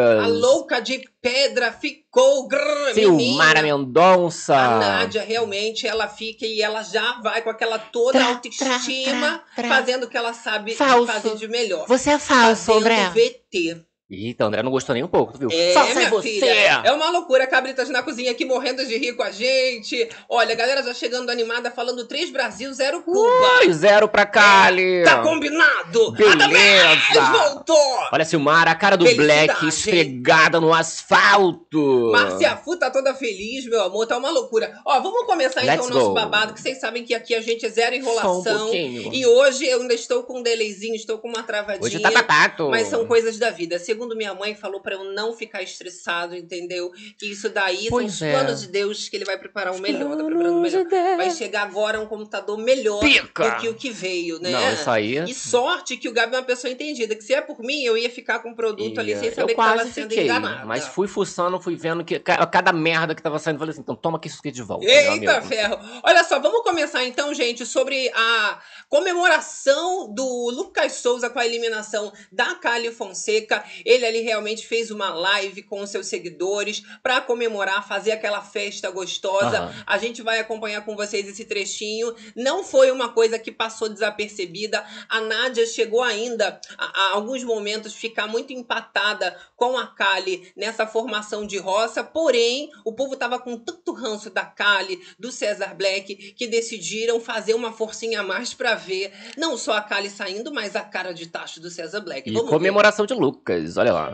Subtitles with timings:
[0.07, 0.23] bereios.
[0.23, 2.47] A louca de pedra ficou.
[2.47, 3.61] Grrr, Silmara.
[3.61, 4.55] Mendonça.
[4.55, 9.63] A Nádia, realmente, ela fica e ela já vai com aquela toda Tra, autoestima, tra,
[9.63, 9.67] tra.
[9.67, 11.11] fazendo o que ela sabe Falso.
[11.11, 11.85] fazer de melhor.
[11.87, 13.09] Você é falso, Fazendo André.
[13.09, 13.85] VT.
[14.07, 15.49] Eita, André não gostou nem um pouco, viu?
[15.51, 16.29] É, é você.
[16.29, 16.81] filha.
[16.83, 17.47] É uma loucura.
[17.47, 20.07] Cabritas na cozinha aqui morrendo de rir com a gente.
[20.29, 23.65] Olha, a galera já chegando animada, falando 3 Brasil, 0 Cuba.
[23.65, 25.03] Ui, zero pra Cali.
[25.03, 26.11] Tá combinado!
[26.11, 27.21] Beleza.
[27.31, 27.75] Voltou!
[28.11, 29.47] Olha, Silmara, a cara do Felicidade.
[29.47, 32.11] Black esfregada no asfalto.
[32.11, 34.79] Márcia Fu tá toda feliz, meu amor, tá uma loucura.
[34.85, 37.65] Ó, vamos começar então Let's o nosso babado, que vocês sabem que aqui a gente
[37.65, 38.59] é zero Só um enrolação.
[38.59, 39.13] pouquinho.
[39.13, 41.85] e hoje eu ainda estou com um delayzinho, estou com uma travadinha.
[41.85, 42.69] Hoje tá batato.
[42.69, 43.79] Mas são coisas da vida.
[43.95, 46.91] Segundo minha mãe falou pra eu não ficar estressado, entendeu?
[47.17, 48.31] Que isso daí Pois são é.
[48.31, 50.85] os planos de Deus que ele vai preparar o melhor, tá preparando o melhor.
[51.15, 53.51] Vai chegar agora um computador melhor Pica.
[53.51, 54.49] do que o que veio, né?
[54.49, 55.17] Não, isso aí.
[55.29, 57.97] E sorte que o Gabi é uma pessoa entendida, que se é por mim, eu
[57.97, 60.65] ia ficar com o produto ali sem saber que quase tava sendo fiquei, enganada.
[60.65, 63.95] Mas fui fuçando, fui vendo que ca- cada merda que tava saindo, falei assim, então
[63.95, 64.85] toma aqui isso aqui de volta.
[64.85, 65.79] Eita ferro!
[66.03, 68.59] Olha só, vamos começar então, gente, sobre a
[68.89, 73.63] comemoração do Lucas Souza com a eliminação da Cali Fonseca.
[73.85, 79.59] Ele ali realmente fez uma live com seus seguidores para comemorar, fazer aquela festa gostosa.
[79.59, 79.83] Aham.
[79.85, 82.13] A gente vai acompanhar com vocês esse trechinho.
[82.35, 84.83] Não foi uma coisa que passou desapercebida.
[85.07, 90.85] A Nádia chegou ainda a, a alguns momentos ficar muito empatada com a Kali nessa
[90.87, 96.33] formação de roça, porém o povo estava com tanto ranço da Kali, do César Black,
[96.33, 100.75] que decidiram fazer uma forcinha a mais para ver não só a Kali saindo, mas
[100.75, 102.29] a cara de tacho do César Black.
[102.29, 102.57] E Vamos ver.
[102.57, 104.11] comemoração de Lucas, olha lá.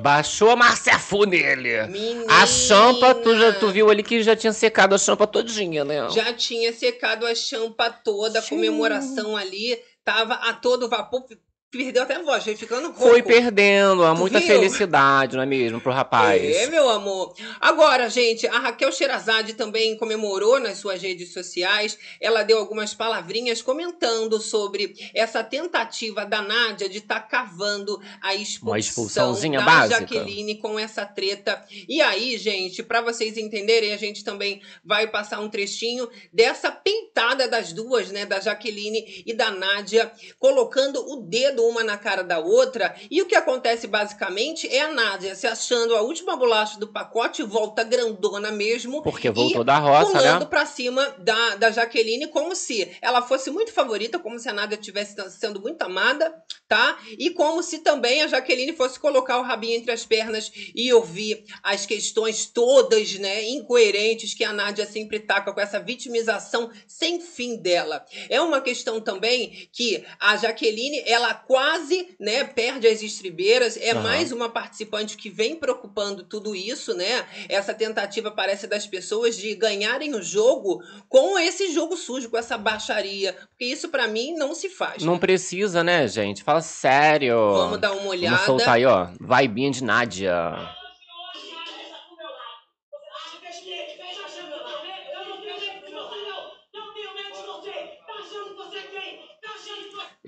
[0.00, 1.86] Baixou a Marcefu nele.
[1.86, 2.42] Menina.
[2.42, 6.08] A champa, tu, já, tu viu ali que já tinha secado a champa todinha, né?
[6.10, 11.24] Já tinha secado a champa toda, a comemoração ali tava a todo vapor.
[11.68, 13.00] Perdeu até a voz, foi ficando rouco.
[13.00, 14.46] Foi perdendo, há muita viu?
[14.46, 16.40] felicidade, não é mesmo, pro rapaz.
[16.40, 17.34] É, meu amor.
[17.60, 21.98] Agora, gente, a Raquel Sherazade também comemorou nas suas redes sociais.
[22.20, 28.70] Ela deu algumas palavrinhas comentando sobre essa tentativa da Nádia de estar cavando a expulsão
[28.70, 30.00] Uma expulsãozinha da básica.
[30.00, 31.64] Jaqueline com essa treta.
[31.88, 37.48] E aí, gente, para vocês entenderem, a gente também vai passar um trechinho dessa pintada
[37.48, 42.38] das duas, né, da Jaqueline e da Nádia, colocando o dedo uma na cara da
[42.38, 42.94] outra.
[43.10, 47.42] E o que acontece basicamente é a Nádia se achando a última bolacha do pacote,
[47.42, 49.02] volta grandona mesmo.
[49.02, 50.46] Porque voltou da roça, pulando né?
[50.46, 54.76] pra cima da, da Jaqueline como se ela fosse muito favorita, como se a Nádia
[54.76, 56.34] estivesse sendo muito amada,
[56.68, 56.98] tá?
[57.18, 61.44] E como se também a Jaqueline fosse colocar o rabinho entre as pernas e ouvir
[61.62, 67.56] as questões todas, né, incoerentes que a Nádia sempre taca com essa vitimização sem fim
[67.56, 68.04] dela.
[68.28, 74.02] É uma questão também que a Jaqueline, ela quase, né, perde as estribeiras, é Aham.
[74.02, 77.26] mais uma participante que vem preocupando tudo isso, né?
[77.48, 82.58] Essa tentativa parece das pessoas de ganharem o jogo com esse jogo sujo, com essa
[82.58, 85.02] baixaria, porque isso pra mim não se faz.
[85.02, 86.42] Não precisa, né, gente?
[86.42, 87.52] Fala sério.
[87.54, 88.36] Vamos dar uma olhada.
[88.36, 89.08] Vamos soltar aí, ó.
[89.20, 90.54] Vibinha de Nádia.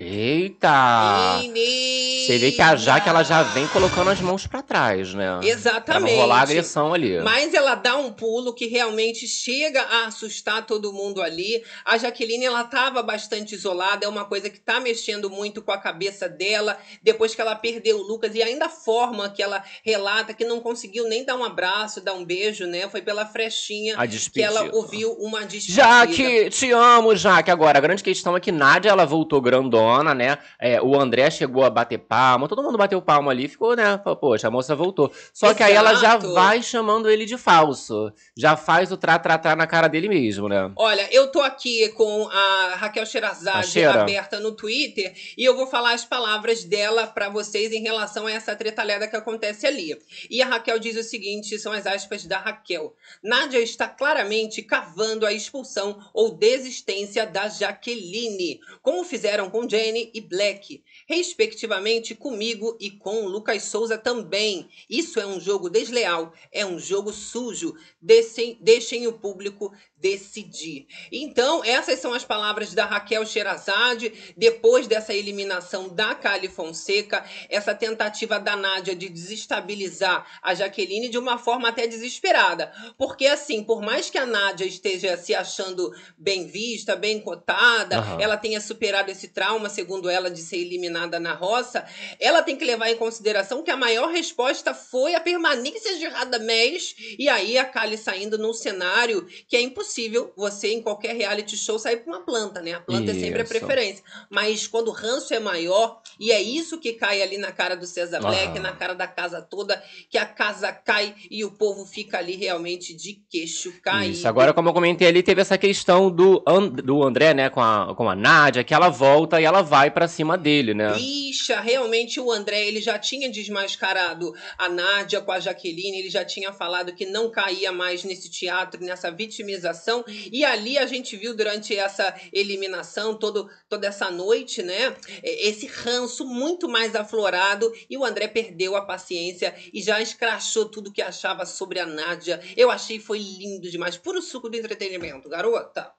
[0.01, 1.39] Eita!
[1.41, 2.08] Menina!
[2.29, 5.39] Você vê que a Jaque, ela já vem colocando as mãos pra trás, né?
[5.39, 6.13] Pra Exatamente.
[6.13, 7.19] não rolar agressão ali.
[7.21, 11.63] Mas ela dá um pulo que realmente chega a assustar todo mundo ali.
[11.83, 15.77] A Jaqueline, ela estava bastante isolada, é uma coisa que tá mexendo muito com a
[15.79, 20.31] cabeça dela, depois que ela perdeu o Lucas, e ainda a forma que ela relata
[20.31, 22.87] que não conseguiu nem dar um abraço, dar um beijo, né?
[22.89, 25.81] Foi pela frechinha A que ela ouviu uma despedida.
[25.81, 27.49] Jaque, te amo, Jaque.
[27.49, 30.37] Agora, a grande questão é que Nádia, ela voltou grandona, né?
[30.59, 33.97] É, o André chegou a bater palma, todo mundo bateu palma ali, ficou, né?
[34.03, 35.09] Falou, Poxa, a moça voltou.
[35.33, 36.33] Só que aí ela já Exato.
[36.33, 38.11] vai chamando ele de falso.
[38.35, 40.69] Já faz o tra-tra-tra na cara dele mesmo, né?
[40.75, 44.01] Olha, eu tô aqui com a Raquel A Sheira.
[44.01, 48.31] aberta no Twitter e eu vou falar as palavras dela pra vocês em relação a
[48.31, 49.97] essa tretalhada que acontece ali.
[50.29, 52.93] E a Raquel diz o seguinte, são as aspas da Raquel.
[53.23, 60.19] Nádia está claramente cavando a expulsão ou desistência da Jaqueline, como fizeram com Jenny e
[60.19, 64.69] Black, respectivamente comigo e com o Lucas Souza também.
[64.89, 67.75] Isso é um jogo desleal, é um jogo sujo.
[68.01, 70.87] Deixem, deixem o público decidir.
[71.11, 77.75] Então, essas são as palavras da Raquel Sherazade depois dessa eliminação da Kali Fonseca, essa
[77.75, 82.71] tentativa da Nádia de desestabilizar a Jaqueline de uma forma até desesperada.
[82.97, 88.21] Porque, assim, por mais que a Nádia esteja se achando bem vista, bem cotada, Aham.
[88.21, 91.85] ela tenha superado esse trauma, segundo ela, de ser eliminada na roça,
[92.19, 96.95] ela tem que levar em consideração que a maior resposta foi a permanência de Radamés
[97.17, 101.77] e aí a Kali saindo num cenário que é impossível você, em qualquer reality show,
[101.79, 102.73] sair com uma planta, né?
[102.73, 103.49] A planta é sempre a Isso.
[103.53, 104.03] preferência.
[104.29, 107.85] Mas quando o ranço é maior, e é isso que cai ali na cara do
[107.85, 108.59] César Black, Aham.
[108.59, 112.93] na cara da casa toda, que a casa cai e o povo fica ali realmente
[112.93, 114.13] de queixo caído.
[114.13, 117.61] Isso, agora como eu comentei ali, teve essa questão do, And- do André, né, com
[117.61, 120.93] a, com a Nádia, que ela volta e ela vai pra cima dele, né?
[120.93, 121.78] Bicha, realmente
[122.19, 126.93] o André, ele já tinha desmascarado a Nádia com a Jaqueline, ele já tinha falado
[126.93, 132.15] que não caía mais nesse teatro, nessa vitimização, e ali a gente viu durante essa
[132.31, 138.27] eliminação, todo, toda essa noite, né, é, esse ranço muito mais aflorado, e o André
[138.27, 142.41] perdeu a paciência e já escrachou tudo que achava sobre a Nádia.
[142.55, 145.91] Eu achei foi lindo demais, puro suco do entretenimento, garota.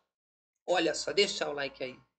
[0.67, 2.10] Olha só, deixa o like aí.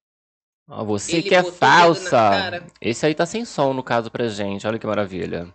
[0.69, 2.63] Ó, você Ele que é falsa.
[2.79, 4.65] Esse aí tá sem som, no caso, pra gente.
[4.65, 5.53] Olha que maravilha.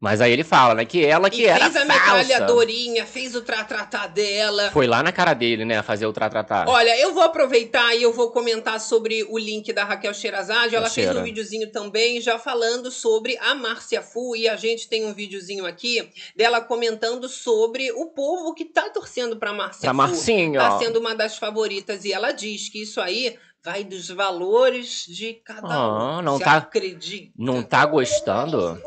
[0.00, 3.42] Mas aí ele fala, né, que ela que e era fez a metralhadorinha, fez o
[3.42, 4.70] tratratá dela.
[4.70, 6.64] Foi lá na cara dele, né, fazer o tratratá.
[6.68, 10.76] Olha, eu vou aproveitar e eu vou comentar sobre o link da Raquel Sherazade.
[10.76, 15.04] Ela fez um videozinho também já falando sobre a Márcia Fu e a gente tem
[15.04, 19.96] um videozinho aqui dela comentando sobre o povo que tá torcendo pra Márcia Pra Fu.
[19.96, 23.36] Marcinho, Tá sendo uma das favoritas e ela diz que isso aí
[23.68, 25.70] vai dos valores de cada um.
[25.70, 27.30] Ah, não Você tá- acredita?
[27.36, 28.80] Não tá gostando?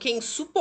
[0.00, 0.59] Que é insuportável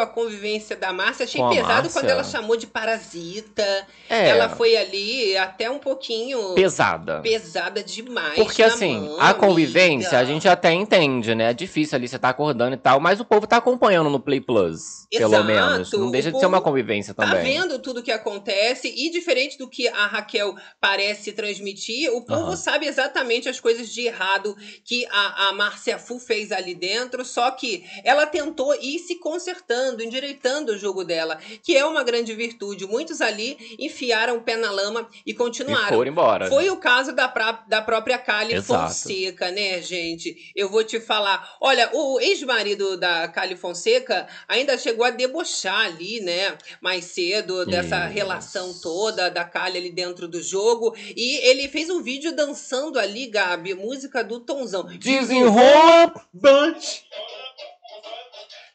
[0.00, 1.24] a convivência da Márcia.
[1.24, 1.90] Achei pesado Márcia?
[1.92, 3.86] quando ela chamou de parasita.
[4.08, 7.20] É, Ela foi ali até um pouquinho pesada.
[7.20, 8.34] pesada demais.
[8.34, 10.18] Porque assim, mão, a convivência amiga.
[10.18, 11.50] a gente até entende, né?
[11.50, 14.40] É difícil ali você tá acordando e tal, mas o povo tá acompanhando no Play
[14.40, 15.92] Plus, pelo Exato, menos.
[15.92, 17.42] Não deixa o de ser uma convivência Tá também.
[17.44, 22.56] vendo tudo que acontece e diferente do que a Raquel parece transmitir, o povo Aham.
[22.56, 27.50] sabe exatamente as coisas de errado que a, a Márcia Fu fez ali dentro, só
[27.50, 32.86] que ela tentou ir se consertando, endireitando o jogo dela, que é uma grande virtude.
[32.86, 35.88] Muitos ali enfiaram o pé na lama e E continuaram.
[35.88, 36.46] foram embora.
[36.48, 38.88] Foi o caso da, pra- da própria Kali Exato.
[38.88, 40.52] Fonseca, né, gente?
[40.54, 41.56] Eu vou te falar.
[41.60, 48.04] Olha, o ex-marido da Kali Fonseca ainda chegou a debochar ali, né, mais cedo, dessa
[48.06, 48.12] Isso.
[48.14, 50.94] relação toda da Kali ali dentro do jogo.
[51.16, 54.82] E ele fez um vídeo dançando ali, Gabi, música do Tonzão.
[54.98, 57.04] Desenrola, Bunch.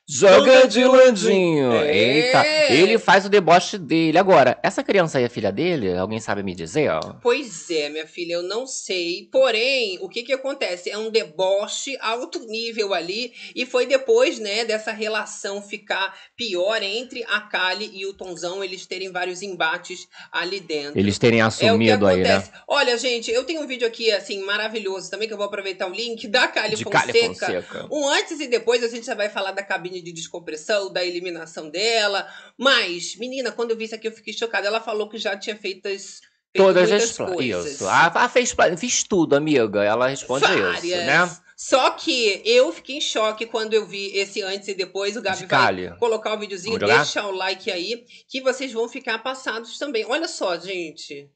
[0.07, 1.73] Joga de ladinho.
[1.73, 1.97] É.
[1.97, 4.17] Eita, ele faz o deboche dele.
[4.17, 5.95] Agora, essa criança aí é filha dele?
[5.95, 6.99] Alguém sabe me dizer, ó?
[7.21, 9.27] Pois é, minha filha, eu não sei.
[9.31, 10.89] Porém, o que que acontece?
[10.89, 17.23] É um deboche alto nível ali e foi depois, né, dessa relação ficar pior entre
[17.25, 20.99] a Kali e o Tonzão, eles terem vários embates ali dentro.
[20.99, 22.43] Eles terem É assumido aí, né?
[22.67, 25.93] Olha, gente, eu tenho um vídeo aqui, assim, maravilhoso também, que eu vou aproveitar o
[25.93, 27.03] link da Kali De Fonseca.
[27.07, 27.87] Cali Fonseca.
[27.91, 31.70] Um antes e depois, a gente já vai falar da cabine de descompressão, da eliminação
[31.70, 32.27] dela.
[32.58, 34.68] Mas, menina, quando eu vi isso aqui, eu fiquei chocada.
[34.68, 37.74] Ela falou que já tinha feito, as, feito Todas as coisas.
[37.74, 37.88] Isso.
[37.88, 39.84] Ah, ah, fez, fiz tudo, amiga.
[39.84, 40.84] Ela responde Várias.
[40.84, 41.38] isso, né?
[41.58, 45.18] Só que eu fiquei em choque quando eu vi esse antes e depois.
[45.18, 47.04] O Gabi De vai colocar o videozinho, Vamos jogar?
[47.04, 50.06] deixa o like aí, que vocês vão ficar passados também.
[50.06, 51.27] Olha só, gente.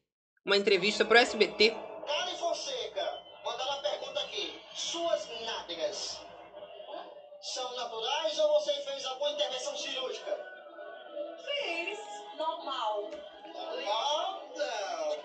[0.45, 1.73] Uma entrevista pro SBT.
[7.53, 10.37] São naturais ou você fez alguma intervenção cirúrgica?
[11.37, 11.99] Fiz,
[12.37, 13.11] normal.
[13.53, 15.17] Normal, não.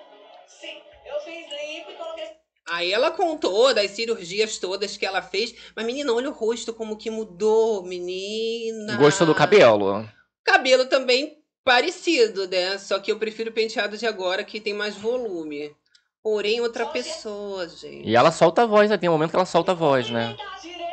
[0.48, 2.36] Sim, eu fiz limpo e coloquei
[2.68, 5.54] Aí ela contou das cirurgias todas que ela fez.
[5.76, 8.96] Mas, menina, olha o rosto como que mudou, menina.
[8.96, 10.04] Gostou do cabelo?
[10.42, 12.76] Cabelo também parecido, né?
[12.78, 15.76] Só que eu prefiro o penteado de agora, que tem mais volume.
[16.24, 18.08] Porém, outra pessoa, gente.
[18.08, 18.98] E ela solta a voz, né?
[18.98, 20.36] Tem um momento que ela solta a voz, né?
[20.60, 20.85] Direito,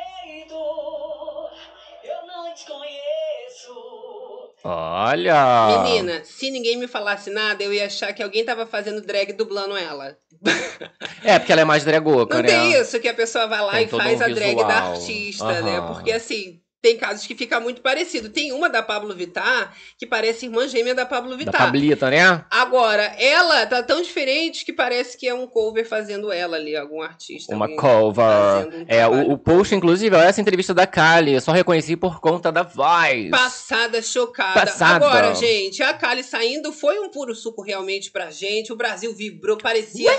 [4.63, 5.83] Olha!
[5.83, 9.75] Menina, se ninguém me falasse nada, eu ia achar que alguém tava fazendo drag dublando
[9.75, 10.17] ela.
[11.21, 12.47] É, porque ela é mais dragoca, Não né?
[12.47, 15.61] tem isso que a pessoa vai lá Tem e faz um a drag da artista,
[15.61, 15.77] né?
[15.77, 15.93] Aham.
[15.93, 18.27] Porque assim, tem casos que fica muito parecido.
[18.27, 21.61] Tem uma da Pablo Vittar que parece irmã gêmea da Pablo Da Vittar.
[21.61, 22.43] Pablita, né?
[22.51, 27.01] Agora, ela tá tão diferente que parece que é um cover fazendo ela ali, algum
[27.01, 27.55] artista.
[27.55, 28.25] Uma alguém cover.
[28.25, 31.31] um É, o, o post, inclusive, essa entrevista da Kali.
[31.31, 33.29] Eu só reconheci por conta da voz.
[33.29, 34.59] Passada, chocada.
[34.59, 35.05] Passada.
[35.05, 38.73] Agora, gente, a Kali saindo foi um puro suco realmente pra gente.
[38.73, 40.11] O Brasil vibrou, parecia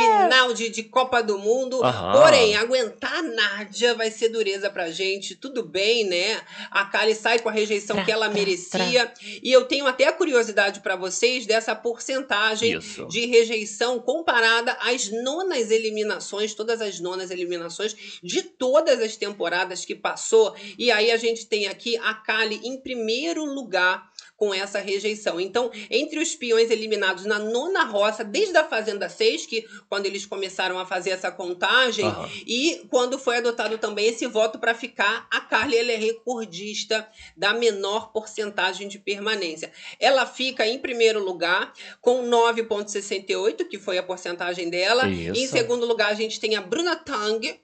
[0.00, 1.82] final de, de Copa do Mundo.
[1.82, 2.12] Aham.
[2.20, 5.34] Porém, aguentar a Nádia vai ser dureza pra gente.
[5.34, 6.40] Tudo bem, né?
[6.70, 9.12] A Kali sai com a rejeição Tra, que ela tra, merecia.
[9.42, 13.06] E eu tenho até a curiosidade pra vocês dessa porcentagem Isso.
[13.06, 19.94] de rejeição comparada às nonas eliminações, todas as nonas eliminações de todas as temporadas que
[19.94, 20.54] passou.
[20.78, 25.40] E aí a gente tem aqui a Kali em primeiro lugar com essa rejeição.
[25.40, 30.24] Então, entre os peões eliminados na nona roça, desde a Fazenda 6, que quando eles
[30.24, 32.30] começaram a fazer essa contagem, Aham.
[32.46, 37.52] e quando foi adotado também esse voto para ficar, a Carly ela é recordista da
[37.52, 39.72] menor porcentagem de permanência.
[39.98, 45.08] Ela fica em primeiro lugar com 9,68, que foi a porcentagem dela.
[45.08, 45.36] Isso.
[45.36, 47.60] Em segundo lugar, a gente tem a Bruna Tang.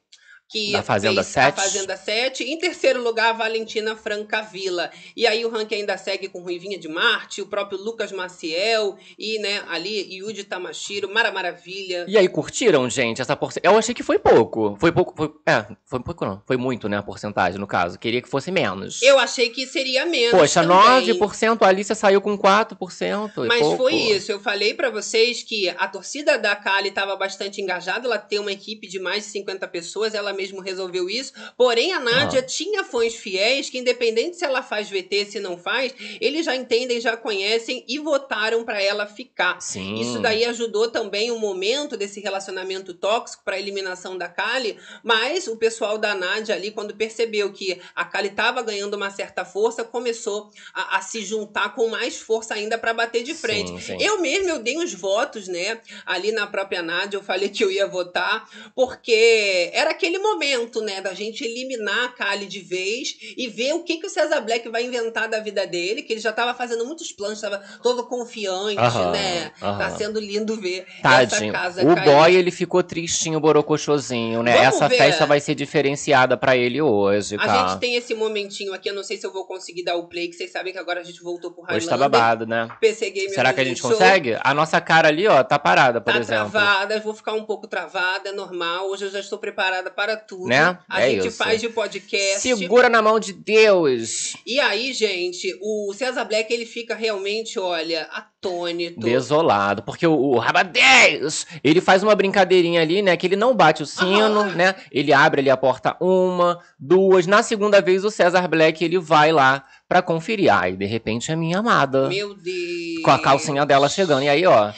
[0.48, 1.54] Que Da Fazenda fez a 7.
[1.56, 2.44] Fazenda 7.
[2.44, 4.90] Em terceiro lugar, a Valentina Francavilla.
[5.16, 9.38] E aí o ranking ainda segue com Ruivinha de Marte, o próprio Lucas Maciel e,
[9.38, 12.04] né, ali, Yudi Tamashiro, Mara Maravilha.
[12.06, 13.72] E aí, curtiram, gente, essa porcentagem?
[13.74, 14.76] Eu achei que foi pouco.
[14.78, 15.32] Foi pouco, foi...
[15.46, 16.42] É, foi pouco não.
[16.46, 17.98] Foi muito, né, a porcentagem, no caso.
[17.98, 19.00] Queria que fosse menos.
[19.02, 20.38] Eu achei que seria menos.
[20.38, 21.18] Poxa, também.
[21.18, 23.44] 9%, a Alicia saiu com 4%.
[23.44, 23.76] é Mas pouco.
[23.78, 28.18] foi isso, eu falei pra vocês que a torcida da Kali estava bastante engajada, ela
[28.18, 31.32] tem uma equipe de mais de 50 pessoas, ela mesmo resolveu isso.
[31.56, 35.94] Porém, a Nádia tinha fãs fiéis que, independente se ela faz VT, se não faz,
[36.20, 39.60] eles já entendem, já conhecem e votaram pra ela ficar.
[39.60, 40.00] Sim.
[40.00, 45.46] Isso daí ajudou também o momento desse relacionamento tóxico para a eliminação da Kali, mas
[45.46, 49.84] o pessoal da Nádia ali, quando percebeu que a Kali estava ganhando uma certa força,
[49.84, 53.70] começou a, a se juntar com mais força ainda para bater de frente.
[53.70, 53.96] Sim, sim.
[54.00, 55.80] Eu mesmo, eu dei uns votos, né?
[56.04, 61.00] Ali na própria Nádia, eu falei que eu ia votar, porque era aquele momento, né?
[61.00, 64.68] Da gente eliminar a Kali de vez e ver o que, que o César Black
[64.68, 68.78] vai inventar da vida dele, que ele já estava fazendo muitos planos, estava todo confiante,
[68.78, 69.52] Aham, né?
[69.60, 69.96] Tá aham.
[69.96, 71.50] sendo lindo ver Tadinho.
[71.50, 72.04] essa casa O cair.
[72.10, 74.52] boy, ele ficou tristinho, borocochosinho, né?
[74.56, 74.96] Vamos Essa ver.
[74.96, 77.68] festa vai ser diferenciada pra ele hoje, A tá?
[77.68, 80.28] gente tem esse momentinho aqui, eu não sei se eu vou conseguir dar o play,
[80.28, 81.98] que vocês sabem que agora a gente voltou pro Hoje tá Highlander.
[82.10, 82.68] babado, né?
[82.80, 83.90] PC Gamer Será que a gente Show.
[83.90, 84.36] consegue?
[84.42, 86.50] A nossa cara ali, ó, tá parada, por Tá exemplo.
[86.50, 88.88] travada, vou ficar um pouco travada, é normal.
[88.88, 90.46] Hoje eu já estou preparada para tudo.
[90.46, 90.78] Né?
[90.88, 91.36] A É gente isso.
[91.36, 92.40] faz de podcast.
[92.40, 94.36] Segura na mão de Deus.
[94.46, 99.00] E aí, gente, o César Black, ele fica realmente, olha, atônito.
[99.00, 103.16] Desolado, porque o, o Rabadez, ele faz uma brincadeirinha ali, né?
[103.16, 104.54] Que ele não bate o sino, Aham.
[104.54, 104.74] né?
[104.92, 107.26] Ele abre ali a porta uma, duas.
[107.26, 110.52] Na segunda vez, o César Black, ele vai lá pra conferir.
[110.52, 112.08] Ai, de repente, é minha amada.
[112.08, 113.02] Meu Deus.
[113.04, 114.24] Com a calcinha dela chegando.
[114.24, 114.72] E aí, ó,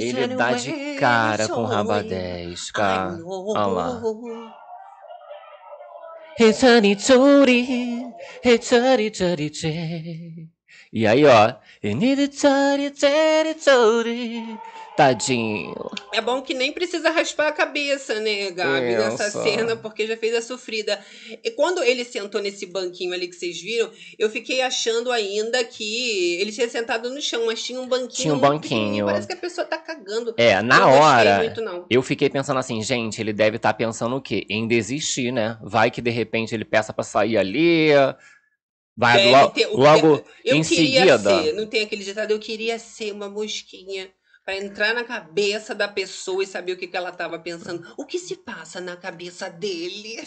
[0.00, 1.66] ele dá de cara com o.
[3.52, 4.00] Olha lá.
[10.90, 11.52] E aí, ó.
[14.98, 15.74] Tadinho.
[16.12, 20.16] É bom que nem precisa raspar a cabeça, né, Gabi, É, nessa cena, porque já
[20.16, 20.98] fez a sofrida.
[21.44, 26.34] E quando ele sentou nesse banquinho ali que vocês viram, eu fiquei achando ainda que
[26.40, 28.08] ele tinha sentado no chão, mas tinha um banquinho.
[28.10, 29.06] Tinha um banquinho.
[29.06, 30.34] Parece que a pessoa tá cagando.
[30.36, 31.36] É, na gostei hora.
[31.38, 31.86] muito.
[31.88, 34.44] Eu fiquei pensando assim, gente, ele deve estar pensando o quê?
[34.50, 35.58] Em desistir, né?
[35.62, 37.90] Vai que de repente ele peça pra sair ali.
[38.96, 41.42] Vai Deve lo- ter- logo Eu em queria seguida.
[41.44, 44.08] ser, não tem aquele ditado, eu queria ser uma mosquinha
[44.48, 47.86] pra entrar na cabeça da pessoa e saber o que, que ela tava pensando.
[47.98, 50.18] O que se passa na cabeça dele?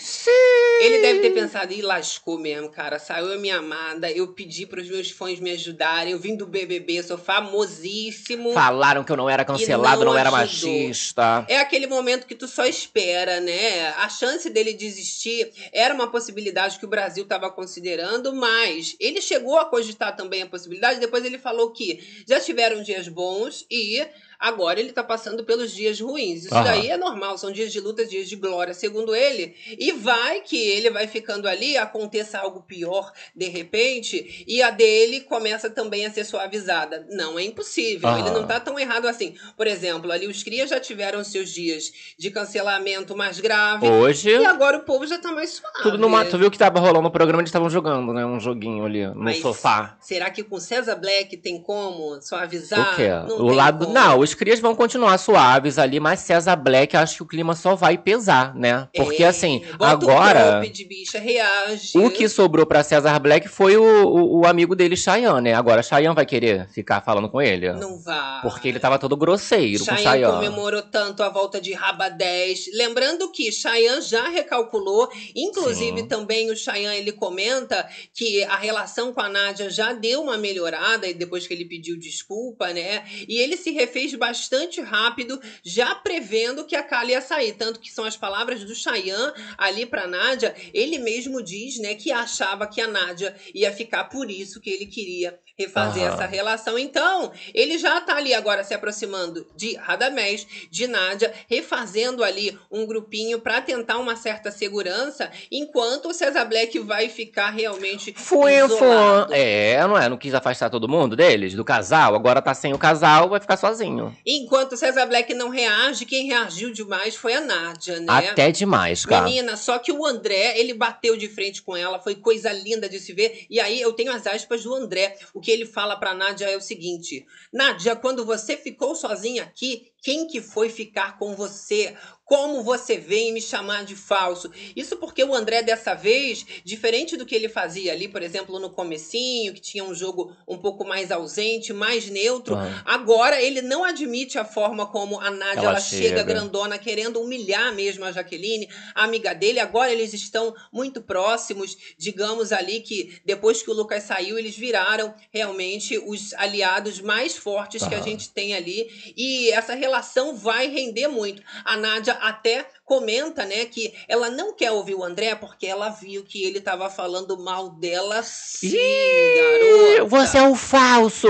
[0.79, 2.99] Ele deve ter pensado, e lascou mesmo, cara.
[2.99, 7.01] Saiu a minha amada, eu pedi pros meus fãs me ajudarem, eu vim do BBB,
[7.01, 8.53] sou famosíssimo.
[8.53, 11.43] Falaram que eu não era cancelado, não não, era machista.
[11.49, 13.87] É aquele momento que tu só espera, né?
[13.97, 19.57] A chance dele desistir era uma possibilidade que o Brasil estava considerando, mas ele chegou
[19.57, 20.99] a cogitar também a possibilidade.
[20.99, 24.10] Depois ele falou que já tiveram dias bons e
[24.41, 26.45] agora ele tá passando pelos dias ruins.
[26.45, 26.63] Isso Aham.
[26.63, 29.55] daí é normal, são dias de luta, dias de glória, segundo ele.
[29.79, 35.21] E vai que ele vai ficando ali, aconteça algo pior de repente, e a dele
[35.21, 37.05] começa também a ser suavizada.
[37.11, 38.19] Não é impossível, Aham.
[38.19, 39.35] ele não tá tão errado assim.
[39.55, 43.87] Por exemplo, ali os crias já tiveram seus dias de cancelamento mais grave.
[43.87, 45.83] Hoje, E agora o povo já tá mais suave.
[45.83, 46.25] tudo numa.
[46.25, 48.25] Tu viu que tava rolando no programa, eles estavam jogando, né?
[48.25, 49.97] Um joguinho ali no Mas sofá.
[49.99, 52.93] Será que com César Black tem como suavizar?
[52.93, 53.09] O quê?
[53.27, 53.85] Não o lado.
[53.85, 53.93] como.
[53.93, 57.75] Não, os crias vão continuar suaves ali, mas César Black, acho que o clima só
[57.75, 58.87] vai pesar, né?
[58.95, 60.61] Porque É, assim, agora.
[60.61, 61.97] O de bicha reage.
[61.97, 65.53] O que sobrou pra César Black foi o, o, o amigo dele, Cheyenne, né?
[65.53, 67.71] Agora, Cheyenne vai querer ficar falando com ele?
[67.73, 68.41] Não vai.
[68.41, 70.31] Porque ele tava todo grosseiro com Chayanne Cheyenne.
[70.33, 72.71] comemorou tanto a volta de Raba 10.
[72.75, 75.09] Lembrando que Chayanne já recalculou.
[75.35, 76.07] Inclusive, Sim.
[76.07, 81.07] também o Chayanne ele comenta que a relação com a Nádia já deu uma melhorada
[81.07, 83.03] e depois que ele pediu desculpa, né?
[83.27, 87.53] E ele se refez bastante rápido, já prevendo que a Kali ia sair.
[87.53, 90.55] Tanto que são as palavras do Chayanne ali pra Nádia.
[90.71, 94.85] Ele mesmo diz, né, que achava que a Nádia ia ficar por isso que ele
[94.85, 96.13] queria refazer Aham.
[96.13, 96.77] essa relação.
[96.77, 102.85] Então, ele já tá ali agora se aproximando de Radamés, de Nádia, refazendo ali um
[102.85, 109.27] grupinho pra tentar uma certa segurança, enquanto o César Black vai ficar realmente Foi, isolado.
[109.29, 109.37] foi.
[109.39, 110.09] É, não é?
[110.09, 112.15] Não quis afastar todo mundo deles, do casal.
[112.15, 114.15] Agora tá sem o casal, vai ficar sozinho.
[114.25, 118.29] Enquanto o César Black não reage, quem reagiu demais foi a Nádia, né?
[118.29, 119.23] Até demais, cara.
[119.25, 122.99] Menina, só que o André, ele bateu de frente com ela, foi coisa linda de
[122.99, 123.45] se ver.
[123.49, 125.17] E aí eu tenho as aspas do André.
[125.33, 129.90] O que ele fala pra Nádia é o seguinte: Nádia, quando você ficou sozinha aqui,
[130.01, 131.95] quem que foi ficar com você?
[132.25, 134.49] Como você vem me chamar de falso?
[134.73, 138.69] Isso porque o André, dessa vez, diferente do que ele fazia ali, por exemplo, no
[138.69, 142.81] comecinho, que tinha um jogo um pouco mais ausente, mais neutro, Ah.
[142.85, 146.03] Agora ele não admite a forma como a Nádia Ela ela chega.
[146.07, 146.23] chega.
[146.23, 149.59] grandona, querendo humilhar mesmo a Jaqueline, a amiga dele.
[149.59, 155.13] Agora eles estão muito próximos, digamos ali que depois que o Lucas saiu, eles viraram
[155.31, 158.07] realmente os aliados mais fortes que a Aham.
[158.07, 158.89] gente tem ali.
[159.17, 159.90] E essa relação
[160.35, 161.41] vai render muito.
[161.65, 166.23] A Nádia até comenta, né, que ela não quer ouvir o André porque ela viu
[166.23, 170.05] que ele estava falando mal dela sim, Ih, garota.
[170.05, 171.27] Você é um falso!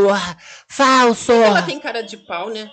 [0.68, 1.32] Falso!
[1.32, 2.70] Ela tem cara de pau, né?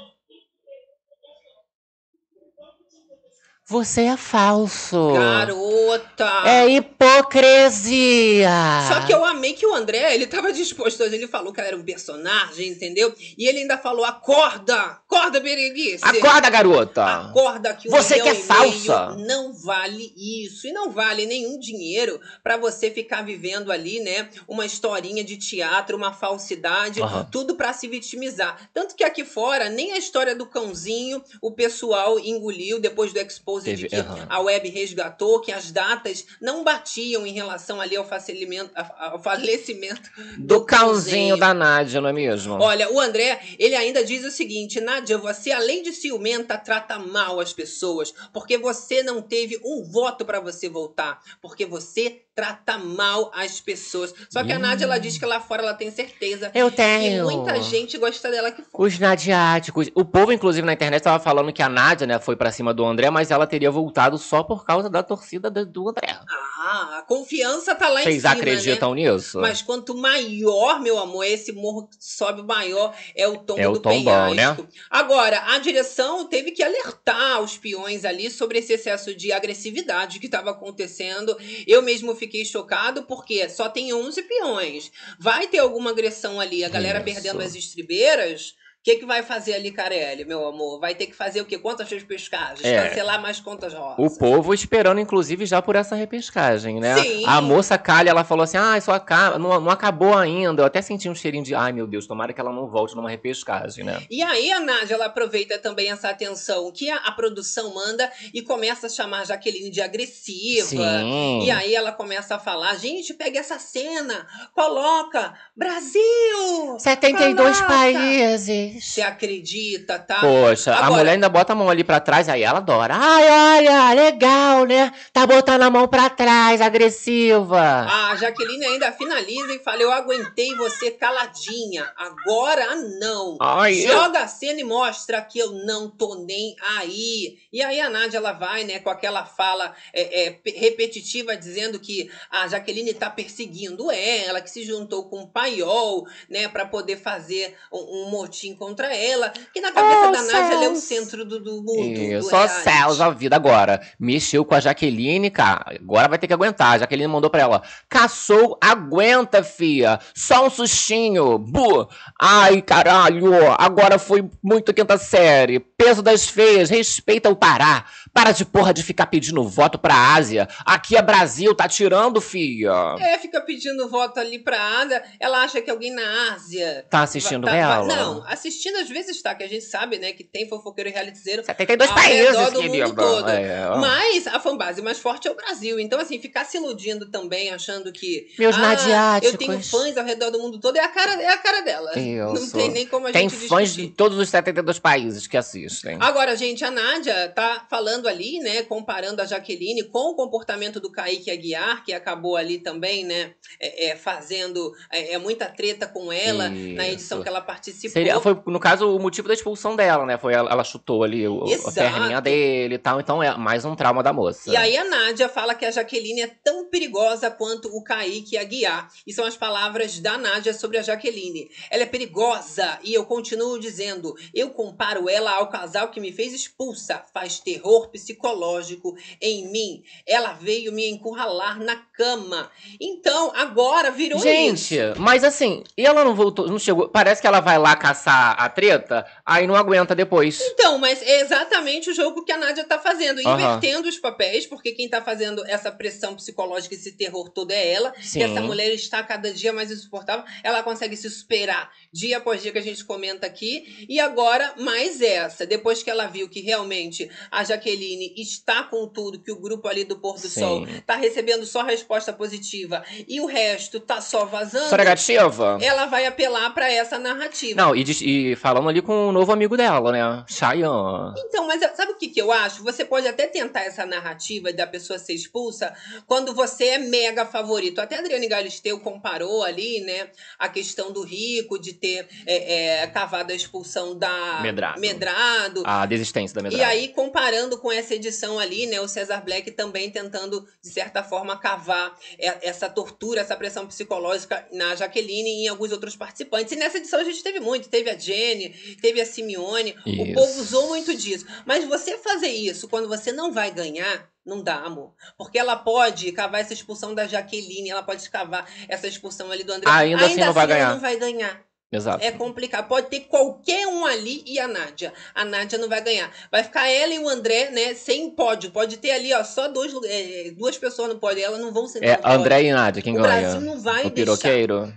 [3.70, 5.12] Você é falso!
[5.12, 6.42] Garota!
[6.46, 8.48] É hipocrisia!
[8.88, 11.76] Só que eu amei que o André, ele tava disposto, ele falou que ela era
[11.76, 13.14] um personagem, entendeu?
[13.36, 14.74] E ele ainda falou, acorda!
[14.74, 16.02] Acorda, Berenice!
[16.02, 17.04] Acorda, garota!
[17.04, 19.14] Acorda que um Você que é falsa.
[19.16, 20.66] não vale isso.
[20.66, 24.30] E não vale nenhum dinheiro pra você ficar vivendo ali, né?
[24.48, 27.28] Uma historinha de teatro, uma falsidade, Aham.
[27.30, 28.70] tudo pra se vitimizar.
[28.72, 33.57] Tanto que aqui fora, nem a história do cãozinho o pessoal engoliu depois do expose
[33.64, 34.26] de Teve- que aham.
[34.28, 40.10] a web resgatou, que as datas não batiam em relação ali ao falecimento, ao falecimento
[40.38, 42.54] Do cãozinho da Nádia, não é mesmo?
[42.54, 47.40] Olha, o André, ele ainda diz o seguinte: Nádia, você além de ciumenta, trata mal
[47.40, 53.32] as pessoas, porque você não teve um voto pra você voltar, porque você trata mal
[53.34, 54.14] as pessoas.
[54.30, 54.60] Só que a Hum.
[54.60, 57.24] Nádia, ela diz que lá fora ela tem certeza Eu que tenho.
[57.24, 58.84] muita gente gosta dela aqui fora.
[58.86, 59.88] Os nadiáticos.
[59.92, 62.84] O povo, inclusive, na internet tava falando que a Nádia, né, foi pra cima do
[62.84, 66.16] André, mas ela teria voltado só por causa da torcida do, do André.
[66.60, 68.40] Ah, a confiança tá lá em Vocês cima, né?
[68.40, 69.40] acreditam nisso?
[69.40, 73.72] Mas quanto maior, meu amor, esse morro que sobe maior é o tombo É o
[73.72, 74.68] do tombão, penhasco.
[74.88, 80.26] Agora, a direção teve que alertar os peões ali sobre esse excesso de agressividade que
[80.26, 81.36] estava acontecendo.
[81.66, 84.92] Eu mesmo fiquei chocado porque só tem 11 peões.
[85.18, 87.04] Vai ter alguma agressão ali, a galera Isso.
[87.04, 88.54] perdendo as estribeiras?
[88.88, 90.80] O que, que vai fazer ali, Carelli, meu amor?
[90.80, 91.58] Vai ter que fazer o quê?
[91.58, 92.64] Quantas pescagens?
[92.64, 92.88] É.
[92.88, 94.16] Cancelar mais contas O rosas.
[94.16, 96.96] povo esperando, inclusive, já por essa repescagem, né?
[96.96, 97.22] Sim.
[97.26, 100.62] A moça Kali, ela falou assim: ah, isso acaba, não, não acabou ainda.
[100.62, 103.10] Eu até senti um cheirinho de, ai meu Deus, tomara que ela não volte numa
[103.10, 104.06] repescagem, né?
[104.10, 108.40] E aí a Nádia ela aproveita também essa atenção que a, a produção manda e
[108.40, 110.66] começa a chamar a Jaqueline de agressiva.
[110.66, 111.44] Sim.
[111.44, 116.78] E aí ela começa a falar, gente, pega essa cena, coloca Brasil!
[116.78, 117.74] 72 Caraca!
[117.74, 118.77] países.
[118.80, 120.20] Você acredita, tá?
[120.20, 122.94] Poxa, a Agora- mulher ainda bota a mão ali pra trás, aí ela adora.
[122.94, 124.92] Ai, olha, legal, né?
[125.12, 127.60] Tá botando a mão pra trás, agressiva.
[127.60, 133.36] A Jaqueline ainda finaliza e fala: Eu aguentei você caladinha, agora não.
[133.40, 137.38] Ai, Joga a cena e mostra que eu não tô nem aí.
[137.52, 141.78] E aí a Nádia ela vai, né, com aquela fala é, é, pe- repetitiva dizendo
[141.78, 146.96] que a Jaqueline tá perseguindo ela, que se juntou com o Paiol, né, pra poder
[146.98, 149.32] fazer um, um motim contra ela.
[149.54, 151.84] Que na cabeça Oh, da Nádia ela é o centro do, do mundo.
[151.84, 153.80] Ih, do só céus a vida agora.
[153.98, 155.76] Mexeu com a Jaqueline, cara.
[155.80, 156.74] Agora vai ter que aguentar.
[156.74, 157.62] A Jaqueline mandou pra ela.
[157.88, 159.98] Caçou, aguenta, fia.
[160.14, 161.38] Só um sustinho.
[161.38, 161.88] Bu.
[162.20, 163.32] Ai, caralho.
[163.58, 165.60] Agora foi muito quinta série.
[165.60, 166.68] Peso das feias.
[166.68, 167.84] Respeita o Pará.
[168.12, 170.48] Para de porra de ficar pedindo voto pra Ásia.
[170.64, 172.96] Aqui é Brasil, tá tirando, fia.
[172.98, 175.02] É, fica pedindo voto ali pra Ásia.
[175.20, 176.84] Ela acha que alguém na Ásia.
[176.90, 177.84] Tá assistindo tá- ela?
[177.84, 181.44] Não, assistindo às vezes tá, que a gente sabe, né, que tem fofoqueiro e realizeiro
[181.44, 182.94] 72 ao países, do mundo querido.
[182.94, 183.28] todo.
[183.28, 183.76] É.
[183.76, 185.78] Mas a fanbase mais forte é o Brasil.
[185.78, 188.26] Então, assim, ficar se iludindo também, achando que.
[188.38, 189.32] Meus ah, nadiáticos.
[189.32, 191.92] Eu tenho fãs ao redor do mundo todo, é a cara, é a cara dela.
[191.94, 192.56] Não Isso.
[192.56, 193.96] tem nem como a Tem gente fãs de discutir.
[193.96, 195.96] todos os 72 países que assistem.
[196.00, 200.90] Agora, gente, a Nádia tá falando ali, né, comparando a Jaqueline com o comportamento do
[200.90, 206.12] Kaique Aguiar, que acabou ali também, né, é, é, fazendo é, é, muita treta com
[206.12, 207.22] ela na edição Isso.
[207.22, 207.90] que ela participou.
[207.90, 210.18] Seria, foi, no caso, o motivo da expulsão dela, né?
[210.18, 213.00] Foi ela, ela chutou ali o, a perninha dele e tal.
[213.00, 214.50] Então é mais um trauma da moça.
[214.50, 218.88] E aí a Nádia fala que a Jaqueline é tão perigosa quanto o Kaique Aguiar.
[219.06, 221.50] E são as palavras da Nádia sobre a Jaqueline.
[221.70, 226.32] Ela é perigosa e eu continuo dizendo, eu comparo ela ao casal que me fez
[226.32, 229.82] expulsa, faz terror psicológico em mim.
[230.06, 232.50] Ela veio me encurralar na cama.
[232.80, 235.00] Então, agora virou Gente, isso.
[235.00, 236.88] mas assim, e ela não voltou, não chegou.
[236.88, 240.40] Parece que ela vai lá caçar a treta, aí não aguenta depois.
[240.40, 243.34] Então, mas é exatamente o jogo que a Nádia tá fazendo, Aham.
[243.34, 247.92] invertendo os papéis, porque quem tá fazendo essa pressão psicológica, esse terror todo é ela.
[248.00, 248.18] Sim.
[248.18, 250.24] que essa mulher está cada dia mais insuportável.
[250.42, 253.86] Ela consegue se superar dia após dia que a gente comenta aqui.
[253.88, 255.46] E agora, mais essa.
[255.46, 257.77] Depois que ela viu que realmente a Jaqueline
[258.16, 260.40] está com tudo, que o grupo ali do Pôr do Sim.
[260.40, 264.68] Sol tá recebendo só resposta positiva e o resto tá só vazando.
[264.68, 265.58] Só negativa?
[265.60, 267.60] Ela vai apelar para essa narrativa.
[267.60, 270.24] Não, e, e falando ali com o novo amigo dela, né?
[270.28, 271.14] Cheyenne.
[271.26, 272.62] Então, mas sabe o que, que eu acho?
[272.62, 275.74] Você pode até tentar essa narrativa da pessoa ser expulsa
[276.06, 277.80] quando você é mega favorito.
[277.80, 282.86] Até a Adriane Galisteu comparou ali, né, a questão do Rico de ter é, é,
[282.86, 284.80] cavado a expulsão da Medrado.
[284.80, 285.62] Medrado.
[285.64, 286.70] A desistência da E Medrado.
[286.70, 291.38] aí, comparando com essa edição ali, né, o Cesar Black também tentando, de certa forma,
[291.38, 296.52] cavar essa tortura, essa pressão psicológica na Jaqueline e em alguns outros participantes.
[296.52, 297.68] E nessa edição a gente teve muito.
[297.68, 298.50] Teve a Jenny,
[298.80, 299.76] teve a Simeone.
[299.84, 300.12] O Isso.
[300.14, 301.26] povo usou muito disso.
[301.46, 304.94] Mas você fazer isso quando você não vai ganhar, não dá, amor.
[305.16, 309.52] Porque ela pode cavar essa expulsão da Jaqueline, ela pode cavar essa expulsão ali do
[309.52, 309.70] André.
[309.70, 310.70] Ainda assim não vai ganhar.
[310.70, 311.47] não vai ganhar.
[311.70, 312.02] Exato.
[312.02, 312.66] É complicado.
[312.66, 314.92] Pode ter qualquer um ali e a Nádia.
[315.14, 316.10] A Nádia não vai ganhar.
[316.30, 318.50] Vai ficar ela e o André, né, sem pódio.
[318.50, 321.22] Pode ter ali, ó, só dois, é, duas pessoas no pódio.
[321.24, 323.20] Elas não vão ser É André e Nádia, quem O ganha?
[323.20, 324.16] Brasil não vai o deixar.
[324.16, 324.72] piroqueiro?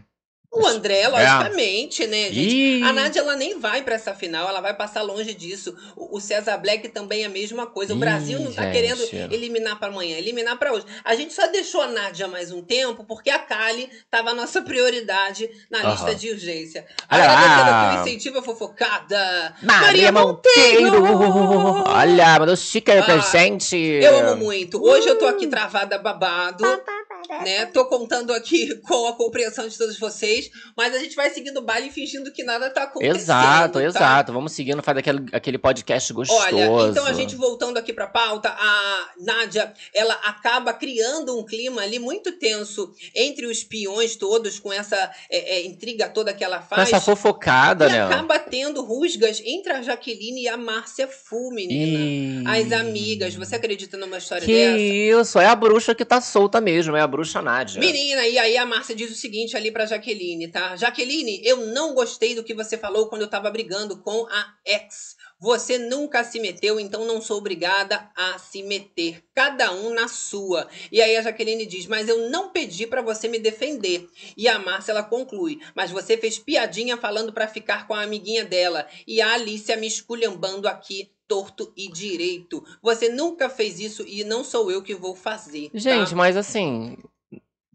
[0.53, 2.39] O André, logicamente, né, gente?
[2.39, 5.73] Ih, A Nádia, ela nem vai pra essa final, ela vai passar longe disso.
[5.95, 7.93] O o César Black também é a mesma coisa.
[7.93, 8.73] O Ih, Brasil não tá gente.
[8.73, 10.85] querendo eliminar pra amanhã, eliminar pra hoje.
[11.05, 14.61] A gente só deixou a Nádia mais um tempo porque a Kali tava a nossa
[14.61, 16.85] prioridade na lista de urgência.
[17.09, 17.33] Olha lá.
[17.33, 19.55] Agradecendo aqui o incentivo a fofocada.
[19.63, 21.03] Maria Monteiro!
[21.87, 23.77] Olha, mandou sticker Ah, pra gente.
[23.77, 24.83] Eu amo muito.
[24.83, 26.65] Hoje eu tô aqui travada babado.
[27.39, 27.65] Né?
[27.67, 31.61] Tô contando aqui com a compreensão de todos vocês, mas a gente vai seguindo o
[31.61, 33.15] baile e fingindo que nada tá acontecendo.
[33.15, 33.85] Exato, tá?
[33.85, 34.33] exato.
[34.33, 36.41] Vamos seguindo, faz aquele, aquele podcast gostoso.
[36.41, 41.81] Olha, então a gente voltando aqui pra pauta, a Nádia, ela acaba criando um clima
[41.81, 46.59] ali muito tenso entre os peões todos, com essa é, é, intriga toda que ela
[46.59, 46.89] Com faz.
[46.89, 48.01] essa fofocada, e né?
[48.01, 51.99] acaba tendo rusgas entre a Jaqueline e a Márcia Fu, menina.
[51.99, 52.43] Ih.
[52.45, 53.35] As amigas.
[53.35, 55.21] Você acredita numa história Que dessa?
[55.21, 57.79] isso, é a bruxa que tá solta mesmo, é a bruxa Nádia.
[57.79, 60.75] Menina, e aí a Márcia diz o seguinte ali pra Jaqueline, tá?
[60.75, 65.15] Jaqueline, eu não gostei do que você falou quando eu tava brigando com a ex.
[65.39, 69.23] Você nunca se meteu, então não sou obrigada a se meter.
[69.33, 70.67] Cada um na sua.
[70.91, 74.07] E aí a Jaqueline diz: Mas eu não pedi pra você me defender.
[74.37, 78.45] E a Márcia ela conclui: Mas você fez piadinha falando pra ficar com a amiguinha
[78.45, 78.87] dela.
[79.07, 81.09] E a Alicia me esculhambando aqui.
[81.31, 82.61] Torto e direito.
[82.81, 85.69] Você nunca fez isso e não sou eu que vou fazer.
[85.69, 85.79] tá?
[85.79, 86.97] Gente, mas assim.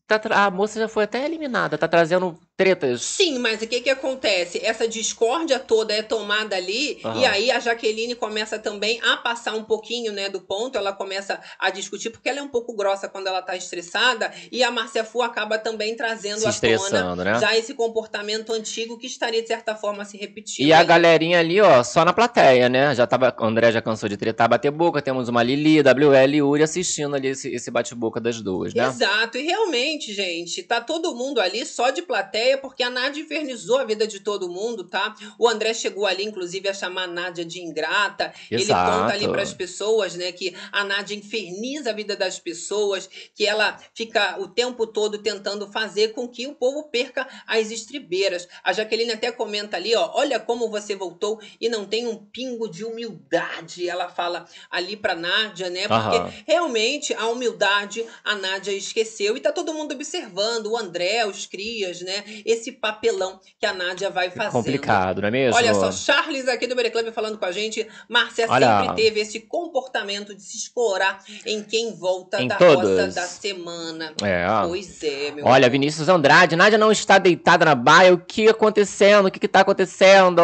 [0.07, 3.03] tá a moça já foi até eliminada, tá trazendo tretas.
[3.03, 4.64] Sim, mas o que que acontece?
[4.64, 7.21] Essa discórdia toda é tomada ali Aham.
[7.21, 11.40] e aí a Jaqueline começa também a passar um pouquinho, né, do ponto, ela começa
[11.59, 15.05] a discutir porque ela é um pouco grossa quando ela tá estressada e a Márcia
[15.05, 17.40] Fu acaba também trazendo Se à tona né?
[17.40, 20.66] já esse comportamento antigo que estaria de certa forma se repetindo.
[20.66, 22.95] E a galerinha ali, ó, só na plateia, né?
[22.95, 23.35] Já tava.
[23.38, 25.03] O André já cansou de tretar, bater boca.
[25.03, 28.87] Temos uma Lili, WL e Uri assistindo ali esse, esse bate-boca das duas, né?
[28.87, 33.79] Exato, e realmente, gente, tá todo mundo ali só de plateia, porque a Nádia infernizou
[33.79, 35.15] a vida de todo mundo, tá?
[35.39, 38.35] O André chegou ali, inclusive, a chamar a Nádia de ingrata.
[38.51, 38.91] Ele Exato.
[38.91, 43.47] conta ali para as pessoas, né, que a Nádia inferniza a vida das pessoas, que
[43.47, 48.47] ela fica o tempo todo tentando fazer com que o povo perca as estribeiras.
[48.63, 52.69] A Jaqueline até comenta ali, ó, olha como você voltou e não tem um pingo
[52.69, 53.89] de humildade.
[53.89, 55.89] Ela fala ali pra Nádia, né?
[55.89, 56.33] Porque Aham.
[56.47, 62.01] realmente a humildade a Nádia esqueceu e tá todo mundo observando, o André, os crias,
[62.01, 62.36] né?
[62.44, 64.53] Esse papelão que a Nádia vai fazendo.
[64.53, 65.57] Complicado, não é mesmo?
[65.57, 67.87] Olha só, Charles aqui do Bere Club falando com a gente.
[68.09, 68.81] Márcia Olha.
[68.81, 72.90] sempre teve esse comportamento de se escorar em quem volta Em da todos.
[72.90, 74.14] roça da semana.
[74.22, 74.46] É.
[74.66, 75.70] Pois é, meu Olha, amor.
[75.70, 78.12] Vinícius Andrade, Nádia não está deitada na baia.
[78.14, 79.27] O que acontecendo?
[79.27, 80.42] O que que tá acontecendo?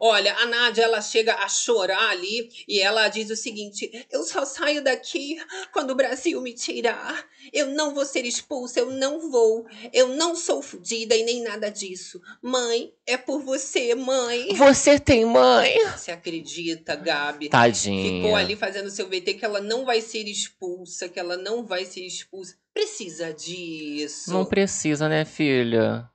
[0.00, 4.44] Olha, a Nádia, ela chega a chorar ali e ela diz o seguinte: Eu só
[4.44, 5.36] saio daqui
[5.72, 7.24] quando o Brasil me tirar.
[7.52, 9.66] Eu não vou ser expulsa, eu não vou.
[9.92, 12.20] Eu não sou fodida nem nada disso.
[12.42, 14.54] Mãe, é por você, mãe.
[14.54, 15.78] Você tem mãe?
[15.96, 17.48] Você acredita, Gabi?
[17.48, 18.22] Tadinha.
[18.22, 21.84] Ficou ali fazendo seu VT que ela não vai ser expulsa, que ela não vai
[21.84, 22.56] ser expulsa.
[22.72, 24.32] Precisa disso.
[24.32, 26.08] Não precisa, né, filha?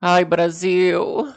[0.00, 1.32] Ai, Brasil.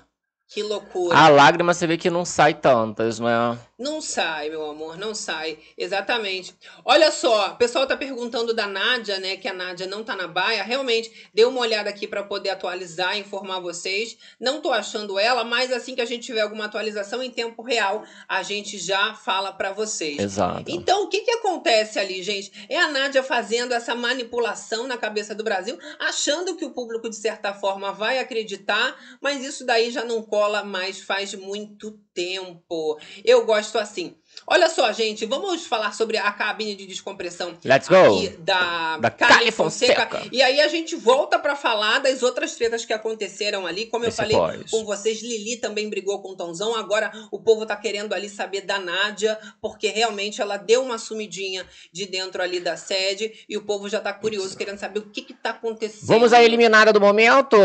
[0.48, 1.18] Que loucura.
[1.18, 3.58] A lágrima você vê que não sai tantas, né?
[3.84, 5.60] Não sai, meu amor, não sai.
[5.78, 6.56] Exatamente.
[6.86, 9.36] Olha só, o pessoal tá perguntando da Nádia, né?
[9.36, 10.64] Que a Nádia não tá na baia.
[10.64, 14.18] Realmente, dei uma olhada aqui para poder atualizar e informar vocês.
[14.40, 18.06] Não tô achando ela, mas assim que a gente tiver alguma atualização em tempo real,
[18.26, 20.18] a gente já fala para vocês.
[20.18, 20.64] Exato.
[20.72, 22.54] Então, o que, que acontece ali, gente?
[22.70, 27.18] É a Nádia fazendo essa manipulação na cabeça do Brasil, achando que o público, de
[27.18, 33.00] certa forma, vai acreditar, mas isso daí já não cola mais faz muito tempo.
[33.24, 34.16] Eu gosto assim.
[34.46, 38.30] Olha só, gente, vamos falar sobre a cabine de descompressão Let's go.
[38.40, 40.06] da, Da Kali Fonseca.
[40.06, 40.30] Fonseca.
[40.32, 43.86] E aí a gente volta pra falar das outras tretas que aconteceram ali.
[43.86, 44.70] Como eu Esse falei pós.
[44.70, 46.76] com vocês, Lili também brigou com o Tonzão.
[46.76, 51.66] Agora o povo tá querendo ali saber da Nádia, porque realmente ela deu uma sumidinha
[51.92, 55.22] de dentro ali da sede e o povo já tá curioso, querendo saber o que
[55.22, 56.08] que tá acontecendo.
[56.08, 57.56] Vamos à eliminada do momento?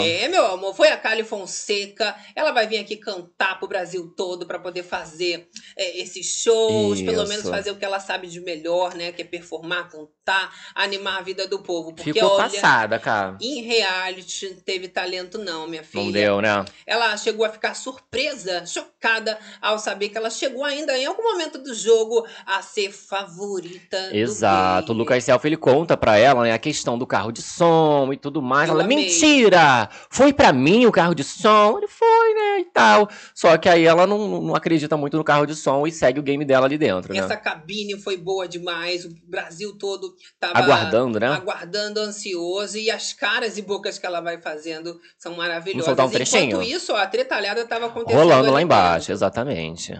[0.00, 2.14] É, meu amor, foi a Kali Fonseca.
[2.34, 7.22] Ela vai vir aqui cantar pro Brasil todo pra poder fazer é, esses shows, pelo
[7.22, 7.28] Isso.
[7.28, 9.12] menos fazer o que ela sabe de melhor, né?
[9.12, 11.92] Que é performar, cantar, animar a vida do povo.
[11.92, 13.36] Porque Ficou olha, passada, cara.
[13.40, 16.04] em reality não teve talento não, minha filha.
[16.04, 16.64] Não deu, né?
[16.86, 21.58] Ela chegou a ficar surpresa, chocada ao saber que ela chegou ainda em algum momento
[21.58, 24.10] do jogo a ser favorita.
[24.10, 24.92] do Exato.
[24.92, 24.94] O.
[24.94, 28.40] Lucas Self, ele conta pra ela, né, a questão do carro de som e tudo
[28.40, 28.68] mais.
[28.70, 29.88] Ela, mentira!
[30.08, 31.78] Foi pra mim o carro de som?
[31.78, 33.08] Ele foi, né, e tal.
[33.34, 36.22] Só que aí ela não, não acredita muito no carro de som e segue o
[36.22, 37.20] game dela ali dentro, né?
[37.20, 41.28] Essa cabine foi boa demais, o Brasil todo tava Aguardando, né?
[41.28, 45.86] aguardando, ansioso, e as caras e bocas que ela vai fazendo são maravilhosas.
[45.86, 46.44] soltar um trechinho?
[46.44, 49.12] Enquanto isso, ó, a tretalhada tava acontecendo Rolando lá embaixo, dentro.
[49.14, 49.98] exatamente.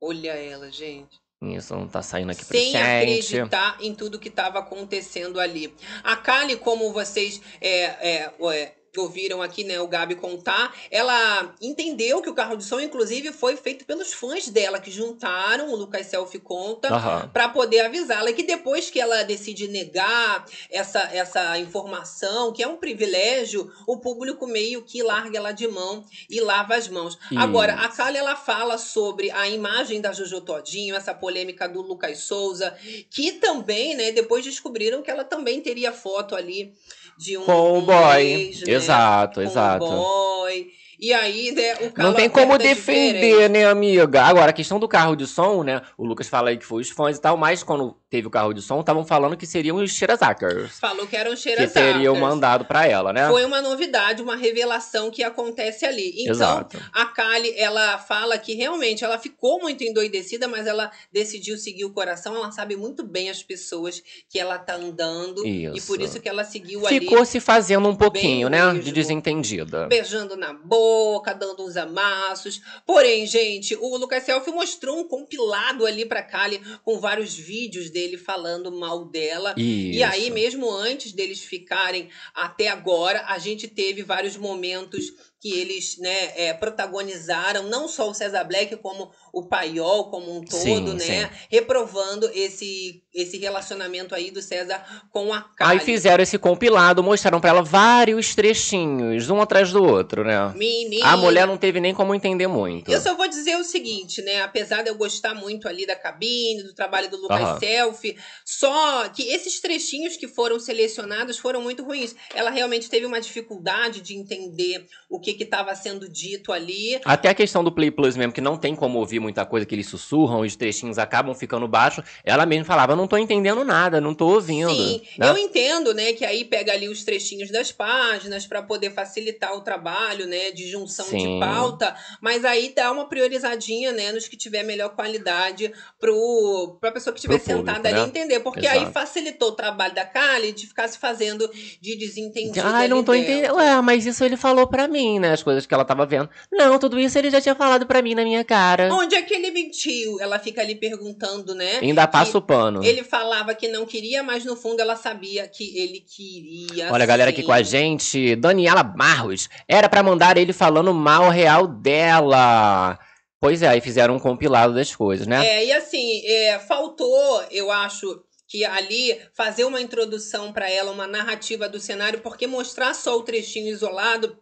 [0.00, 1.20] Olha ela, gente.
[1.42, 2.76] Isso não tá saindo aqui pra sem gente.
[2.76, 5.74] acreditar em tudo que estava acontecendo ali.
[6.04, 12.20] A Kali, como vocês é, é, é, ouviram aqui, né, o Gabi contar, ela entendeu
[12.20, 16.06] que o carro de som, inclusive, foi feito pelos fãs dela, que juntaram, o Lucas
[16.06, 16.88] Selfie conta,
[17.32, 18.30] para poder avisá-la.
[18.30, 23.98] E que depois que ela decide negar essa, essa informação, que é um privilégio, o
[23.98, 27.18] público meio que larga ela de mão e lava as mãos.
[27.36, 32.18] Agora, a Kali, ela fala sobre a imagem da Jojo Todinho, essa polêmica do Lucas
[32.18, 32.76] Souza,
[33.10, 36.74] que também, né, depois descobriram que ela também teria foto ali
[37.20, 38.54] de um, Com o boy.
[38.66, 39.84] né, Exato, com exato.
[39.84, 40.68] o boy.
[40.98, 43.48] E aí, né, o Não calo tem como defender, diferente.
[43.50, 44.22] né, amiga?
[44.22, 45.80] Agora, a questão do carro de som, né?
[45.96, 48.52] O Lucas fala aí que foi os fãs e tal, mas quando teve o carro
[48.52, 50.78] de som, estavam falando que seriam os Shirazakers.
[50.80, 53.28] Falou que eram Que cheiras teriam mandado pra ela, né?
[53.28, 56.10] Foi uma novidade, uma revelação que acontece ali.
[56.18, 56.82] Então, Exato.
[56.92, 61.92] a Kali, ela fala que realmente ela ficou muito endoidecida, mas ela decidiu seguir o
[61.92, 62.34] coração.
[62.34, 65.46] Ela sabe muito bem as pessoas que ela tá andando.
[65.46, 65.86] E Isso.
[65.86, 68.74] por isso que ela seguiu Ficou ali, se fazendo um pouquinho, né?
[68.74, 69.86] De desentendida.
[69.86, 72.60] beijando na boca, dando uns amassos.
[72.84, 77.99] Porém, gente, o Lucas Selfie mostrou um compilado ali pra Kali com vários vídeos dele
[78.18, 79.54] falando mal dela.
[79.56, 80.32] E aí, Isso.
[80.34, 86.52] mesmo antes deles ficarem até agora, a gente teve vários momentos que eles né, é,
[86.52, 91.30] protagonizaram, não só o César Black, como o Paiol como um todo, Sim, né?
[91.50, 95.72] Reprovando esse, esse relacionamento aí do César com a Kali.
[95.72, 100.52] Aí fizeram esse compilado, mostraram pra ela vários trechinhos, um atrás do outro, né?
[100.54, 101.06] Menina.
[101.06, 102.90] A mulher não teve nem como entender muito.
[102.90, 104.42] Eu só vou dizer o seguinte, né?
[104.42, 107.58] Apesar de eu gostar muito ali da cabine, do trabalho do Lucas Aham.
[107.60, 112.14] Selfie, só que esses trechinhos que foram selecionados foram muito ruins.
[112.34, 117.00] Ela realmente teve uma dificuldade de entender o que que estava sendo dito ali.
[117.04, 119.74] Até a questão do Play Plus mesmo, que não tem como ouvir muita coisa que
[119.74, 122.04] eles sussurram, os trechinhos acabam ficando baixos.
[122.24, 124.70] Ela mesma falava, não tô entendendo nada, não tô ouvindo.
[124.70, 125.28] Sim, né?
[125.28, 129.60] eu entendo, né, que aí pega ali os trechinhos das páginas para poder facilitar o
[129.60, 131.18] trabalho, né, de junção Sim.
[131.18, 136.92] de pauta, mas aí dá uma priorizadinha, né, nos que tiver melhor qualidade pro pra
[136.92, 138.06] pessoa que estiver Pro público, sentada ali né?
[138.06, 138.78] entender, porque Exato.
[138.78, 141.50] aí facilitou o trabalho da Kali de ficar se fazendo
[141.80, 143.54] de desentendida Ai, não tô entendendo.
[143.54, 145.32] Ué, mas isso ele falou pra mim, né?
[145.32, 146.28] As coisas que ela tava vendo.
[146.50, 148.92] Não, tudo isso ele já tinha falado pra mim na minha cara.
[148.92, 150.20] Onde é que ele mentiu?
[150.20, 151.78] Ela fica ali perguntando, né?
[151.80, 152.82] Ainda passa o pano.
[152.82, 156.92] Ele falava que não queria, mas no fundo ela sabia que ele queria.
[156.92, 158.34] Olha a galera aqui com a gente.
[158.34, 159.48] Daniela Barros.
[159.68, 162.98] Era pra mandar ele falando mal real dela.
[163.40, 165.46] Pois é, aí fizeram um compilado das coisas, né?
[165.46, 171.06] É, e assim, é, faltou, eu acho, que ali fazer uma introdução para ela, uma
[171.06, 174.36] narrativa do cenário, porque mostrar só o trechinho isolado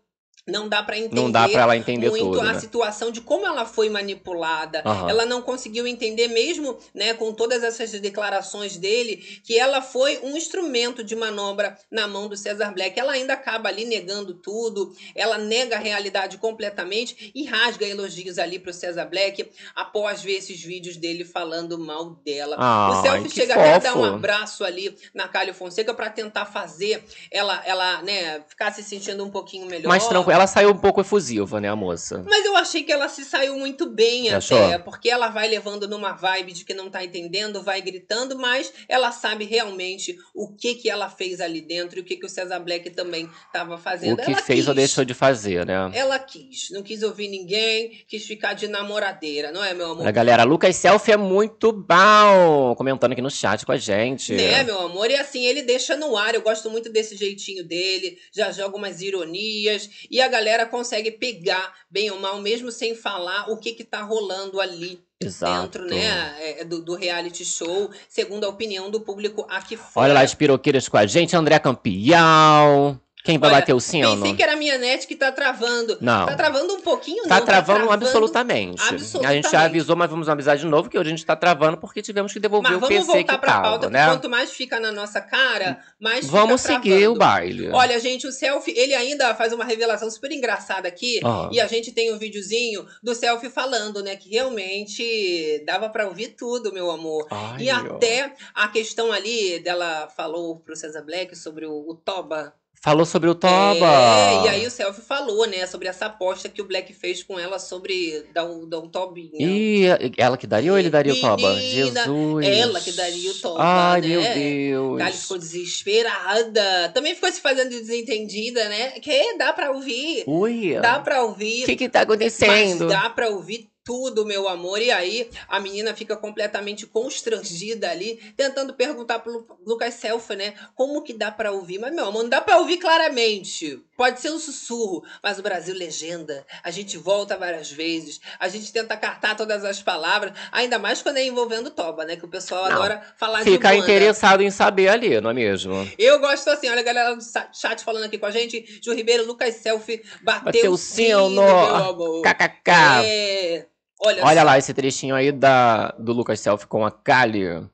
[0.48, 1.14] não dá para entender.
[1.14, 2.60] não dá pra ela entender muito tudo, a né?
[2.60, 4.82] situação de como ela foi manipulada.
[4.84, 5.10] Aham.
[5.10, 10.36] Ela não conseguiu entender, mesmo né, com todas essas declarações dele, que ela foi um
[10.36, 12.98] instrumento de manobra na mão do Cesar Black.
[12.98, 18.58] Ela ainda acaba ali negando tudo, ela nega a realidade completamente e rasga elogios ali
[18.58, 22.56] pro Cesar Black após ver esses vídeos dele falando mal dela.
[22.58, 26.46] Ai, o selfie chega até a dar um abraço ali na Cálio Fonseca para tentar
[26.46, 29.88] fazer ela, ela né, ficar se sentindo um pouquinho melhor.
[29.88, 32.24] Mas tranquilo, ela saiu um pouco efusiva, né, a moça?
[32.28, 34.84] Mas eu achei que ela se saiu muito bem Você até, achou?
[34.84, 39.10] porque ela vai levando numa vibe de que não tá entendendo, vai gritando, mas ela
[39.12, 42.62] sabe realmente o que que ela fez ali dentro e o que que o Cesar
[42.62, 44.14] Black também tava fazendo.
[44.14, 44.68] O que ela fez quis.
[44.68, 45.90] ou deixou de fazer, né?
[45.94, 50.02] Ela quis, não quis ouvir ninguém, quis ficar de namoradeira, não é, meu amor?
[50.02, 52.74] Olha, galera, Lucas Selfie é muito bom.
[52.76, 54.32] Comentando aqui no chat com a gente.
[54.34, 55.10] Né, meu amor?
[55.10, 56.34] E assim, ele deixa no ar.
[56.34, 58.18] Eu gosto muito desse jeitinho dele.
[58.32, 59.88] Já joga umas ironias.
[60.10, 64.02] E a galera consegue pegar, bem ou mal, mesmo sem falar, o que que tá
[64.02, 65.62] rolando ali Exato.
[65.62, 70.06] dentro, né, é, do, do reality show, segundo a opinião do público aqui fora.
[70.06, 71.36] Olha lá as piroqueiras com a gente.
[71.36, 73.00] André Campeão.
[73.28, 74.16] Quem vai Olha, bater o sino?
[74.16, 75.98] Pensei que era a minha net que tá travando.
[76.00, 76.24] Não.
[76.24, 77.44] Tá travando um pouquinho, Tá não.
[77.44, 78.80] travando absolutamente.
[78.80, 79.50] A gente absolutamente.
[79.50, 82.32] já avisou, mas vamos avisar de novo que hoje a gente tá travando porque tivemos
[82.32, 84.06] que devolver Mas o vamos PC voltar que pra tava, pauta, né?
[84.06, 87.18] quanto mais fica na nossa cara, mais Vamos seguir o travando.
[87.18, 87.68] baile.
[87.70, 91.20] Olha, gente, o selfie, ele ainda faz uma revelação super engraçada aqui.
[91.22, 91.50] Aham.
[91.52, 94.16] E a gente tem um videozinho do selfie falando, né?
[94.16, 97.26] Que realmente dava pra ouvir tudo, meu amor.
[97.30, 97.76] Ai, e ó.
[97.76, 102.54] até a questão ali dela falou pro César Black sobre o, o Toba.
[102.80, 103.86] Falou sobre o Toba.
[103.86, 105.66] É, e aí o selfie falou, né?
[105.66, 109.30] Sobre essa aposta que o Black fez com ela sobre dar um, dar um Tobinha.
[109.38, 111.54] Ih, ela que daria ou ele daria o Toba?
[111.54, 112.46] Menina, Jesus.
[112.46, 114.08] ela que daria o Toba, Ai, né?
[114.08, 115.00] meu Deus.
[115.00, 116.90] Ela ficou desesperada.
[116.94, 118.90] Também ficou se fazendo de desentendida, né?
[119.00, 120.22] Que dá pra ouvir.
[120.26, 120.78] Ui.
[120.80, 121.64] Dá pra ouvir.
[121.64, 122.86] O que que tá acontecendo?
[122.86, 124.82] Mas dá pra ouvir tudo, meu amor.
[124.82, 130.52] E aí a menina fica completamente constrangida ali, tentando perguntar pro Lu- Lucas Selfa, né?
[130.74, 131.78] Como que dá pra ouvir?
[131.78, 133.82] Mas, meu amor, não dá pra ouvir claramente.
[133.96, 136.46] Pode ser um sussurro, mas o Brasil legenda.
[136.62, 141.16] A gente volta várias vezes, a gente tenta cartar todas as palavras, ainda mais quando
[141.16, 142.14] é envolvendo Toba, né?
[142.14, 142.72] Que o pessoal Não.
[142.76, 145.90] adora falar de Fica interessado em saber ali, não é mesmo?
[145.98, 147.22] Eu gosto assim, olha a galera do
[147.54, 148.78] chat falando aqui com a gente.
[148.84, 152.22] Ju Ribeiro, Lucas Selfie, bateu, Bateu o sino, sino.
[152.22, 152.70] KKK.
[153.04, 153.66] É.
[154.00, 157.68] Olha, Olha lá esse trechinho aí da, do Lucas Selfie com a Kali.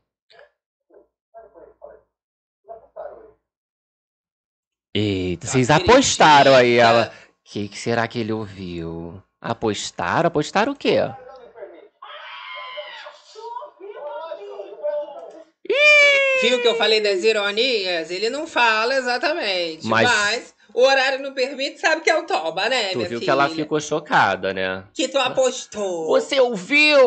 [4.95, 7.13] Eita, vocês apostaram aí ela.
[7.41, 9.23] O que, que será que ele ouviu?
[9.41, 10.29] Apostaram?
[10.29, 10.99] Apostaram o quê?
[16.43, 18.11] Viu que eu falei das ironias?
[18.11, 19.87] Ele não fala exatamente.
[19.87, 23.19] Mas- Mas, o horário não permite, sabe que é o Toba, né, Tu viu que
[23.21, 23.31] filha?
[23.31, 24.85] ela ficou chocada, né?
[24.93, 26.07] Que tu apostou.
[26.09, 26.99] Você ouviu?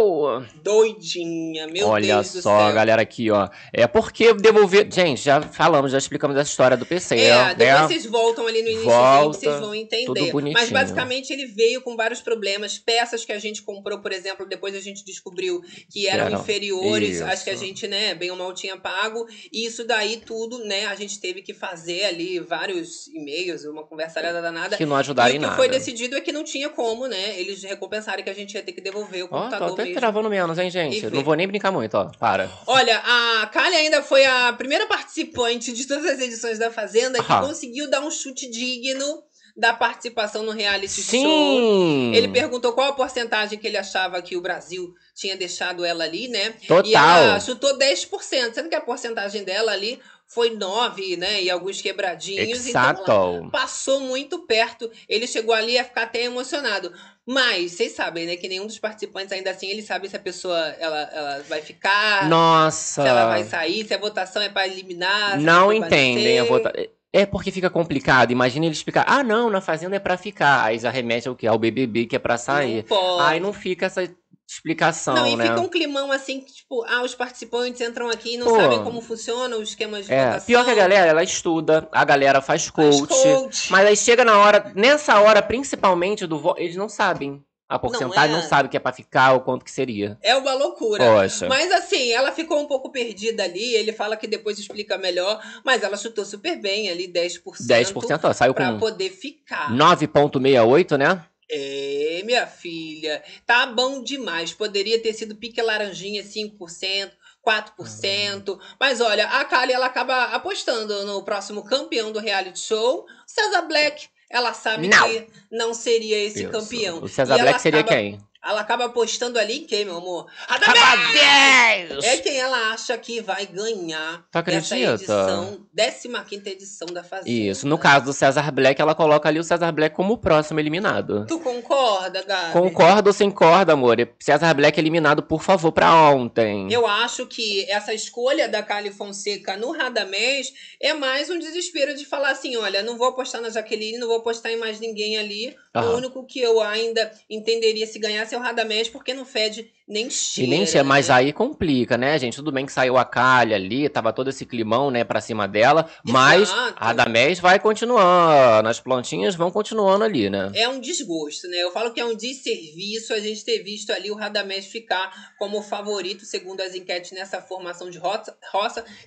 [0.64, 2.74] Doidinha, meu Olha Deus do só, céu.
[2.76, 3.50] galera aqui, ó.
[3.74, 4.88] É porque devolver.
[4.92, 7.56] Gente, já falamos, já explicamos essa história do PC, É, né?
[7.56, 10.06] depois vocês voltam ali no início Volta, que vocês vão entender.
[10.06, 10.54] tudo bonitinho.
[10.54, 12.78] Mas basicamente ele veio com vários problemas.
[12.78, 15.62] Peças que a gente comprou, por exemplo, depois a gente descobriu
[15.92, 19.26] que eram eram- inferiores às que a gente, né, bem ou mal tinha pago.
[19.52, 24.42] E isso daí tudo, né, a gente teve que fazer ali vários e-mails, uma conversalhada
[24.42, 24.78] danada.
[24.78, 25.56] Que não ajudaram em o que nada.
[25.56, 28.72] foi decidido é que não tinha como, né, eles recompensarem que a gente ia ter
[28.74, 30.00] que devolver o Ó, tô computador até mesmo.
[30.00, 31.06] travando menos, hein, gente?
[31.10, 32.06] Não vou nem brincar muito, ó.
[32.20, 32.50] Para.
[32.68, 37.32] Olha, a Kali ainda foi a primeira participante de todas as edições da Fazenda que
[37.32, 37.42] Ah.
[37.42, 39.24] conseguiu dar um chute digno
[39.56, 41.20] da participação no reality show.
[41.20, 42.14] Sim!
[42.14, 46.28] Ele perguntou qual a porcentagem que ele achava que o Brasil tinha deixado ela ali,
[46.28, 46.54] né?
[46.68, 46.86] Total.
[46.86, 51.42] E ela chutou 10%, sendo que a porcentagem dela ali foi nove, né?
[51.42, 52.68] E alguns quebradinhos.
[52.68, 53.02] Exato.
[53.02, 54.92] Então passou muito perto.
[55.08, 56.92] Ele chegou ali a ficar até emocionado.
[57.26, 58.36] Mas vocês sabem, né?
[58.36, 62.30] Que nenhum dos participantes, ainda assim, ele sabe se a pessoa ela, ela vai ficar,
[62.30, 63.02] Nossa.
[63.02, 65.40] se ela vai sair, se a votação é para eliminar.
[65.40, 66.86] Não entendem a votação.
[67.12, 68.32] É porque fica complicado.
[68.32, 69.06] Imagina ele explicar.
[69.08, 70.64] Ah, não, na fazenda é pra ficar.
[70.64, 71.48] Aí já remete ao que?
[71.48, 72.78] Ao BBB que é pra sair.
[72.78, 73.24] Não pode.
[73.24, 74.04] Aí não fica essa
[74.48, 75.48] explicação, Não, e né?
[75.48, 78.56] fica um climão assim, que, tipo, ah, os participantes entram aqui e não Pô.
[78.56, 80.46] sabem como funciona o esquema de É, votação.
[80.48, 82.72] pior que a galera, ela estuda, a galera faz Faz
[83.02, 83.72] coach, coach.
[83.72, 87.44] mas aí chega na hora, nessa hora, principalmente do voto, eles não sabem.
[87.70, 88.48] A porcentagem não, é.
[88.48, 90.18] sabe o que é pra ficar ou quanto que seria.
[90.24, 91.04] É uma loucura.
[91.04, 91.50] Poxa.
[91.50, 93.76] Mas assim, ela ficou um pouco perdida ali.
[93.76, 97.42] Ele fala que depois explica melhor, mas ela chutou super bem ali, 10%.
[97.68, 99.70] 10%, ó, saiu Pra com poder ficar.
[99.70, 101.22] 9,68, né?
[101.50, 103.24] É, minha filha.
[103.46, 104.54] Tá bom demais.
[104.54, 107.12] Poderia ter sido pique laranjinha 5%.
[107.46, 108.60] 4%.
[108.80, 114.08] Mas olha, a Kali ela acaba apostando no próximo campeão do reality show, César Black.
[114.30, 115.08] Ela sabe Não.
[115.08, 117.02] que não seria esse campeão.
[117.02, 118.20] O César E Black seria acaba- quem?
[118.44, 120.28] Ela acaba apostando ali em quem, meu amor?
[120.48, 122.04] Radamés!
[122.04, 127.30] É quem ela acha que vai ganhar Tu essa edição, 15 edição da Fazenda.
[127.30, 130.60] Isso, no caso do César Black, ela coloca ali o César Black como o próximo
[130.60, 131.26] eliminado.
[131.28, 132.54] Tu concorda, Gabi?
[132.54, 133.98] Concorda ou sem corda, amor?
[134.20, 136.72] César Black eliminado, por favor, pra ontem.
[136.72, 142.06] Eu acho que essa escolha da Kali Fonseca no Radamés é mais um desespero de
[142.06, 145.56] falar assim: olha, não vou apostar na Jaqueline, não vou apostar em mais ninguém ali.
[145.76, 145.90] Aham.
[145.90, 150.46] O único que eu ainda entenderia se ganhasse o Radamés, porque não fede nem cheira.
[150.46, 151.16] E nem cheira, mas né?
[151.16, 152.36] aí complica, né, gente?
[152.36, 155.90] Tudo bem que saiu a calha ali, tava todo esse climão, né, pra cima dela,
[156.04, 156.74] mas Exato.
[156.76, 160.52] a Radamés vai continuando, as plantinhas vão continuando ali, né?
[160.54, 161.58] É um desgosto, né?
[161.58, 165.62] Eu falo que é um desserviço a gente ter visto ali o Radamés ficar como
[165.62, 168.36] favorito, segundo as enquetes, nessa formação de roça.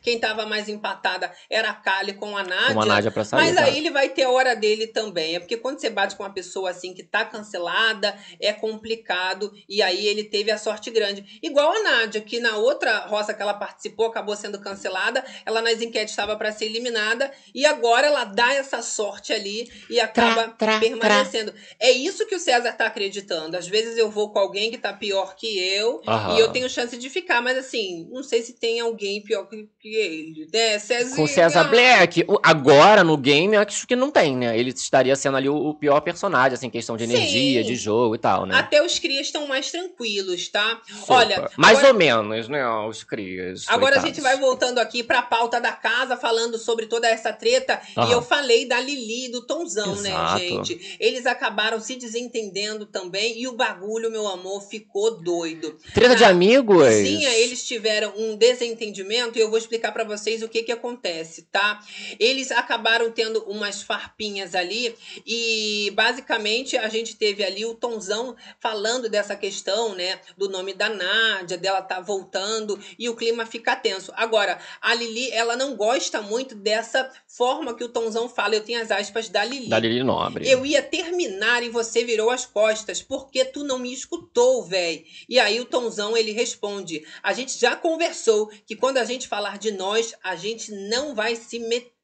[0.00, 2.74] Quem estava mais empatada era a Kali com a Nádia.
[2.74, 3.40] Com a Nádia pra sair.
[3.40, 3.64] Mas tá?
[3.64, 5.36] aí ele vai ter a hora dele também.
[5.36, 9.52] É porque quando você bate com uma pessoa assim que tá cancelada, é complicado.
[9.68, 11.38] E aí ele teve a sorte grande.
[11.42, 15.24] Igual a Nádia, que na outra roça que ela participou acabou sendo cancelada.
[15.44, 17.30] Ela nas enquetes estava para ser eliminada.
[17.54, 21.52] E agora ela dá essa sorte ali e acaba Tra, tra, permanecendo.
[21.78, 23.56] É isso que o César tá acreditando.
[23.56, 26.02] Às vezes eu vou com alguém que tá pior que eu.
[26.06, 26.36] Aham.
[26.36, 29.68] E eu tenho chance de ficar, mas assim, não sei se tem alguém pior que,
[29.80, 30.78] que ele, né?
[30.78, 31.16] César.
[31.16, 32.24] Com César Black.
[32.42, 34.58] Agora, no game, eu acho que não tem, né?
[34.58, 37.14] Ele estaria sendo ali o, o pior personagem, assim, questão de Sim.
[37.14, 38.56] energia, de jogo e tal, né?
[38.56, 40.59] Até os crias estão mais tranquilos, tá?
[40.88, 41.12] Super.
[41.12, 42.66] Olha, Mais agora- ou menos, né?
[42.88, 43.64] Os crias.
[43.68, 44.08] Agora a coitados.
[44.16, 47.80] gente vai voltando aqui pra pauta da casa, falando sobre toda essa treta.
[48.08, 50.38] E eu falei da Lili e do Tonzão, né, Exato.
[50.38, 50.96] gente?
[51.00, 55.78] Eles acabaram se desentendendo também e o bagulho, meu amor, ficou doido.
[55.94, 56.76] Treta de Na amigos?
[56.84, 61.42] cozinha, eles tiveram um desentendimento e eu vou explicar pra vocês o que que acontece,
[61.50, 61.80] tá?
[62.18, 64.94] Eles acabaram tendo umas farpinhas ali
[65.26, 70.88] e basicamente a gente teve ali o Tonzão falando dessa questão, né, do nome da
[70.88, 74.12] Nádia, dela tá voltando e o clima fica tenso.
[74.16, 78.54] Agora, a Lili, ela não gosta muito dessa forma que o Tonzão fala.
[78.54, 79.68] Eu tenho as aspas da Lili.
[79.68, 80.48] Da Lili Nobre.
[80.48, 85.04] Eu ia terminar e você virou as costas, porque tu não me escutou, véi.
[85.28, 89.58] E aí o Tonzão ele responde: A gente já conversou que quando a gente falar
[89.58, 91.99] de nós, a gente não vai se meter.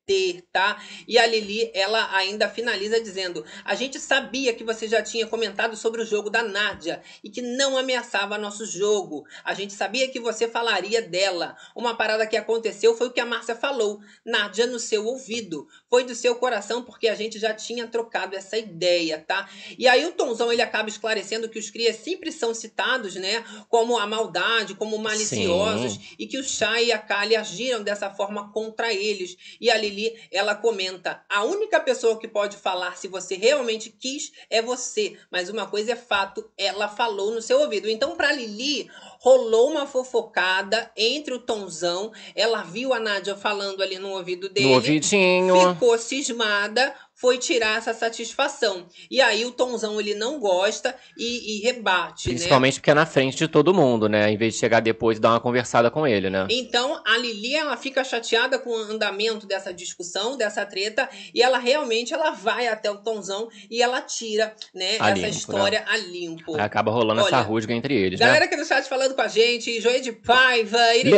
[0.52, 0.80] Tá?
[1.08, 5.76] E a Lili, ela ainda finaliza dizendo: A gente sabia que você já tinha comentado
[5.76, 9.26] sobre o jogo da Nádia e que não ameaçava nosso jogo.
[9.44, 11.56] A gente sabia que você falaria dela.
[11.74, 15.66] Uma parada que aconteceu foi o que a Márcia falou: Nádia no seu ouvido.
[15.90, 19.48] Foi do seu coração, porque a gente já tinha trocado essa ideia, tá?
[19.76, 23.44] E aí o Tonzão ele acaba esclarecendo que os crias sempre são citados, né?
[23.68, 28.52] Como a maldade, como maliciosos, e que o Chay e a Kali agiram dessa forma
[28.52, 29.36] contra eles.
[29.60, 29.95] E a Lili,
[30.30, 35.16] ela comenta: a única pessoa que pode falar se você realmente quis é você.
[35.30, 37.88] Mas uma coisa é fato, ela falou no seu ouvido.
[37.88, 38.88] Então, pra Lili,
[39.20, 42.12] rolou uma fofocada entre o Tonzão.
[42.34, 45.74] Ela viu a Nádia falando ali no ouvido dele No ouvidinho.
[45.74, 48.86] ficou cismada, foi tirar essa satisfação.
[49.10, 52.34] E aí o Tonzão ele não gosta e, e rebate, né?
[52.34, 54.30] Principalmente porque é na frente de todo mundo, né?
[54.30, 56.46] Em vez de chegar depois e dar uma conversada com ele, né?
[56.50, 61.58] Então a Lili ela fica chateada com o andamento dessa discussão, dessa treta, e ela
[61.58, 65.96] realmente ela vai até o Tonzão e ela tira, né, A essa limpo, história a
[65.96, 66.54] limpo.
[66.54, 68.26] Aí acaba rolando essa Olha, rusga entre eles, né?
[68.26, 71.16] Galera aqui no chat falando com a gente, Joê de Paiva, Irene.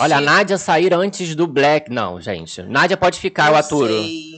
[0.00, 1.90] Olha, a Nádia sair antes do Black.
[1.90, 2.62] Não, gente.
[2.62, 3.92] Nádia pode ficar, eu Não aturo.
[3.92, 4.34] sei.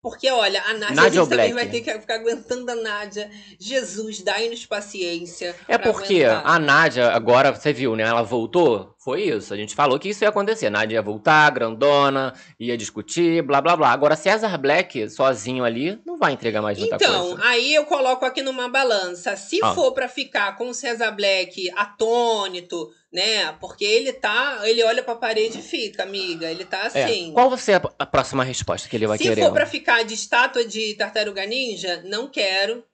[0.00, 3.28] Porque, olha, a Nádia, Nádia a gente também vai ter que ficar aguentando a Nádia.
[3.58, 5.56] Jesus, dai-nos paciência.
[5.66, 6.42] É porque aguentar.
[6.46, 8.04] a Nádia, agora, você viu, né?
[8.04, 9.54] Ela voltou, Foi isso.
[9.54, 10.68] A gente falou que isso ia acontecer.
[10.68, 13.90] Nádia ia voltar, grandona, ia discutir, blá blá blá.
[13.90, 17.44] Agora, César Black, sozinho ali, não vai entregar mais muita Então, coisa.
[17.48, 19.34] aí eu coloco aqui numa balança.
[19.36, 19.72] Se Ah.
[19.74, 23.52] for pra ficar com o César Black atônito, né?
[23.60, 24.60] Porque ele tá.
[24.64, 26.50] Ele olha pra parede e fica, amiga.
[26.50, 27.04] Ele tá É.
[27.04, 27.32] assim.
[27.32, 29.40] Qual vai ser a, a próxima resposta que ele vai Se querer?
[29.42, 32.84] for pra ficar de estátua de tartaruga ninja, não quero.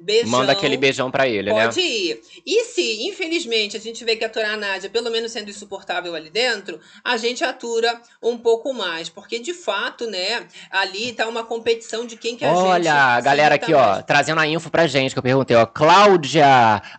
[0.00, 0.30] Beijão.
[0.30, 1.64] Manda aquele beijão pra ele, né?
[1.66, 2.20] Pode ir.
[2.46, 6.30] E se, infelizmente, a gente vê que aturar a Nádia, pelo menos sendo insuportável ali
[6.30, 9.08] dentro, a gente atura um pouco mais.
[9.10, 12.58] Porque, de fato, né, ali tá uma competição de quem que a gente.
[12.58, 14.04] Olha, a se galera aqui, ó, mais.
[14.06, 15.66] trazendo a info pra gente, que eu perguntei, ó.
[15.66, 16.46] Cláudia,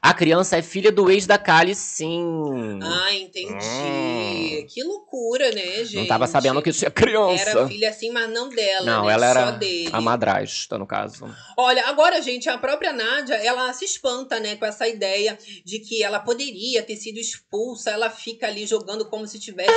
[0.01, 2.79] a criança é filha do ex da Kali, sim.
[2.83, 4.67] Ah, entendi.
[4.69, 5.97] Que loucura, né, gente?
[5.97, 5.99] Hum.
[6.01, 7.49] não tava sabendo que tinha criança.
[7.49, 9.13] Era filha assim, mas não dela, Não, né?
[9.13, 9.89] ela era Só dele.
[9.91, 11.27] a madrasta, no caso.
[11.57, 16.03] Olha, agora, gente, a própria Nádia, ela se espanta, né, com essa ideia de que
[16.03, 17.91] ela poderia ter sido expulsa.
[17.91, 19.71] Ela fica ali jogando como se tivesse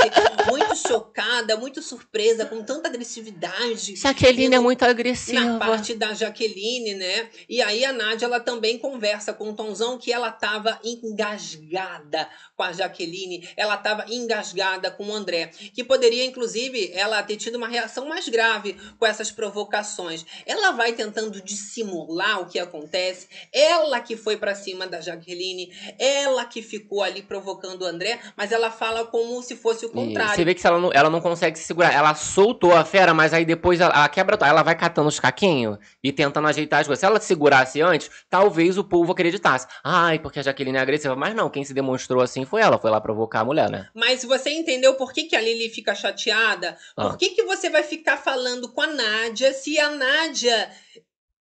[0.49, 3.97] muito chocada, muito surpresa, com tanta agressividade.
[3.97, 5.59] Jaqueline é muito Na agressiva.
[5.59, 7.29] parte da Jaqueline, né?
[7.49, 12.63] E aí a Nádia, ela também conversa com o Tonzão que ela tava engasgada com
[12.63, 17.67] a Jaqueline, ela tava engasgada com o André, que poderia, inclusive, ela ter tido uma
[17.69, 20.25] reação mais grave com essas provocações.
[20.47, 23.04] Ela vai tentando dissimular o que acontece,
[23.53, 28.53] ela que foi pra cima da Jaqueline, ela que ficou ali provocando o André, mas
[28.53, 30.35] ela fala como se fosse o E contrário.
[30.35, 31.93] você vê que ela não, ela não consegue se segurar.
[31.93, 34.39] Ela soltou a fera, mas aí depois ela, quebra.
[34.47, 37.01] Ela vai catando os caquinhos e tentando ajeitar as coisas.
[37.01, 39.67] Se ela segurasse antes, talvez o povo acreditasse.
[39.83, 41.15] Ai, porque a Jaqueline é agressiva.
[41.17, 42.79] Mas não, quem se demonstrou assim foi ela.
[42.79, 43.89] Foi lá provocar a mulher, né?
[43.95, 46.77] Mas você entendeu por que, que a Lili fica chateada?
[46.97, 47.17] Por Ah.
[47.17, 50.71] que, que você vai ficar falando com a Nádia se a Nádia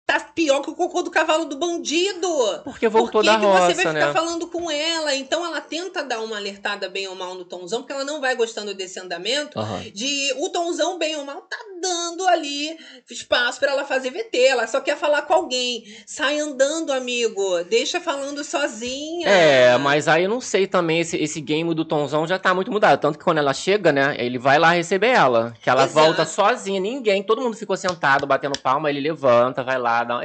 [0.08, 2.30] tá pior que o cocô do cavalo do bandido?
[2.64, 4.14] Porque voltou por que, da que você vai roça, ficar né?
[4.14, 5.14] falando com ela?
[5.14, 8.34] Então ela tenta dar uma alertada bem ou mal no Tonzão, porque ela não vai
[8.34, 9.60] gostando desse andamento.
[9.60, 9.82] Aham.
[9.94, 12.78] De o Tonzão, bem ou mal, tá dando ali
[13.12, 14.38] espaço pra ela fazer VT.
[14.38, 15.84] Ela só quer falar com alguém.
[16.06, 17.64] Sai andando, amigo.
[17.66, 19.28] Deixa falando sozinha.
[19.28, 22.72] É, mas aí eu não sei também, esse, esse game do Tonzão já tá muito
[22.72, 23.02] mudado.
[23.02, 25.54] Tanto que quando ela chega, né, ele vai lá receber ela.
[25.62, 26.06] Que ela Exato.
[26.06, 30.22] volta sozinha, ninguém, todo mundo ficou sentado, batendo palma, ele levanta, vai lá, dá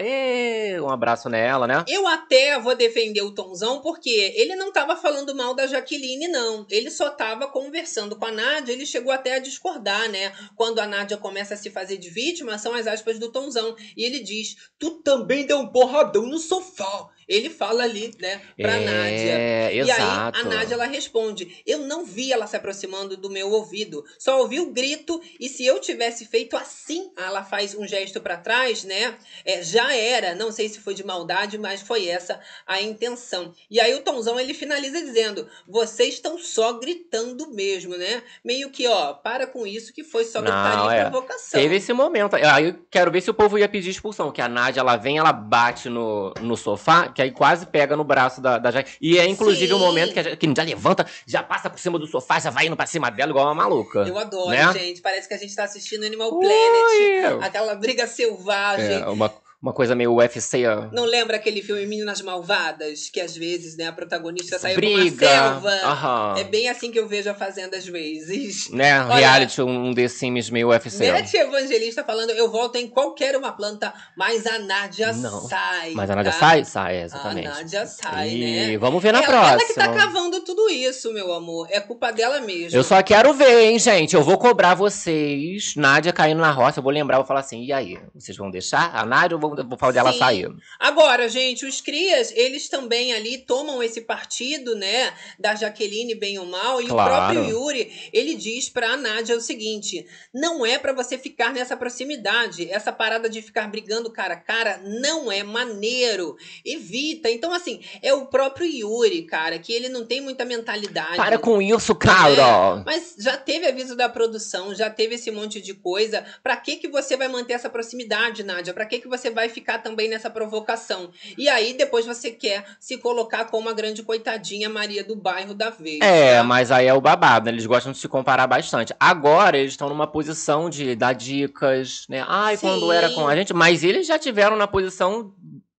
[0.83, 1.85] um, abraço nela, né?
[1.89, 6.67] Eu até vou defender o Tonzão, porque ele não tava falando mal da Jaqueline, não.
[6.71, 10.33] Ele só tava conversando com a Nádia, ele chegou até a discordar, né?
[10.57, 13.77] Quando a Nádia começa a se fazer de vítima, são as aspas do Tonzão.
[13.97, 17.09] E ele diz: Tu também deu um porradão no sofá.
[17.29, 19.33] Ele fala ali, né, pra Nádia.
[19.33, 20.37] é, E exato.
[20.37, 24.39] aí a Nádia ela responde: Eu não vi ela se aproximando do meu ouvido, só
[24.41, 28.85] ouvi o grito e se eu tivesse feito assim, ela faz um gesto pra trás,
[28.85, 29.17] né?
[29.45, 33.53] É, já era, não sei se foi de maldade, mas foi essa a intenção.
[33.71, 38.23] E aí o Tonzão ele finaliza dizendo: Vocês estão só gritando mesmo, né?
[38.45, 41.11] Meio que ó, para com isso que foi só gritaria e é.
[41.11, 41.61] provocação.
[41.61, 42.37] Teve esse momento.
[42.37, 44.31] Aí eu quero ver se o povo ia pedir expulsão.
[44.33, 48.05] Que a Nádia, ela vem, ela bate no, no sofá, que aí quase pega no
[48.05, 48.93] braço da, da Jaque.
[49.01, 49.85] E é inclusive o Sim.
[49.85, 52.87] momento que a já levanta, já passa por cima do sofá, já vai indo pra
[52.87, 54.01] cima dela igual uma maluca.
[54.01, 54.73] Eu adoro, Né?
[54.73, 55.01] gente.
[55.01, 57.35] Parece que a gente tá assistindo Animal Planet.
[57.39, 57.45] Ui!
[57.45, 59.03] Aquela briga selvagem.
[59.03, 59.33] É, uma,
[59.63, 60.65] uma coisa meio UFC.
[60.93, 63.09] Não lembra aquele filme Meninas Malvadas?
[63.09, 65.27] Que às vezes, né, a protagonista saiu pra uma Briga.
[65.29, 65.71] selva.
[65.85, 66.35] Aham.
[66.39, 68.69] É bem assim que eu vejo a Fazenda às vezes.
[68.71, 69.01] Né?
[69.07, 71.11] Olha- Reality, um The Sims meio UFC.
[71.13, 75.43] Mete Evangelista falando, eu volto em qualquer uma planta, mas a Nádia Não.
[75.43, 75.93] sai.
[75.93, 76.39] Mas a Nádia tá?
[76.39, 76.65] sai?
[76.65, 77.49] Sai, é, A exatamente.
[77.49, 78.79] Nádia sai, e né?
[78.79, 79.53] vamos ver na ela, próxima.
[79.53, 81.69] ela que tá cavando tudo isso, meu amor.
[81.71, 82.77] É culpa dela mesmo.
[82.77, 84.15] Eu só quero ver, hein, gente.
[84.17, 85.75] Eu vou cobrar vocês.
[85.77, 86.81] Nádia caindo na roça.
[86.81, 87.99] Eu vou lembrar, eu vou falar assim: e aí?
[88.15, 90.19] Vocês vão deixar a Nádia ou vou, vou falar dela Sim.
[90.19, 90.49] sair?
[90.79, 96.47] Agora, gente, os crias, eles também ali tomam esse partido, né, da Jaqueline bem ou
[96.47, 97.11] mal, e Claro.
[97.13, 101.77] o próprio Yuri, ele diz pra Nádia o seguinte: não é pra você ficar nessa
[101.77, 107.31] proximidade, essa parada de ficar brigando cara a cara não é maneiro, evita.
[107.31, 111.17] Então, assim, é o próprio Yuri, cara, que ele não tem muita mentalidade.
[111.17, 112.83] Para com isso, cara!
[112.85, 116.25] Mas já teve aviso da produção, já teve esse monte de coisa.
[116.43, 118.73] Pra que que você vai manter essa proximidade, Nádia?
[118.73, 121.11] Pra que que você vai ficar também nessa provocação?
[121.37, 125.71] E aí depois você quer se colocar como a grande coitadinha Maria do bairro da
[125.71, 126.01] vez.
[126.03, 126.45] É, tá?
[126.45, 127.53] mas aí é o babado, né?
[127.53, 128.95] Eles gostam de se comparar bastante.
[128.99, 132.25] Agora eles estão numa posição de dar dicas, né?
[132.27, 132.93] Ai, quando Sim.
[132.93, 133.53] era com a gente.
[133.55, 135.33] Mas eles já tiveram na posição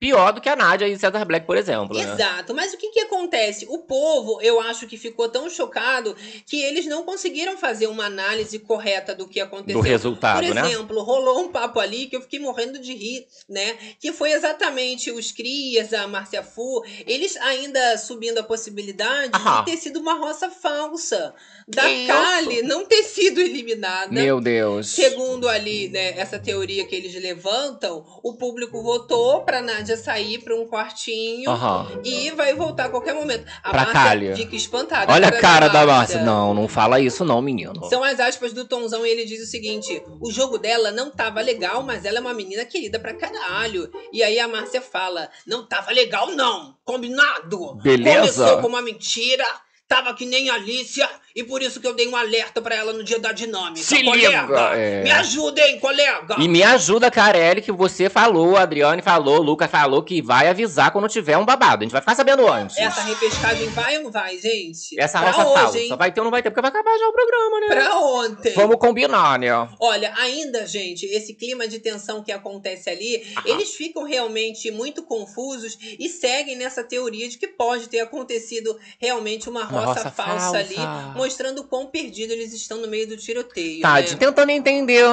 [0.03, 1.97] pior do que a Nádia e César Black, por exemplo.
[1.97, 2.03] né?
[2.03, 3.65] Exato, mas o que que acontece?
[3.69, 6.13] O povo, eu acho que ficou tão chocado
[6.45, 9.81] que eles não conseguiram fazer uma análise correta do que aconteceu.
[9.81, 10.69] Do resultado, Por né?
[10.69, 13.77] exemplo, rolou um papo ali que eu fiquei morrendo de rir, né?
[13.97, 19.63] Que foi exatamente os Crias, a Márcia Fu, eles ainda subindo a possibilidade Aham.
[19.63, 21.33] de ter sido uma roça falsa.
[21.65, 22.07] Da Isso.
[22.07, 24.11] Kali não ter sido eliminada.
[24.11, 24.87] Meu Deus.
[24.89, 29.61] Segundo ali, né, essa teoria que eles levantam, o público votou pra
[29.93, 32.01] Nádia sair pra um quartinho Aham.
[32.03, 33.45] e vai voltar a qualquer momento.
[33.63, 34.35] A Pra Márcia Kali.
[34.35, 35.11] fica espantada.
[35.11, 36.21] Olha a cara da Márcia.
[36.21, 37.87] Não, não fala isso não, menino.
[37.89, 41.41] São as aspas do Tonzão e ele diz o seguinte: o jogo dela não tava
[41.41, 43.89] legal, mas ela é uma menina querida pra caralho.
[44.11, 46.75] E aí a Márcia fala: não tava legal, não.
[46.83, 47.75] Combinado.
[47.75, 48.43] Beleza.
[48.43, 49.45] Começou com uma mentira.
[49.87, 52.93] Tava que nem a Alicia, e por isso que eu dei um alerta pra ela
[52.93, 53.81] no dia da dinâmica.
[53.83, 55.03] Se colega, liga, é.
[55.03, 56.35] Me ajuda, hein, colega?
[56.39, 60.47] E me ajuda, Carelli, que você falou, a Adriane falou, o Lucas falou que vai
[60.47, 61.83] avisar quando tiver um babado.
[61.83, 62.77] A gente vai ficar sabendo antes.
[62.77, 64.99] Essa repescagem vai ou não vai, gente?
[64.99, 65.79] Essa pra hoje, falsa.
[65.79, 65.95] hein?
[65.97, 67.67] Vai ter ou não vai ter, porque vai acabar já o programa, né?
[67.67, 68.53] Pra ontem.
[68.53, 69.47] Vamos combinar, né?
[69.79, 73.43] Olha, ainda, gente, esse clima de tensão que acontece ali, Aham.
[73.47, 79.49] eles ficam realmente muito confusos e seguem nessa teoria de que pode ter acontecido realmente
[79.49, 80.57] uma Uma roça, roça falsa, falsa.
[80.57, 80.75] ali,
[81.23, 83.81] mostrando quão perdido eles estão no meio do tiroteio.
[83.81, 84.01] Tá, né?
[84.03, 85.03] de- tentando entender.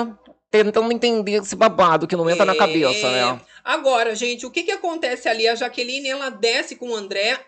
[0.50, 2.56] Tentando entender esse babado que não entra na É.
[2.56, 3.40] cabeça, né?
[3.62, 5.46] Agora, gente, o que que acontece ali?
[5.46, 7.38] A Jaqueline, ela desce com o André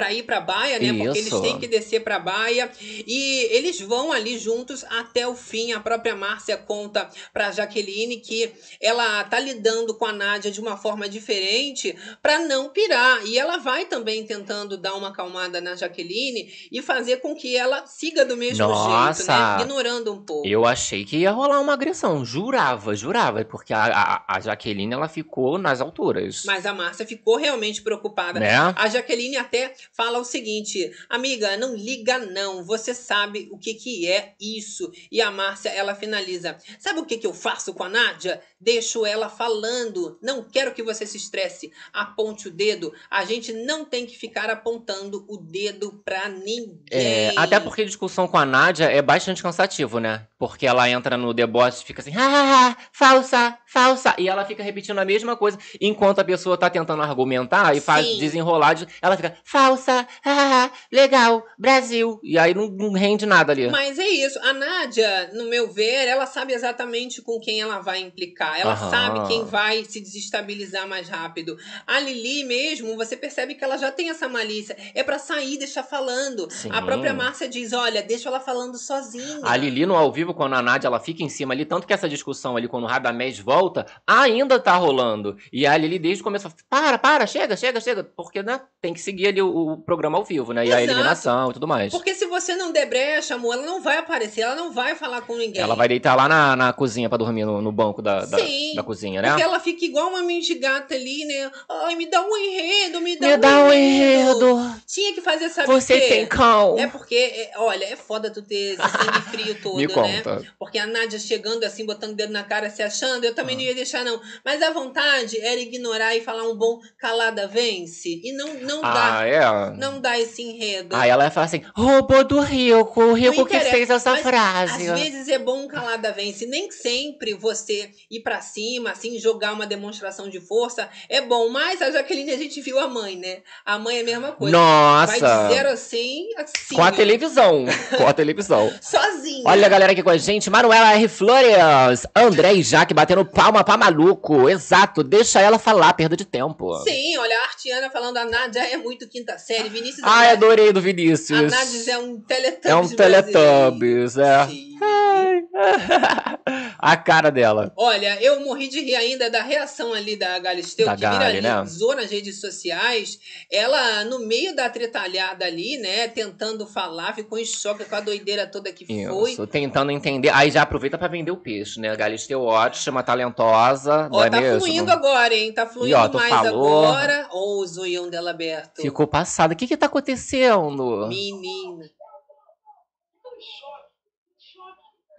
[0.00, 0.94] pra ir pra baia, né?
[0.94, 1.42] Porque eles Isso.
[1.42, 2.70] têm que descer pra baia.
[2.80, 5.72] E eles vão ali juntos até o fim.
[5.72, 10.78] A própria Márcia conta pra Jaqueline que ela tá lidando com a Nádia de uma
[10.78, 13.26] forma diferente pra não pirar.
[13.26, 17.84] E ela vai também tentando dar uma acalmada na Jaqueline e fazer com que ela
[17.86, 19.56] siga do mesmo jeito, Nossa.
[19.58, 19.62] né?
[19.64, 20.48] Ignorando um pouco.
[20.48, 22.24] Eu achei que ia rolar uma agressão.
[22.24, 23.44] Jurava, jurava.
[23.44, 26.44] Porque a, a, a Jaqueline, ela ficou nas alturas.
[26.46, 28.40] Mas a Márcia ficou realmente preocupada.
[28.40, 28.56] Né?
[28.74, 34.08] A Jaqueline até fala o seguinte: amiga, não liga não, você sabe o que que
[34.08, 34.90] é isso.
[35.10, 38.42] E a Márcia, ela finaliza: sabe o que que eu faço com a Nádia?
[38.60, 40.18] Deixo ela falando.
[40.20, 41.72] Não quero que você se estresse.
[41.92, 42.92] Aponte o dedo.
[43.10, 46.78] A gente não tem que ficar apontando o dedo pra ninguém.
[46.90, 50.26] É, até porque discussão com a Nádia é bastante cansativo, né?
[50.38, 54.14] Porque ela entra no deboche e fica assim, ah, falsa, falsa.
[54.18, 58.06] E ela fica repetindo a mesma coisa, enquanto a pessoa tá tentando argumentar e faz
[58.06, 58.18] Sim.
[58.18, 62.18] desenrolar, de- ela fica, falsa, ah, legal, Brasil.
[62.22, 63.68] E aí não, não rende nada ali.
[63.68, 64.38] Mas é isso.
[64.40, 68.49] A Nádia, no meu ver, ela sabe exatamente com quem ela vai implicar.
[68.58, 68.90] Ela Aham.
[68.90, 71.56] sabe quem vai se desestabilizar mais rápido.
[71.86, 74.76] A Lili mesmo, você percebe que ela já tem essa malícia.
[74.94, 76.48] É pra sair, deixar falando.
[76.50, 76.70] Sim.
[76.72, 79.40] A própria Márcia diz: olha, deixa ela falando sozinha.
[79.42, 81.92] A Lili no ao vivo, quando a Nádia ela fica em cima ali, tanto que
[81.92, 85.36] essa discussão ali, quando o Radamés volta, ainda tá rolando.
[85.52, 88.04] E a Lili desde o começo fala, para, para, chega, chega, chega.
[88.04, 90.66] Porque, né, tem que seguir ali o, o programa ao vivo, né?
[90.66, 90.90] E a Exato.
[90.90, 91.92] eliminação e tudo mais.
[91.92, 95.22] Porque se você não der brecha, amor, ela não vai aparecer, ela não vai falar
[95.22, 95.60] com ninguém.
[95.60, 98.74] Ela vai deitar lá na, na cozinha pra dormir no, no banco da, da, Sim,
[98.74, 99.28] da cozinha, né?
[99.28, 101.50] Porque ela fica igual uma mendigata ali, né?
[101.68, 104.46] Ai, me dá um enredo, me dá Me um dá um enredo.
[104.46, 104.80] enredo.
[104.86, 106.08] Tinha que fazer, sabe Você quê?
[106.08, 106.78] tem cão.
[106.78, 109.92] É porque, é, olha, é foda tu ter esse sangue frio todo, Me né?
[109.94, 110.42] conta.
[110.58, 113.62] Porque a Nádia chegando assim, botando o dedo na cara, se achando, eu também não
[113.62, 114.20] ia deixar, não.
[114.44, 118.20] Mas a vontade era ignorar e falar um bom calada vence.
[118.22, 119.18] E não, não dá.
[119.20, 119.40] Ah, é?
[119.76, 120.94] Não dá esse enredo.
[120.96, 124.88] Aí ela fala assim, roubou do rico, o rico que fez essa mas frase.
[124.90, 126.46] Às vezes é bom calada vence.
[126.46, 131.48] Nem sempre você ir pra cima, assim, jogar uma demonstração de força é bom.
[131.48, 133.38] Mas a Jaqueline, a gente viu a mãe, né?
[133.64, 134.56] A mãe é a mesma coisa.
[134.56, 135.48] Vai de Nossa!
[135.48, 136.74] zero assim, assim.
[136.76, 137.64] Com a televisão.
[137.96, 138.72] Com a televisão.
[138.80, 139.42] Sozinha.
[139.46, 140.50] Olha a galera aqui com a gente.
[140.50, 141.08] Manuela R.
[141.08, 142.06] Flores.
[142.14, 144.48] André e Jaque batendo palma pra maluco.
[144.48, 145.02] Exato.
[145.02, 146.76] Deixa ela falar, perda de tempo.
[146.84, 149.68] Sim, olha, a Artiana falando a Nádia é muito quinta série.
[149.68, 151.50] Vinícius Ai, Andrade- adorei do A Vinícius.
[151.50, 154.22] Nádia é um Teletubbies É um Teletubbies, é.
[154.22, 154.50] brasileiro.
[154.50, 154.69] Sim.
[156.78, 157.72] A cara dela.
[157.76, 161.40] Olha, eu morri de rir ainda da reação ali da Galisteu, Da que Gali, né?
[161.40, 163.18] viralizou nas redes sociais.
[163.52, 168.46] Ela, no meio da tretalhada ali, né, tentando falar, ficou em choque com a doideira
[168.46, 169.32] toda que foi.
[169.32, 170.30] Isso, tentando entender.
[170.30, 171.90] Aí já aproveita pra vender o peixe, né?
[171.90, 174.60] A Galisteu ótima, talentosa, Ó, é tá mesmo?
[174.60, 175.52] fluindo agora, hein?
[175.52, 176.86] Tá fluindo ó, tu mais falou.
[176.86, 177.28] agora.
[177.30, 178.80] Ó, o zoião dela aberto.
[178.80, 179.52] Ficou passada.
[179.54, 181.06] O que que tá acontecendo?
[181.08, 181.84] Menina.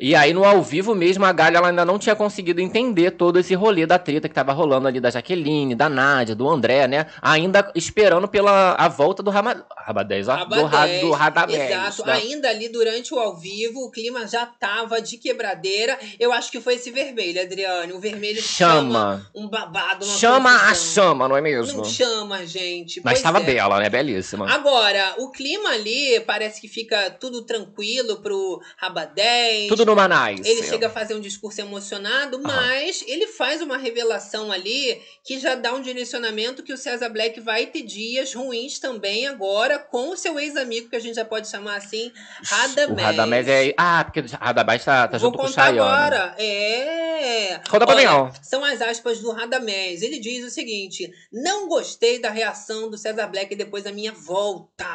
[0.00, 3.36] E aí, no ao vivo mesmo, a Galha ela ainda não tinha conseguido entender todo
[3.36, 7.06] esse rolê da treta que tava rolando ali da Jaqueline, da Nádia, do André, né?
[7.20, 10.34] Ainda esperando pela a volta do Rama, Rabadés, ó.
[10.34, 11.70] Aba do, Ra, 10, do Radamés.
[11.70, 12.06] Exato.
[12.06, 12.12] né?
[12.12, 15.98] Ainda ali durante o ao vivo, o clima já tava de quebradeira.
[16.20, 17.92] Eu acho que foi esse vermelho, Adriane.
[17.92, 19.30] O vermelho chama, Chama.
[19.34, 21.78] um babado, uma Chama a chama, não é mesmo?
[21.78, 23.00] Não chama, gente.
[23.02, 23.42] Mas Pois tava é.
[23.42, 23.90] bela, né?
[23.90, 24.48] Belíssima.
[24.48, 29.66] Agora, o clima ali parece que fica tudo tranquilo pro Rabadés.
[29.66, 30.46] Tudo no.
[30.46, 35.54] Ele chega a fazer um discurso emocionado, mas ele faz uma revelação ali que já
[35.54, 40.16] dá um direcionamento que o César Black vai ter dias ruins também agora com o
[40.16, 42.12] seu ex-amigo, que a gente já pode chamar assim,
[42.44, 42.98] Radamés.
[42.98, 43.74] O Radamés é.
[43.76, 45.80] Ah, porque Radamés tá, tá Vou junto com o contar Chayane.
[45.80, 46.34] agora.
[46.38, 47.60] É.
[47.68, 48.30] Conta pra mim, ó.
[48.42, 50.02] São as aspas do Radamés.
[50.02, 54.86] Ele diz o seguinte: Não gostei da reação do César Black depois da minha volta.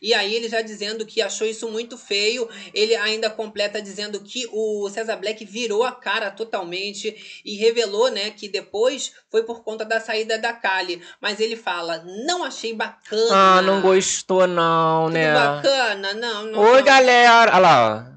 [0.00, 4.48] E aí ele já dizendo que achou isso muito feio, ele ainda completa dizendo que
[4.52, 9.84] o César Black virou a cara totalmente e revelou, né, que depois foi por conta
[9.84, 13.58] da saída da Kali, mas ele fala: "Não achei bacana".
[13.58, 15.34] Ah, não gostou, não, Tudo né?
[15.34, 16.60] bacana, não, não.
[16.60, 16.84] Oi, não.
[16.84, 17.50] galera.
[17.52, 18.13] Olha lá, ó.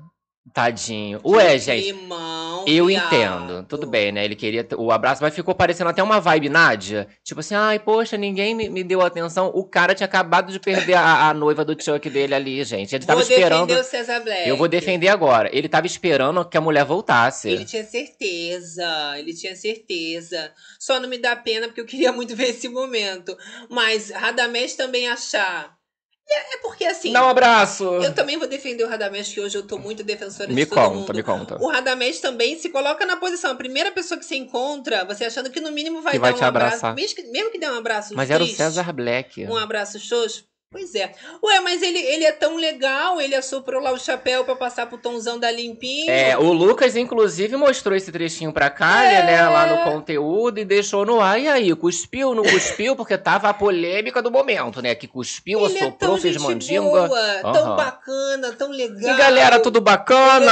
[0.57, 1.21] Tadinho.
[1.23, 1.83] Ué, Que gente.
[1.93, 3.05] climão, Eu viado.
[3.05, 4.25] entendo, tudo bem, né?
[4.25, 7.07] Ele queria o abraço, mas ficou parecendo até uma vibe Nádia.
[7.23, 9.51] Tipo assim, ai, poxa, ninguém me, me deu atenção.
[9.53, 12.95] O cara tinha acabado de perder a, a noiva do Chuck dele ali, gente.
[12.95, 13.67] Ele tava Vou esperando.
[13.67, 14.49] defender o César Black.
[14.49, 15.47] Eu vou defender agora.
[15.55, 17.49] Ele tava esperando que a mulher voltasse.
[17.49, 20.51] Ele tinha certeza, ele tinha certeza.
[20.79, 23.37] Só não me dá pena porque eu queria muito ver esse momento.
[23.69, 25.76] Mas Radamés também achar.
[26.29, 27.13] É é porque assim.
[27.13, 27.83] Dá um abraço.
[27.85, 30.75] Eu também vou defender o Radamés, que hoje eu tô muito defensora Me de todo
[30.75, 31.13] conta, mundo.
[31.15, 31.57] me conta.
[31.61, 33.51] O Radamés também se coloca na posição.
[33.51, 36.33] A primeira pessoa que você encontra, você achando que no mínimo vai Que dar vai
[36.33, 36.75] um te abraço.
[36.77, 36.95] abraçar.
[36.95, 39.45] Mesmo que, mesmo que dê um abraço Mas era o triste, César Black.
[39.45, 40.43] Um abraço xoxo.
[40.69, 41.13] Pois é.
[41.41, 44.97] Ué, mas ele, ele é tão legal, ele assoprou lá o chapéu pra passar pro
[44.97, 46.11] Tonzão da Limpinho.
[46.11, 49.23] É, o Lucas, inclusive, mostrou esse trechinho pra Kali, É.
[49.23, 51.39] né, lá no conteúdo e deixou no ar.
[51.39, 52.97] E aí, cuspiu, não cuspiu?
[52.97, 54.93] Porque tava a polêmica do momento, né?
[54.93, 56.81] Que cuspiu, Ele é assoprou, tão fez mandinga.
[56.81, 57.09] boa,
[57.41, 57.75] tão Aham.
[57.77, 59.13] bacana, tão legal.
[59.15, 60.51] E galera, tudo bacana?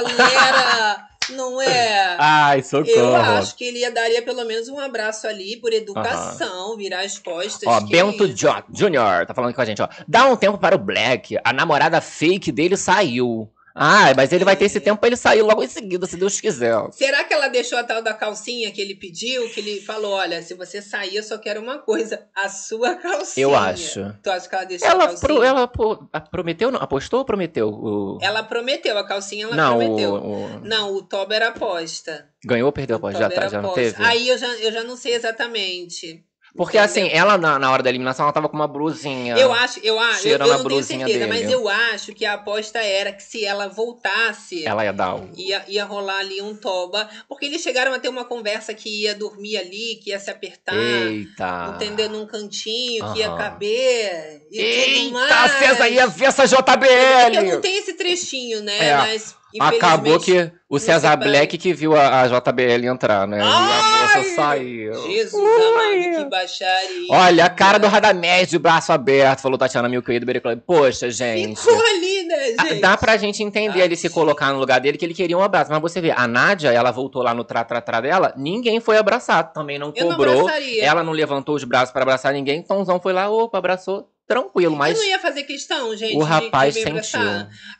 [0.00, 2.16] Galera, não é?
[2.20, 3.14] Ai, Eu socorro.
[3.16, 7.62] acho que ele ia daria pelo menos um abraço ali por educação, virar as costas.
[7.66, 9.26] Ó, que Bento Jr.
[9.26, 9.88] tá falando aqui com a gente, ó.
[10.06, 11.38] Dá um tempo para o Black.
[11.44, 13.50] A namorada fake dele saiu.
[13.78, 16.40] Ah, mas ele vai ter esse tempo pra ele sair logo em seguida, se Deus
[16.40, 16.74] quiser.
[16.92, 19.48] Será que ela deixou a tal da calcinha que ele pediu?
[19.50, 23.44] Que ele falou: olha, se você sair, eu só quero uma coisa: a sua calcinha.
[23.44, 24.00] Eu acho.
[24.22, 25.20] Tu acha que ela deixou a Ela, calcinha?
[25.20, 25.70] pro, ela
[26.14, 26.80] a- prometeu, não?
[26.80, 27.68] Apostou ou prometeu?
[27.68, 28.18] O...
[28.22, 30.14] Ela prometeu, a calcinha ela não, prometeu.
[30.14, 32.28] o, o- Não, o Toba era aposta.
[32.46, 32.98] ganhou ou perdeu a?
[32.98, 33.80] Toba Já, tá, já não aposta.
[33.98, 34.02] teve?
[34.04, 36.24] Aí eu já, eu já não sei exatamente.
[36.56, 39.36] Porque assim, ela na, na hora da eliminação, ela tava com uma blusinha.
[39.36, 41.26] Eu acho, eu acho, eu, eu não tenho certeza, dele.
[41.26, 45.30] mas eu acho que a aposta era que se ela voltasse, Ela ia dar um.
[45.36, 47.08] ia, ia rolar ali um toba.
[47.28, 50.74] Porque eles chegaram a ter uma conversa que ia dormir ali, que ia se apertar,
[50.74, 51.74] Eita.
[51.74, 52.08] entendeu?
[52.08, 54.46] Num cantinho, que ia caber.
[54.50, 55.48] E Eita.
[55.48, 57.60] César ia ver essa Porque eu não JBL.
[57.60, 58.88] tenho esse trechinho, né?
[58.88, 59.36] É, Mas.
[59.60, 61.16] Acabou que o César.
[61.16, 63.38] Black que viu a, a JBL entrar, né?
[63.38, 64.22] E a Ai!
[64.22, 64.94] moça saiu.
[65.06, 65.62] Jesus Ui.
[65.64, 67.06] amado, que baixaria.
[67.10, 70.60] Olha, a cara do Radamés de braço aberto, falou Tatiana Milquei do Bericlub.
[70.66, 71.60] Poxa, gente.
[71.60, 72.80] Ficou ali, né, gente?
[72.80, 75.70] Dá pra gente entender ele se colocar no lugar dele que ele queria um abraço.
[75.70, 79.78] Mas você vê, a Nádia, ela voltou lá no tra-tra-tra dela, ninguém foi abraçado, também
[79.78, 80.40] não não cobrou.
[80.40, 80.84] abraçaria.
[80.84, 84.96] ela não levantou os braços pra abraçar ninguém, Tomzão foi lá, opa, abraçou, tranquilo, mas
[84.96, 86.16] Eu não ia fazer questão, gente.
[86.16, 87.20] o de- rapaz de me sentiu.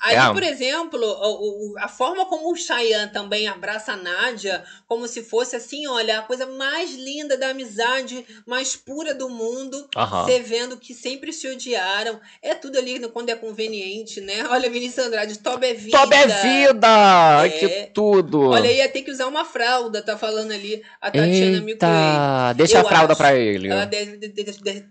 [0.01, 0.33] Aí, É.
[0.33, 5.57] por exemplo, o- a forma como o Chayanne também abraça a Nádia, como se fosse
[5.57, 9.89] assim, olha, a coisa mais linda da amizade, mais pura do mundo.
[10.25, 12.21] Você vendo que sempre se odiaram.
[12.43, 14.47] É tudo ali quando é conveniente, né?
[14.51, 15.99] Olha, Vinícius Andrade, Toba é vida.
[15.99, 17.45] Toba é vida!
[17.45, 17.49] É.
[17.49, 18.51] Que tudo!
[18.51, 21.65] Olha, ia ter que usar uma fralda, tá falando ali a Tatiana.
[21.69, 23.19] Eita, deixa Eu a fralda acho.
[23.21, 23.69] pra ele.
[23.69, 24.87] Ela deve, deve, deve, deve,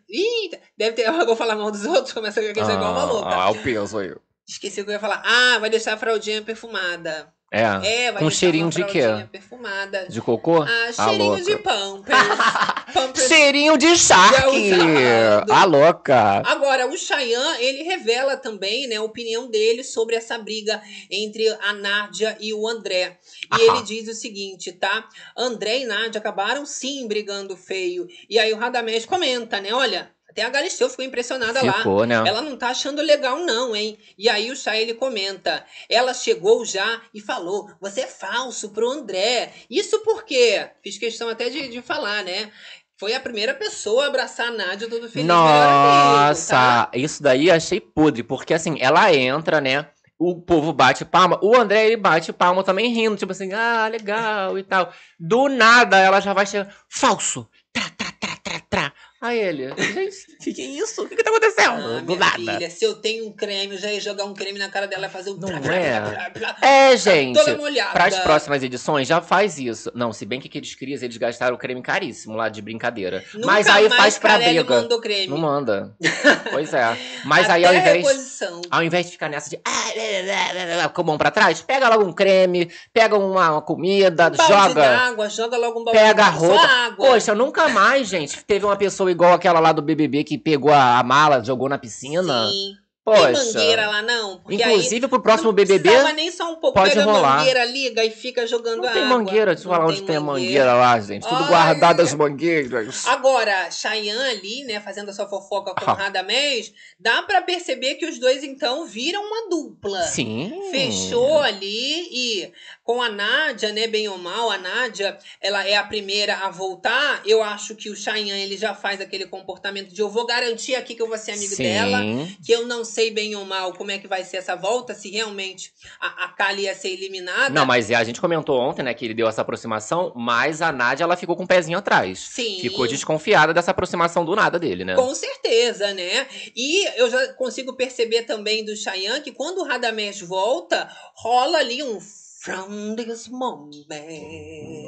[0.77, 1.05] deve ter.
[1.15, 3.29] Eu vou falar mal dos outros, começa a ficar igual uma louca.
[3.29, 4.13] Ah, o peso aí.
[4.47, 5.21] Esqueci o que eu ia falar.
[5.25, 7.33] Ah, vai deixar a fraldinha perfumada.
[7.51, 7.61] É.
[7.61, 9.01] É, vai Com deixar cheirinho de quê?
[9.31, 10.07] perfumada.
[10.09, 10.61] De cocô?
[10.63, 12.17] Ah, A cheirinho de pampers.
[12.93, 13.27] pampers.
[13.27, 14.73] Cheirinho de charque!
[14.73, 15.51] Usado.
[15.53, 16.43] A louca!
[16.45, 21.71] Agora, o Chayanne, ele revela também, né, a opinião dele sobre essa briga entre a
[21.73, 23.17] Nádia e o André.
[23.57, 23.77] E Aham.
[23.77, 25.07] ele diz o seguinte, tá?
[25.37, 28.05] André e Nádia acabaram sim brigando feio.
[28.29, 29.71] E aí o Radamés comenta, né?
[29.73, 31.77] Olha, até a Galisteu ficou impressionada lá.
[31.77, 32.15] Ficou, né?
[32.15, 33.97] Ela não tá achando legal, não, hein?
[34.17, 35.65] E aí o Chay ele comenta.
[35.89, 39.53] Ela chegou já e falou: você é falso pro André.
[39.69, 42.51] Isso porque, fiz questão até de, de falar, né?
[42.97, 45.29] Foi a primeira pessoa a abraçar a Nádia todo feliz.
[45.29, 46.91] amigo, Nossa, tá?
[46.93, 49.87] isso daí achei podre, porque assim, ela entra, né?
[50.17, 51.39] o povo bate palma.
[51.41, 54.91] O André, ele bate palma também rindo, tipo assim, ah, legal e tal.
[55.19, 58.93] Do nada, ela já vai chegar, falso, tra, tra, tra, tra, tra.
[59.21, 61.03] Aí ele, gente, que que é isso?
[61.03, 61.71] O que que tá acontecendo?
[61.71, 62.35] Ah, Do minha nada.
[62.35, 65.07] filha, se eu tenho um creme, eu já ia jogar um creme na cara dela
[65.07, 65.37] e fazer um...
[65.37, 66.31] Não é?
[66.61, 67.37] É, gente.
[67.37, 67.91] Toda molhada.
[67.91, 69.91] Para as próximas edições, já faz isso.
[69.95, 73.23] Não, se bem que aqueles crias, eles gastaram o creme caríssimo lá de brincadeira.
[73.33, 74.81] Nunca Mas aí mais faz pra Carelli briga.
[74.81, 75.27] mandou creme.
[75.27, 75.95] Não manda.
[76.51, 76.97] pois é.
[77.23, 78.05] Mas aí ao invés.
[78.05, 78.61] reposição.
[78.69, 79.59] Ao invés de ficar nessa de.
[79.65, 84.35] ah, Com a mão pra trás, pega logo um creme, pega uma, uma comida, Um
[84.37, 84.73] balde joga.
[84.81, 86.67] d'água, joga logo um balde Pega a d'água, só roupa.
[86.67, 87.07] água.
[87.07, 88.43] Poxa, nunca mais, gente.
[88.43, 91.77] Teve uma pessoa igual aquela lá do BBB que pegou a, a mala, jogou na
[91.77, 92.47] piscina.
[92.47, 92.84] Sim.
[93.05, 93.23] Poxa.
[93.23, 94.39] Tem mangueira lá, não?
[94.39, 95.79] Porque Inclusive pro aí próximo não BBB.
[95.89, 96.73] precisava nem só um pouco.
[96.79, 97.37] pode Pega rolar.
[97.37, 99.17] mangueira, liga e fica jogando Não tem água.
[99.17, 101.21] mangueira, deixa eu Não falar onde tem a mangueira lá, gente.
[101.21, 103.05] Tudo Ai, guardado as mangueiras.
[103.05, 105.93] Agora, Cheyenne ali, né, fazendo a sua fofoca com Ah.
[105.93, 110.01] Radamés, dá pra perceber que os dois, então, viram uma dupla.
[110.01, 110.51] Sim.
[110.71, 112.51] Fechou ali e
[112.83, 117.21] com a Nádia, né, bem ou mal, a Nádia, ela é a primeira a voltar.
[117.23, 120.95] Eu acho que o Cheyenne, ele já faz aquele comportamento de eu vou garantir aqui
[120.95, 121.63] que eu vou ser amigo Sim.
[121.63, 121.99] dela,
[122.43, 125.09] que eu não sei bem ou mal como é que vai ser essa volta, se
[125.09, 127.53] realmente a, a Kali ia ser eliminada.
[127.53, 131.03] Não, mas a gente comentou ontem, né, que ele deu essa aproximação, mas a Nádia,
[131.03, 132.19] ela ficou com o pezinho atrás.
[132.19, 132.59] Sim.
[132.61, 134.95] Ficou desconfiada dessa aproximação do nada dele, né?
[134.95, 136.25] Com certeza, né?
[136.55, 141.83] E eu já consigo perceber também do Cheyenne que quando o Radamés volta, rola ali
[141.83, 141.99] um
[142.45, 143.87] From this moment.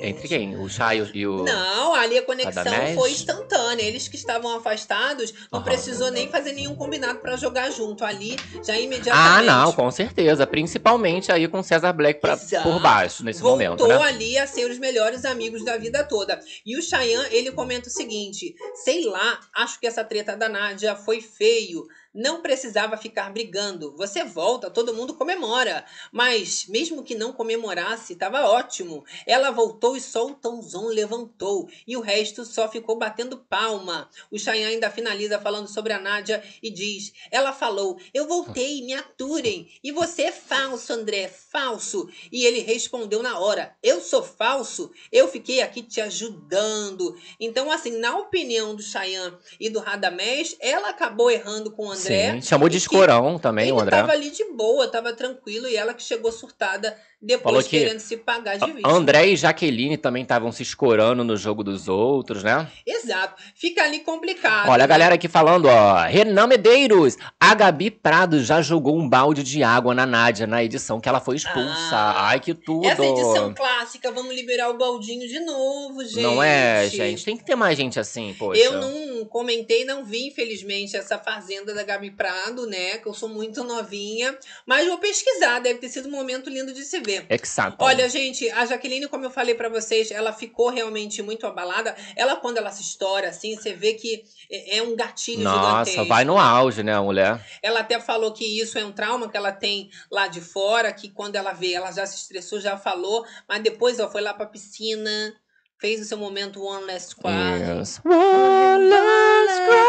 [0.04, 0.56] Entre quem?
[0.58, 1.44] O Chay e o...
[1.44, 2.94] Não, ali a conexão Radamés?
[2.96, 3.82] foi instantânea.
[3.82, 5.64] Eles que estavam afastados, não Aham.
[5.64, 8.06] precisou nem fazer nenhum combinado pra jogar junto.
[8.06, 9.46] Ali, já Ah, imediatamente.
[9.48, 10.46] não, com certeza.
[10.46, 13.96] Principalmente aí com o César Black pra, por baixo, nesse Voltou momento, né?
[14.04, 16.40] ali a ser os melhores amigos da vida toda.
[16.64, 18.54] E o Cheyenne, ele comenta o seguinte:
[18.84, 21.88] sei lá, acho que essa treta da Nádia foi feio.
[22.18, 23.96] Não precisava ficar brigando.
[23.96, 25.86] Você volta, todo mundo comemora.
[26.12, 29.06] Mas, mesmo que não comemorasse, estava ótimo.
[29.28, 31.70] Ela voltou e só o Tãozão levantou.
[31.86, 34.10] E o resto só ficou batendo palma.
[34.32, 38.96] O Cheyenne ainda finaliza falando sobre a Nádia e diz: Ela falou, eu voltei, me
[38.96, 39.70] aturem.
[39.84, 42.10] E você é falso, André, falso.
[42.32, 44.90] E ele respondeu na hora: Eu sou falso?
[45.12, 47.16] Eu fiquei aqui te ajudando.
[47.40, 52.07] Então, assim, na opinião do Cheyenne e do Radamés, ela acabou errando com o André.
[52.08, 53.98] Sim, chamou de escorão também, o Ele André.
[53.98, 58.00] tava ali de boa, tava tranquilo, e ela que chegou surtada depois Falou que querendo
[58.00, 58.94] se pagar de vítima.
[58.94, 62.70] André e Jaqueline também estavam se escorando no jogo dos outros, né?
[62.86, 63.42] Exato.
[63.56, 64.70] Fica ali complicado.
[64.70, 64.88] Olha a né?
[64.88, 66.04] galera aqui falando, ó.
[66.04, 67.18] Renan Medeiros.
[67.40, 71.20] A Gabi Prado já jogou um balde de água na Nádia na edição que ela
[71.20, 71.96] foi expulsa.
[71.96, 72.86] Ah, Ai, que tudo.
[72.86, 76.22] Essa edição clássica, vamos liberar o baldinho de novo, gente.
[76.22, 77.26] Não é, gente?
[77.26, 78.62] Tem que ter mais gente assim, poxa.
[78.62, 83.00] Eu não comentei, não vi, infelizmente, essa Fazenda da Gabi Prado, né?
[83.00, 84.38] Que eu sou muito novinha.
[84.68, 87.26] Mas vou pesquisar, deve ter sido um momento lindo de se ver.
[87.30, 87.78] Exato.
[87.80, 91.96] Olha, gente, a Jaqueline, como eu falei pra vocês, ela ficou realmente muito abalada.
[92.16, 96.06] Ela, quando ela se estoura, assim, você vê que é é um gatilho Nossa, gigantesco.
[96.06, 97.44] vai no auge, né, a mulher?
[97.64, 101.10] Ela até falou que isso é um trauma que ela tem lá de fora, que
[101.10, 104.46] quando ela vê, ela já se estressou, já falou, mas depois ela foi lá pra
[104.46, 105.34] piscina,
[105.80, 107.80] fez o seu momento One Last Cry.
[107.80, 108.02] Yes.
[108.04, 109.88] One last cry.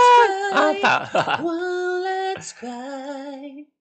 [0.53, 1.41] Ah, tá.
[1.43, 3.78] One let's cry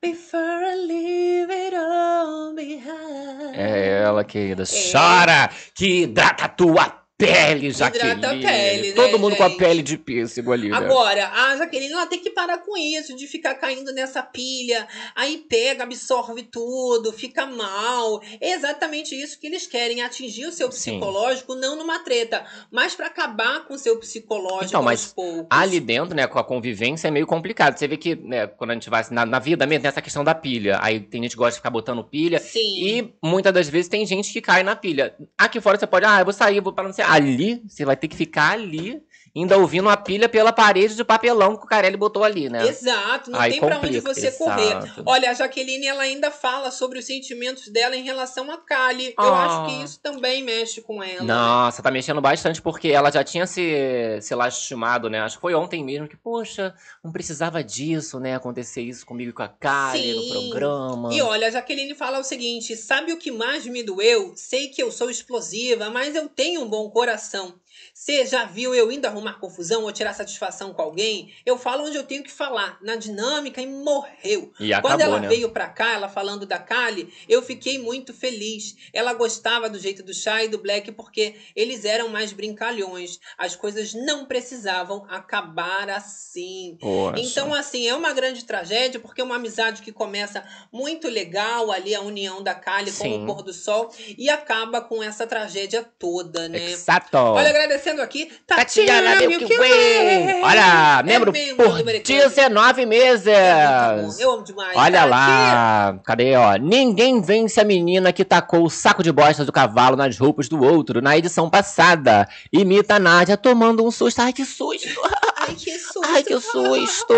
[0.00, 3.54] before I leave it all behind.
[3.54, 4.64] É ela, querida.
[4.64, 8.12] Chora que hidrata a tua pele, Jaqueline.
[8.12, 9.58] Hidrata a pele, né, Todo mundo com a gente?
[9.58, 10.76] pele de pêssego ali, né?
[10.76, 14.86] Agora, a Jaqueline ela tem que parar com isso, de ficar caindo nessa pilha.
[15.16, 18.22] Aí pega, absorve tudo, fica mal.
[18.40, 20.92] É exatamente isso que eles querem, atingir o seu Sim.
[20.92, 25.46] psicológico, não numa treta, mas pra acabar com o seu psicológico Então, mas aos poucos.
[25.50, 27.76] Ali dentro, né, com a convivência é meio complicado.
[27.76, 30.02] Você vê que, né, quando a gente vai assim, na, na vida mesmo, tem essa
[30.02, 30.78] questão da pilha.
[30.80, 32.38] Aí tem gente que gosta de ficar botando pilha.
[32.38, 32.60] Sim.
[32.60, 35.16] E muitas das vezes tem gente que cai na pilha.
[35.36, 37.07] Aqui fora você pode, ah, eu vou sair, vou para não sei.
[37.08, 39.02] Ali, você vai ter que ficar ali,
[39.34, 42.66] ainda ouvindo a pilha pela parede de papelão que o Carelli botou ali, né?
[42.66, 44.38] Exato, não Aí tem pra onde você exato.
[44.44, 45.02] correr.
[45.06, 49.08] Olha, a Jaqueline ela ainda fala sobre os sentimentos dela em relação a Kali.
[49.18, 49.44] Eu Ah.
[49.44, 51.22] acho que isso também mexe com ela.
[51.24, 55.20] Nossa, tá mexendo bastante porque ela já tinha se, se lastimado, né?
[55.20, 58.34] Acho que foi ontem mesmo que, poxa, não precisava disso, né?
[58.34, 61.12] Acontecer isso comigo e com a Kali no programa.
[61.12, 64.32] E olha, a Jaqueline fala o seguinte: sabe o que mais me doeu?
[64.36, 67.54] Sei que eu sou explosiva, mas eu tenho um bom coração.
[67.98, 71.34] Você já viu eu indo arrumar confusão ou tirar satisfação com alguém?
[71.44, 74.52] Eu falo onde eu tenho que falar, na dinâmica e morreu.
[74.60, 75.28] E Quando acabou, ela né?
[75.28, 78.76] veio pra cá, ela falando da Kali, eu fiquei muito feliz.
[78.92, 83.18] Ela gostava do jeito do Chá e do Black porque eles eram mais brincalhões.
[83.36, 86.78] As coisas não precisavam acabar assim.
[87.16, 91.96] Então, assim, é uma grande tragédia, porque é uma amizade que começa muito legal ali,
[91.96, 96.48] a união da Kali com o pôr do sol, e acaba com essa tragédia toda,
[96.48, 96.70] né?
[96.70, 97.16] Exato.
[97.16, 97.52] Olha,
[97.88, 100.42] agradecendo aqui, Tatiana Tatiana Milky Way.
[100.42, 102.18] Olha, membro membro por do Bere Club.
[102.18, 103.26] 19 meses.
[103.26, 104.06] É.
[104.18, 104.76] Eu amo demais.
[104.76, 106.56] Olha Tá lá, cadê, ó?
[106.56, 110.62] Ninguém vence a menina que tacou o saco de bosta do cavalo nas roupas do
[110.62, 112.28] outro na edição passada.
[112.52, 114.20] Imita a Nádia tomando um susto.
[114.20, 114.88] Ai, que susto!
[115.48, 116.00] Ai, que susto.
[116.04, 117.14] Ai, que susto!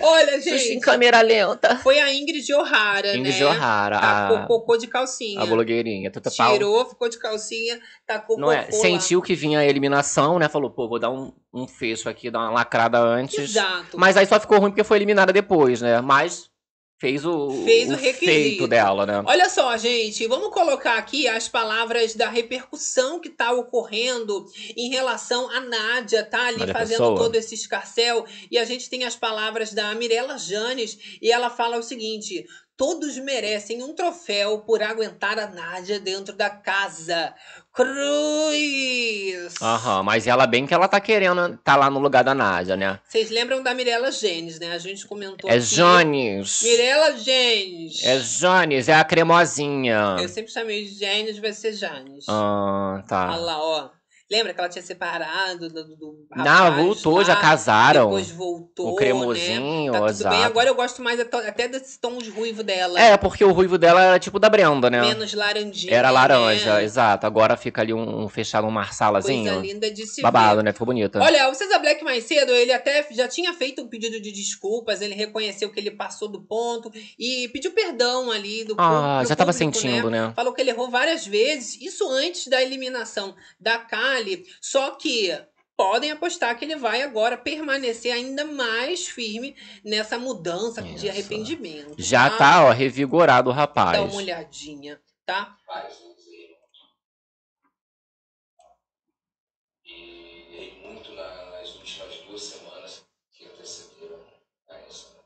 [0.00, 0.80] Olha, Susto em gente.
[0.80, 1.76] câmera lenta.
[1.78, 3.46] Foi a Ingrid O'Hara, Ingrid né?
[3.46, 5.40] O'Hara, Tacou a, cocô de calcinha.
[5.40, 6.10] a blogueirinha.
[6.10, 6.52] Tuta pau.
[6.52, 8.62] Tirou, ficou de calcinha, tacou Não é?
[8.62, 8.70] lá.
[8.72, 10.48] Sentiu que vinha a eliminação, né?
[10.48, 13.38] Falou, pô, vou dar um, um fecho aqui, dar uma lacrada antes.
[13.38, 13.98] Exato.
[13.98, 16.00] Mas aí só ficou ruim porque foi eliminada depois, né?
[16.00, 16.50] Mas
[17.02, 18.24] fez o, Fez o o requisito.
[18.24, 19.24] feito dela, né?
[19.26, 24.46] Olha só, gente, vamos colocar aqui as palavras da repercussão que tá ocorrendo
[24.76, 27.18] em relação a Nádia, tá ali fazendo pessoa.
[27.18, 28.24] todo esse escarcel.
[28.48, 32.46] E a gente tem as palavras da Mirella Janes, e ela fala o seguinte:
[32.82, 37.32] todos merecem um troféu por aguentar a Nádia dentro da casa.
[37.72, 39.54] Cruz!
[39.62, 42.98] Aham, mas ela bem que ela tá querendo tá lá no lugar da Nádia, né?
[43.08, 44.72] Vocês lembram da Mirella Janes, né?
[44.72, 45.58] A gente comentou É.
[45.60, 46.60] Jones.
[46.60, 48.04] Mirella Janes.
[48.04, 50.16] É Jones, é a cremosinha.
[50.20, 52.24] Eu sempre chamei de Janes, vai ser Janes.
[52.28, 53.36] Ah, Olha tá.
[53.36, 54.01] lá, ó.
[54.32, 58.06] Lembra que ela tinha separado do, do, Não, voltou, lá, já casaram.
[58.06, 59.92] Depois voltou, O cremosinho, né?
[59.92, 60.34] Tá tudo exato.
[60.34, 60.44] bem.
[60.44, 62.98] Agora eu gosto mais até desse tom de ruivo dela.
[62.98, 65.02] É, porque o ruivo dela era tipo da Brenda, né?
[65.02, 65.94] Menos laranjinha.
[65.94, 66.82] Era laranja, né?
[66.82, 67.26] exato.
[67.26, 69.60] Agora fica ali um, um fechado, um Coisa marsalazinho.
[69.60, 70.62] linda de se Babado, ver.
[70.62, 70.72] né?
[70.72, 71.20] Ficou bonita.
[71.20, 75.02] Olha, o César Black mais cedo, ele até já tinha feito um pedido de desculpas,
[75.02, 79.52] ele reconheceu que ele passou do ponto e pediu perdão ali do ah, já tava
[79.52, 80.28] público, sentindo, né?
[80.28, 80.32] né?
[80.34, 84.21] Falou que ele errou várias vezes, isso antes da eliminação da Kali.
[84.60, 85.30] Só que
[85.76, 91.08] podem apostar que ele vai agora permanecer ainda mais firme nessa mudança de Isso.
[91.08, 91.94] arrependimento.
[91.98, 93.98] Já tá, ó, revigorado o rapaz.
[93.98, 95.56] Dá uma olhadinha, tá?
[95.66, 96.62] Vários anos errei muito.
[99.84, 104.20] E errei muito na- nas últimas duas semanas que antecederam
[104.68, 105.20] a essa.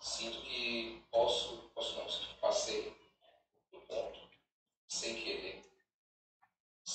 [0.00, 2.92] Sinto que posso, posso não, sinto que passei
[3.72, 4.18] do ponto,
[4.88, 5.39] sem querer.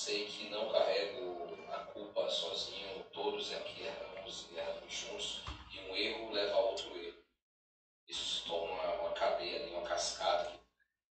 [0.06, 5.40] Sei que não carrego a culpa sozinho, todos aqui erramos e erramos juntos,
[5.74, 7.16] e um erro leva a outro erro.
[8.08, 10.52] Isso se torna uma, uma cadeia ali, uma cascata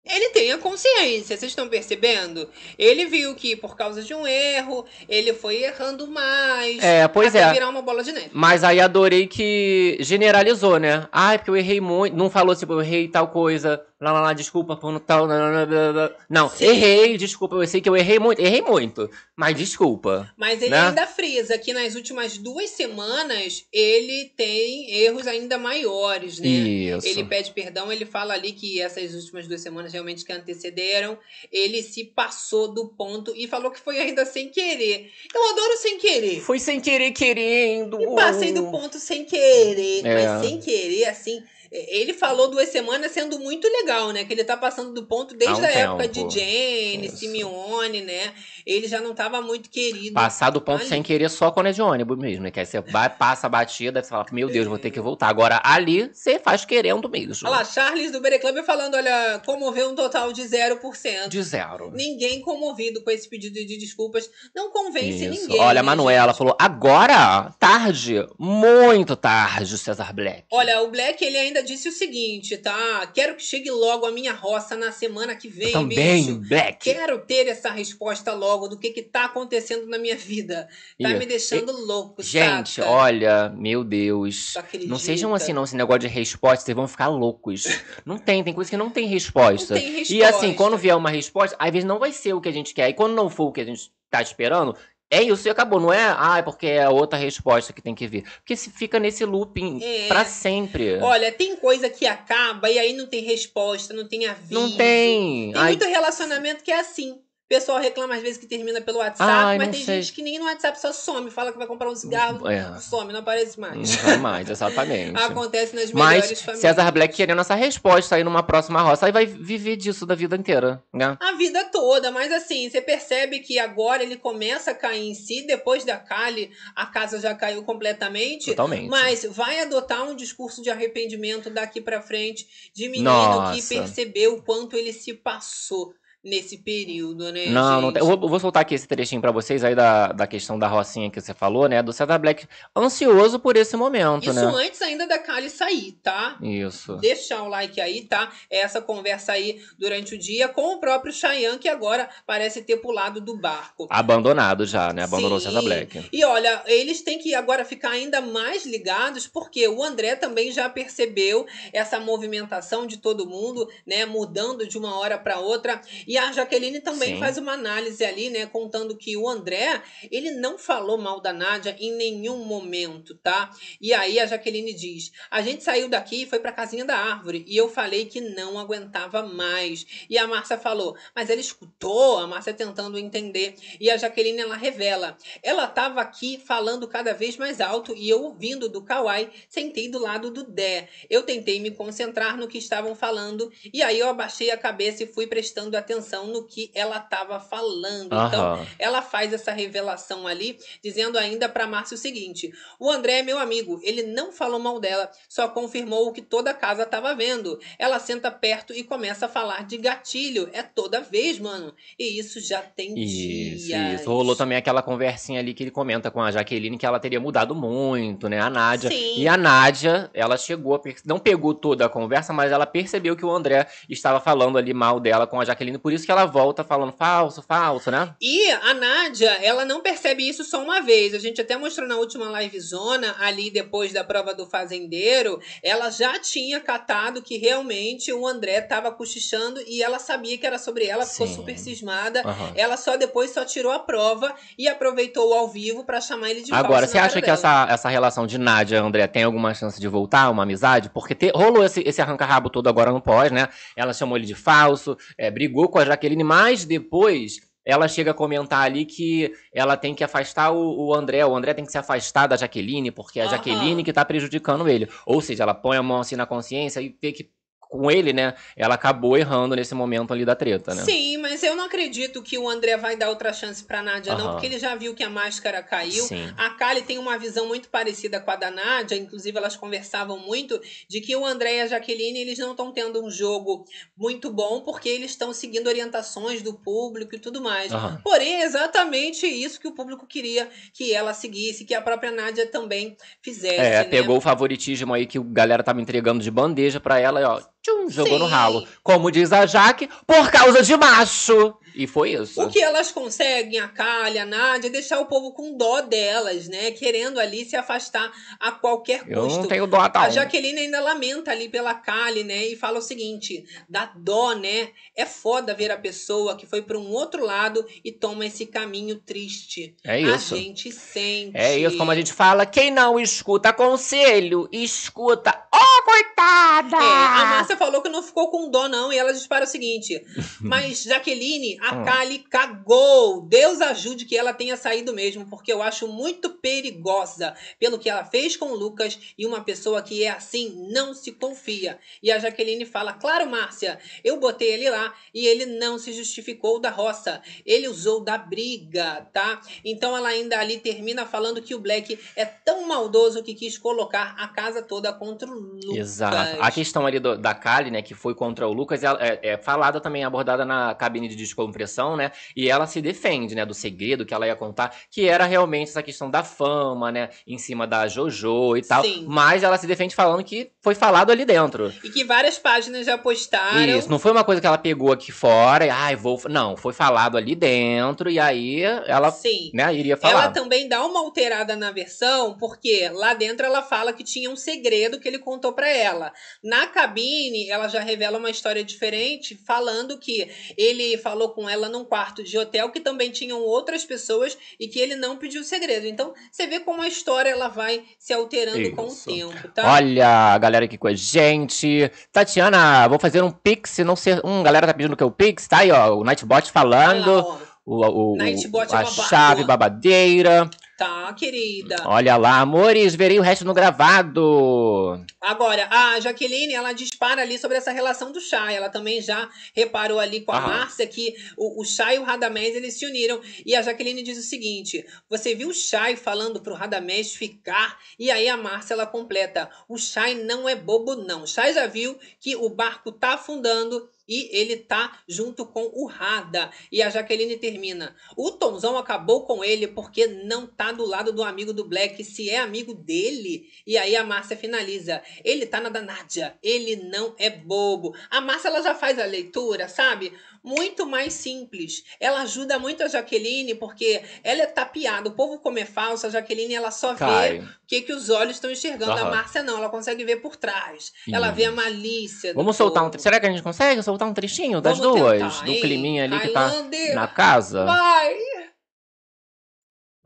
[0.05, 2.47] Ele tem a consciência, vocês estão percebendo?
[2.77, 6.83] Ele viu que por causa de um erro, ele foi errando mais.
[6.83, 7.51] É, pois até é.
[7.51, 8.29] virar uma bola de neve.
[8.31, 11.07] Mas aí adorei que generalizou, né?
[11.11, 12.15] Ai, porque eu errei muito.
[12.15, 13.83] Não falou, tipo, eu errei tal coisa.
[14.03, 15.25] Lá, lá, lá, desculpa por não tal.
[15.25, 16.09] Não, não.
[16.29, 16.65] não Sim.
[16.65, 17.55] errei, desculpa.
[17.55, 18.41] Eu sei que eu errei muito.
[18.41, 19.09] Errei muito.
[19.33, 20.29] Mas desculpa.
[20.37, 20.87] Mas ele Né?
[20.89, 26.47] ainda frisa que nas últimas duas semanas ele tem erros ainda maiores, né?
[26.47, 27.07] Isso.
[27.07, 31.17] Ele pede perdão, ele fala ali que essas últimas duas semanas realmente que antecederam,
[31.51, 35.09] ele se passou do ponto e falou que foi ainda sem querer.
[35.33, 36.41] Eu adoro sem querer.
[36.41, 38.01] Foi sem querer, querendo.
[38.01, 40.13] E passei do ponto sem querer, É.
[40.35, 41.41] mas sem querer, assim.
[41.73, 44.23] Ele falou duas semanas sendo muito legal, né?
[44.23, 46.27] Que ele tá passando do ponto desde um a época tempo.
[46.27, 47.17] de Jenny, Isso.
[47.17, 48.31] Simeone, né?
[48.63, 50.13] Ele já não tava muito querido.
[50.13, 50.89] Passar do ponto Ali.
[50.89, 52.51] sem querer só quando é de ônibus mesmo, né?
[52.51, 55.27] Que aí você vai, passa a batida, você fala, meu Deus, vou ter que voltar.
[55.27, 57.47] Agora ali, você faz querendo mesmo.
[57.47, 61.27] Olha lá, Charles do Bere Club falando, olha, comoveu um total de 0%.
[61.27, 61.91] De zero.
[61.91, 64.29] Ninguém comovido com esse pedido de desculpas.
[64.55, 65.41] Não convence Isso.
[65.41, 65.59] ninguém.
[65.59, 66.37] Olha, a né, Manuela gente?
[66.37, 70.43] falou, agora, tarde, muito tarde, Cesar Black.
[70.51, 73.07] Olha, o Black ele ainda disse o seguinte, tá?
[73.13, 76.39] Quero que chegue logo a minha roça na semana que vem, Também, bicho.
[76.47, 76.77] Black.
[76.83, 80.67] Quero ter essa resposta logo do que que tá acontecendo na minha vida.
[81.01, 82.89] Tá Ih, me deixando louco, Gente, saca?
[82.89, 84.53] olha, meu Deus.
[84.85, 87.63] Não sejam assim, não, esse negócio de resposta, vocês vão ficar loucos.
[88.05, 89.73] Não tem, tem coisa que não tem resposta.
[89.73, 90.13] Não tem resposta.
[90.13, 92.73] E assim, quando vier uma resposta, às vezes não vai ser o que a gente
[92.73, 92.89] quer.
[92.89, 94.75] E quando não for o que a gente tá esperando,
[95.09, 95.79] é isso e acabou.
[95.79, 98.23] Não é, ah, é porque é outra resposta que tem que vir.
[98.37, 100.07] Porque se fica nesse looping É.
[100.07, 100.97] pra sempre.
[100.97, 104.53] Olha, tem coisa que acaba e aí não tem resposta, não tem aviso.
[104.53, 105.51] não tem.
[105.51, 107.19] Tem Ai, muito relacionamento que é assim.
[107.53, 110.01] Pessoal reclama às vezes que termina pelo WhatsApp, Ai, mas tem sei.
[110.01, 112.79] gente que nem no WhatsApp só some, fala que vai comprar um cigarro, É.
[112.79, 113.77] some, não aparece mais.
[113.97, 115.15] Não vai mais, exatamente.
[115.21, 116.61] Acontece nas Mas melhores famílias.
[116.61, 120.35] César Black querendo essa resposta aí numa próxima roça, aí vai viver disso da vida
[120.35, 121.15] inteira, né?
[121.21, 125.45] A vida toda, mas assim, você percebe que agora ele começa a cair em si,
[125.45, 128.47] depois da Kali, a casa já caiu completamente.
[128.47, 128.89] Totalmente.
[128.89, 133.53] Mas vai adotar um discurso de arrependimento daqui pra frente de menino Nossa.
[133.55, 135.93] que percebeu o quanto ele se passou
[136.23, 137.47] nesse período, né?
[137.47, 138.01] Não, não tem.
[138.01, 140.67] Eu vou, eu vou soltar aqui esse trechinho pra vocês aí da, da questão da
[140.67, 141.83] rocinha que você falou, né?
[141.83, 144.65] Do César Black ansioso por esse momento, Isso né?
[144.65, 146.37] antes ainda da Kali sair, tá?
[146.41, 146.95] Isso.
[146.97, 148.31] Deixar o like aí, tá?
[148.49, 153.19] Essa conversa aí durante o dia com o próprio Chayanne, que agora parece ter pulado
[153.19, 153.87] do barco.
[153.89, 155.03] Abandonado já, né?
[155.03, 155.47] Abandonou Sim.
[155.47, 156.09] o César Black.
[156.11, 160.69] E olha, eles têm que agora ficar ainda mais ligados, porque o André também já
[160.69, 164.05] percebeu essa movimentação de todo mundo, né?
[164.05, 165.81] Mudando de uma hora para outra.
[166.07, 167.19] E a Jaqueline também Sim.
[167.19, 168.45] faz uma análise ali, né?
[168.45, 173.49] Contando que o André, ele não falou mal da Nádia em nenhum momento, tá?
[173.81, 177.43] E aí a Jaqueline diz: a gente saiu daqui e foi pra casinha da árvore.
[177.47, 179.85] E eu falei que não aguentava mais.
[180.09, 183.55] E a Márcia falou: mas ela escutou, a Márcia tentando entender.
[183.79, 185.17] E a Jaqueline, ela revela.
[185.41, 189.99] Ela estava aqui falando cada vez mais alto e eu ouvindo do Kawai, sentei do
[189.99, 190.89] lado do Dé.
[191.09, 195.07] Eu tentei me concentrar no que estavam falando e aí eu abaixei a cabeça e
[195.07, 198.05] fui prestando atenção no que ela estava falando.
[198.07, 198.65] Então, Aham.
[198.77, 203.37] ela faz essa revelação ali, dizendo ainda para Márcia o seguinte: o André é meu
[203.39, 207.59] amigo, ele não falou mal dela, só confirmou o que toda a casa estava vendo.
[207.79, 210.49] Ela senta perto e começa a falar de gatilho.
[210.53, 211.73] É toda vez, mano.
[211.97, 214.01] E isso já tem Isso, dias.
[214.01, 214.09] isso.
[214.09, 217.55] Rolou também aquela conversinha ali que ele comenta com a Jaqueline que ela teria mudado
[217.55, 218.39] muito, né?
[218.39, 218.89] A Nádia.
[218.89, 219.13] Sim.
[219.19, 223.25] E a Nádia, ela chegou, per- não pegou toda a conversa, mas ela percebeu que
[223.25, 226.63] o André estava falando ali mal dela com a Jaqueline, por isso que ela volta
[226.63, 228.13] falando falso, falso, né?
[228.21, 231.13] E a Nádia, ela não percebe isso só uma vez.
[231.13, 236.19] A gente até mostrou na última livezona, ali depois da prova do fazendeiro, ela já
[236.19, 241.05] tinha catado que realmente o André tava cochichando e ela sabia que era sobre ela,
[241.05, 241.35] ficou Sim.
[241.35, 242.21] super cismada.
[242.25, 242.51] Aham.
[242.55, 246.41] Ela só depois só tirou a prova e aproveitou o ao vivo pra chamar ele
[246.43, 247.33] de Agora, você acha que dela.
[247.37, 250.89] essa, essa relação de Nádia e André tem alguma chance de voltar, uma amizade?
[250.89, 253.49] Porque te- rolou esse, esse arranca-rabo todo agora no pós, né?
[253.75, 258.13] Ela chamou ele de falso, é, brigou com a Jaqueline, mas depois ela chega a
[258.13, 261.77] comentar ali que ela tem que afastar o, o André, o André tem que se
[261.77, 263.35] afastar da Jaqueline, porque é a Aham.
[263.35, 264.89] Jaqueline que tá prejudicando ele.
[265.05, 267.29] Ou seja, ela põe a mão assim na consciência e vê que
[267.73, 270.83] com ele, né, ela acabou errando nesse momento ali da treta, né?
[270.83, 274.25] Sim, mas eu não acredito que o André vai dar outra chance pra Nádia, não,
[274.25, 274.31] Aham.
[274.33, 276.03] porque ele já viu que a máscara caiu.
[276.03, 276.31] Sim.
[276.37, 280.61] A Kali tem uma visão muito parecida com a da Nádia, inclusive elas conversavam muito
[280.87, 283.65] de que o André e a Jaqueline eles não estão tendo um jogo
[283.97, 287.73] muito bom porque eles estão seguindo orientações do público e tudo mais.
[287.73, 287.99] Aham.
[288.03, 292.45] Porém, é exatamente isso que o público queria que ela seguisse, que a própria Nádia
[292.45, 293.55] também fizesse.
[293.55, 293.83] É, né?
[293.85, 297.41] pegou o favoritismo aí que o galera tava entregando de bandeja pra ela e ó,
[297.63, 298.31] tchum, jogou no Sim.
[298.31, 298.67] ralo.
[298.83, 301.55] Como diz a Jaque, por causa de macho.
[301.75, 302.41] E foi isso.
[302.41, 306.47] O que elas conseguem, a Kali, a Nádia, é deixar o povo com dó delas,
[306.47, 306.71] né?
[306.71, 309.39] Querendo ali se afastar a qualquer Eu custo.
[309.39, 310.11] não tenho dó, A tal.
[310.11, 312.45] Jaqueline ainda lamenta ali pela Kali, né?
[312.45, 314.69] E fala o seguinte: dá dó, né?
[314.95, 318.99] É foda ver a pessoa que foi para um outro lado e toma esse caminho
[318.99, 319.75] triste.
[319.83, 320.35] É isso.
[320.35, 321.31] A gente sente.
[321.35, 325.43] É isso, como a gente fala, quem não escuta conselho, escuta.
[325.51, 326.77] Ó, coitada!
[326.77, 330.01] É, a Márcia falou que não ficou com dó, não, e ela dispara o seguinte:
[330.41, 331.83] Mas, Jaqueline, a Hum.
[331.85, 333.21] Kali cagou.
[333.21, 338.03] Deus ajude que ela tenha saído mesmo, porque eu acho muito perigosa pelo que ela
[338.03, 341.79] fez com o Lucas e uma pessoa que é assim não se confia.
[342.01, 346.59] E a Jaqueline fala: Claro, Márcia, eu botei ele lá e ele não se justificou
[346.59, 347.21] da roça.
[347.45, 349.41] Ele usou da briga, tá?
[349.63, 354.15] Então ela ainda ali termina falando que o Black é tão maldoso que quis colocar
[354.17, 355.75] a casa toda contra o Lucas.
[355.77, 356.41] Exato.
[356.41, 359.37] A questão ali do- da Kali, né, que foi contra o Lucas, ela- é, é
[359.37, 361.15] falada também, abordada na cabine de
[361.53, 362.11] descompressão, né?
[362.35, 365.83] E ela se defende, né, do segredo que ela ia contar, que era realmente essa
[365.83, 368.83] questão da fama, né, em cima da JoJo e tal.
[368.83, 369.05] Sim.
[369.07, 371.71] Mas ela se defende falando que foi falado ali dentro.
[371.83, 373.77] E que várias páginas já postaram.
[373.77, 376.19] Isso, não foi uma coisa que ela pegou aqui fora e, ai, vou.
[376.29, 379.51] Não, foi falado ali dentro e aí ela, Sim.
[379.53, 380.31] né, iria Ela falar.
[380.31, 384.99] também dá uma alterada na versão, porque lá dentro ela fala que tinha um segredo
[384.99, 386.11] que ele contou pra ela.
[386.43, 391.67] Na cabine, ela já revela uma história diferente, falando que ele falou com com ela
[391.67, 395.85] num quarto de hotel que também tinham outras pessoas e que ele não pediu segredo.
[395.85, 399.05] Então, você vê como a história ela vai se alterando com o Isso.
[399.05, 399.73] tempo, tá?
[399.73, 401.91] Olha a galera aqui com a gente.
[402.11, 404.21] Tatiana, vou fazer um pix, não ser.
[404.25, 405.97] Hum, galera tá pedindo que é o pix, tá aí, ó.
[405.97, 407.11] O Nightbot falando.
[407.17, 407.39] lá.
[407.65, 408.33] O, o, o- é
[408.75, 410.49] a chave babadeira.
[410.83, 411.77] Tá, querida.
[411.85, 415.01] Olha lá, amores, verei o resto no gravado.
[415.21, 418.55] Agora, a Jaqueline, ela dispara ali sobre essa relação do Chay.
[418.55, 420.47] Ela também já reparou ali com a Aham.
[420.47, 423.21] Márcia que o, o Chay e o Radamés, eles se uniram.
[423.45, 427.79] E a Jaqueline diz o seguinte, você viu o Chay falando pro Radamés ficar?
[427.97, 431.23] E aí a Márcia, ela completa, o Chay não é bobo não.
[431.23, 435.85] O Chay já viu que o barco tá afundando e ele tá junto com o
[435.87, 436.49] Rada.
[436.71, 437.95] E a Jaqueline termina.
[438.17, 442.03] O Tomzão acabou com ele porque não tá do lado do amigo do Black.
[442.03, 443.49] Se é amigo dele.
[443.65, 445.01] E aí a Márcia finaliza.
[445.23, 446.35] Ele tá na da Nádia.
[446.43, 447.95] Ele não é bobo.
[448.09, 450.13] A Márcia ela já faz a leitura, sabe?
[450.43, 451.85] Muito mais simples.
[452.01, 455.07] Ela ajuda muito a Jaqueline porque ela é tapeada.
[455.07, 456.05] O povo come falso.
[456.05, 457.39] A Jaqueline ela só vê Cai.
[457.39, 458.91] o que, que os olhos estão enxergando.
[458.91, 459.09] A Aham.
[459.11, 459.57] Márcia não.
[459.57, 460.91] Ela consegue ver por trás.
[461.09, 462.33] Ela vê a malícia.
[462.33, 462.89] do Vamos soltar um.
[462.89, 463.01] povo.
[463.01, 465.21] Será que a gente consegue soltar um trechinho das Vamos duas?
[465.21, 465.61] tentar, do hein?
[465.61, 467.65] climinha ali que tá Highlander, na casa?
[467.65, 468.17] Vai!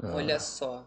[0.02, 0.16] Ah.
[0.16, 0.86] Olha só.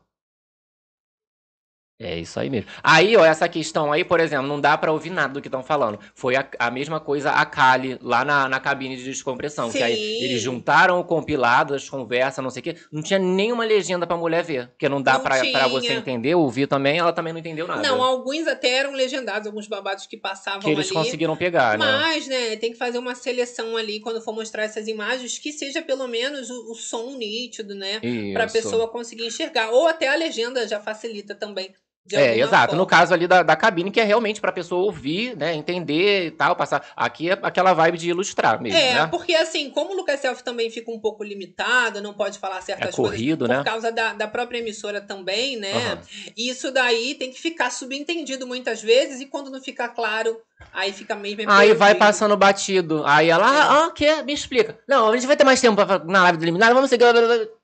[2.02, 2.70] É isso aí mesmo.
[2.82, 5.62] Aí, ó, essa questão aí, por exemplo, não dá pra ouvir nada do que estão
[5.62, 6.00] falando.
[6.14, 9.70] Foi a, a mesma coisa a Kali lá na, na cabine de descompressão.
[9.70, 10.24] Que aí Sim.
[10.24, 12.76] eles juntaram o compilado, as conversas, não sei o quê.
[12.90, 14.68] Não tinha nenhuma legenda pra mulher ver.
[14.68, 17.82] Porque não dá pra, pra você entender, ouvir também, ela também não entendeu nada.
[17.82, 20.94] Não, alguns até eram legendados, alguns babados que passavam que eles ali.
[20.94, 21.84] conseguiram pegar, né?
[21.84, 25.82] Mas, né, tem que fazer uma seleção ali quando for mostrar essas imagens que seja
[25.82, 28.00] pelo menos o, o som nítido, né?
[28.32, 28.54] Pra Isso.
[28.54, 29.68] pessoa conseguir enxergar.
[29.68, 31.74] Ou até a legenda já facilita também.
[32.12, 32.66] É, exato.
[32.70, 32.76] forma.
[32.76, 35.54] No caso ali da, da cabine, que é realmente pra pessoa ouvir, né?
[35.54, 36.84] Entender e tal, passar.
[36.96, 39.06] Aqui é aquela vibe de ilustrar mesmo, É, né?
[39.06, 42.94] porque assim, como o Lucas Self também fica um pouco limitado, não pode falar certas
[42.94, 43.62] É coisas corrido, por né?
[43.64, 45.72] causa da, da própria emissora também, né?
[45.72, 45.98] Aham.
[46.36, 50.36] Isso daí tem que ficar subentendido muitas vezes e quando não fica claro,
[50.72, 51.42] aí fica mesmo.
[51.42, 53.02] é Aí vai passando batido.
[53.06, 54.22] Aí ela, ah, ah, o quê?
[54.22, 54.78] Me explica.
[54.88, 57.04] Não, a gente vai ter mais tempo pra, na live do eliminado, vamos seguir.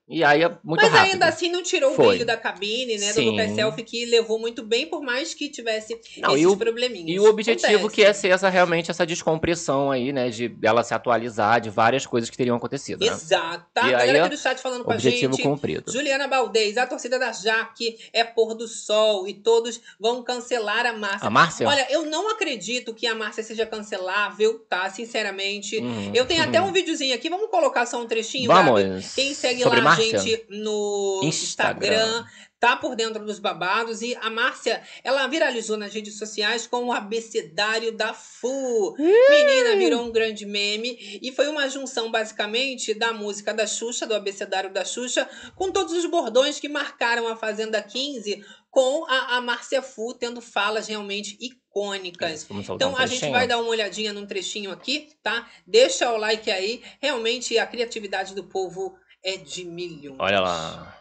[0.09, 1.13] E aí é muito Mas rápido.
[1.15, 2.05] ainda assim não tirou Foi.
[2.05, 3.09] o brilho da cabine, né?
[3.09, 3.31] Do Sim.
[3.31, 7.09] Lucas Self, que levou muito bem, por mais que tivesse Não, esses e o- probleminhas.
[7.11, 7.95] E o objetivo Acontece.
[7.95, 10.29] que é ser essa realmente essa descompressão aí, né?
[10.31, 13.11] De ela se atualizar de várias coisas que teriam acontecido, né?
[13.13, 13.65] Exato.
[13.77, 15.43] E A aí, galera aqui do chat falando com a Objetivo gente.
[15.43, 15.91] cumprido.
[15.91, 20.93] Juliana Baldez, a torcida da Jaque é pôr do sol e todos vão cancelar a
[20.93, 21.27] Márcia.
[21.27, 21.67] A Márcia?
[21.67, 24.89] Olha, eu não acredito que a Márcia seja cancelável, tá?
[24.89, 25.79] Sinceramente.
[25.79, 26.13] Uhum.
[26.15, 28.81] Eu tenho até um videozinho aqui, vamos colocar só um trechinho, Vamos.
[28.83, 29.05] Gabi?
[29.17, 30.19] Quem segue Sobre lá Márcia?
[30.19, 31.95] gente no Instagram.
[31.95, 32.25] Instagram,
[32.59, 34.03] tá por dentro dos babados.
[34.03, 38.97] E a Márcia, ela viralizou nas redes sociais com o abecedário da FU.
[38.99, 41.19] Menina, virou um grande meme.
[41.23, 45.93] E foi uma junção, basicamente, da música da Xuxa, do abecedário da Xuxa, com todos
[45.93, 51.37] os bordões que marcaram a Fazenda 15, com a, a Márcia Fu tendo falas realmente
[51.41, 52.47] icônicas.
[52.75, 55.49] Então um a gente vai dar uma olhadinha num trechinho aqui, tá?
[55.67, 56.83] Deixa o like aí.
[57.01, 60.17] Realmente a criatividade do povo é de milhões.
[60.21, 60.96] Olha lá.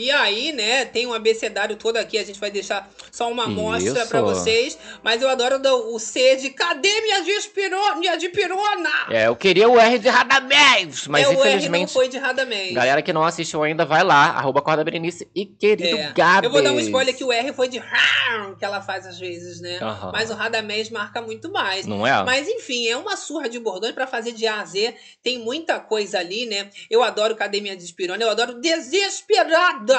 [0.00, 4.06] E aí, né, tem um abecedário todo aqui, a gente vai deixar só uma amostra
[4.06, 4.78] pra vocês.
[5.02, 7.96] Mas eu adoro do- o C de cadê minha despirona?
[7.96, 8.88] Minha dipirona?
[9.10, 11.92] É, eu queria o R de Radamés, mas é, o R não infelizmente.
[11.92, 12.72] foi de Radamés.
[12.72, 16.12] Galera que não assistiu ainda, vai lá, arroba Corda Berenice e querido É.
[16.14, 16.44] Gabs.
[16.44, 19.18] Eu vou dar um spoiler que o R foi de ram, que ela faz às
[19.18, 19.78] vezes, né?
[19.82, 20.12] Aham.
[20.12, 21.86] Mas o Radamés marca muito mais.
[21.86, 22.22] Não é?
[22.24, 24.94] Mas enfim, é uma surra de bordões pra fazer de A a Z.
[25.22, 26.70] Tem muita coisa ali, né?
[26.90, 28.22] Eu adoro Cadê Minha Despirona?
[28.22, 29.89] Eu adoro Desesperada!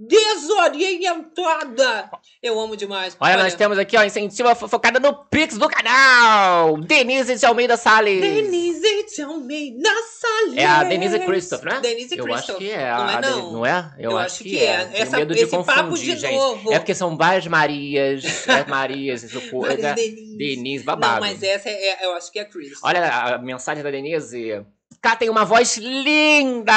[0.00, 2.08] Desorientada!
[2.40, 3.16] Eu amo demais.
[3.18, 6.78] Olha, nós temos aqui, ó, incentiva fo- focada no Pix do canal.
[6.78, 8.20] Denise de Almeida Salles.
[8.20, 10.56] Denise de Almeida Salles.
[10.56, 11.80] É a Denise Christoph, né?
[11.80, 12.50] Denise Eu Christoph.
[12.50, 12.92] acho que é.
[12.94, 13.52] Não é, não.
[13.54, 13.92] Não é?
[13.98, 14.88] Eu, Eu acho, acho que, que é.
[14.92, 15.00] é.
[15.00, 16.34] Essa- medo de confundir, de gente.
[16.36, 16.72] novo.
[16.72, 18.46] É porque são várias Marias.
[18.48, 19.94] é Marias, isso coisa.
[19.94, 20.36] Denise.
[20.36, 21.14] Denise, babado.
[21.14, 22.78] Não, mas essa é, é- eu acho que é a Chris.
[22.84, 24.64] Olha a mensagem da Denise.
[25.00, 26.72] Cá tem uma voz linda!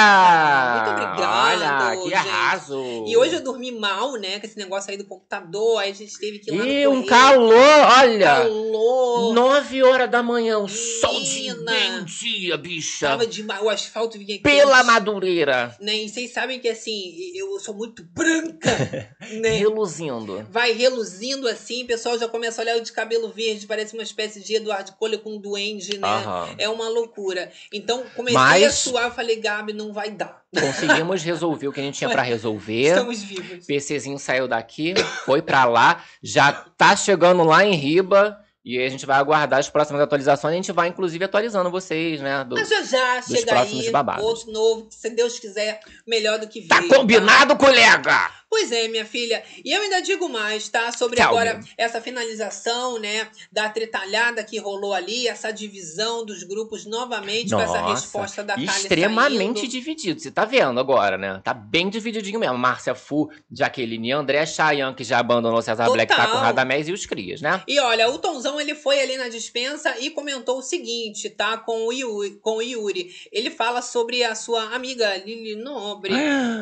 [0.75, 2.13] muito obrigada, Olha, que gente.
[2.13, 3.05] arraso!
[3.07, 4.39] E hoje eu dormi mal, né?
[4.39, 5.79] Com esse negócio aí do computador.
[5.79, 7.57] Aí a gente teve que ir lá E um calor,
[7.97, 8.35] olha!
[8.43, 9.33] Calor.
[9.33, 13.07] Nove horas da manhã, o sol de meio-dia, bicha!
[13.07, 13.61] Tava demais.
[13.63, 14.43] O asfalto vinha aqui.
[14.43, 15.75] Pela madureira!
[15.81, 16.03] Né?
[16.03, 18.69] E vocês sabem que assim, eu sou muito branca,
[19.41, 19.49] né?
[19.57, 20.45] Reluzindo.
[20.51, 24.03] Vai reluzindo assim, o pessoal já começa a olhar eu de cabelo verde, parece uma
[24.03, 26.07] espécie de Eduardo Colha com um duende, né?
[26.07, 26.55] Aham.
[26.59, 27.51] É uma loucura.
[27.73, 30.41] Então, comecei a Mas- suar, eu falei, Gabi, não vai dar.
[30.57, 32.89] Conseguimos resolver o que a gente tinha pra resolver.
[32.89, 33.65] Estamos vivos.
[33.65, 34.93] PCzinho saiu daqui,
[35.25, 38.37] foi pra lá, já tá chegando lá em Riba.
[38.63, 40.53] E aí a gente vai aguardar as próximas atualizações.
[40.53, 42.43] A gente vai, inclusive, atualizando vocês, né?
[42.43, 44.23] do- Mas já já chega próximos aí babados.
[44.23, 46.89] outro novo, que, se Deus quiser, melhor do que Tá veio.
[46.93, 48.29] combinado, colega?
[48.51, 49.41] Pois é, minha filha.
[49.63, 50.91] E eu ainda digo mais, tá?
[50.91, 53.29] Sobre Tell agora essa finalização, né?
[53.49, 58.55] Da tretalhada que rolou ali, essa divisão dos grupos novamente com essa Nossa, resposta da
[58.55, 59.71] Kali Extremamente saindo.
[59.71, 60.19] dividido.
[60.19, 61.39] Você tá vendo agora, né?
[61.41, 62.57] Tá bem divididinho mesmo.
[62.57, 66.43] Márcia Fu, Jaqueline André Chayan, que já abandonou o César Black, tá com o Total.
[66.43, 67.63] Radamés e os Crias, né?
[67.65, 71.57] E olha, o Tonzão ele foi ali na dispensa e comentou o seguinte, tá?
[71.57, 72.31] Com o Yuri.
[72.41, 73.15] Com o Yuri.
[73.31, 76.13] Ele fala sobre a sua amiga Lili Nobre.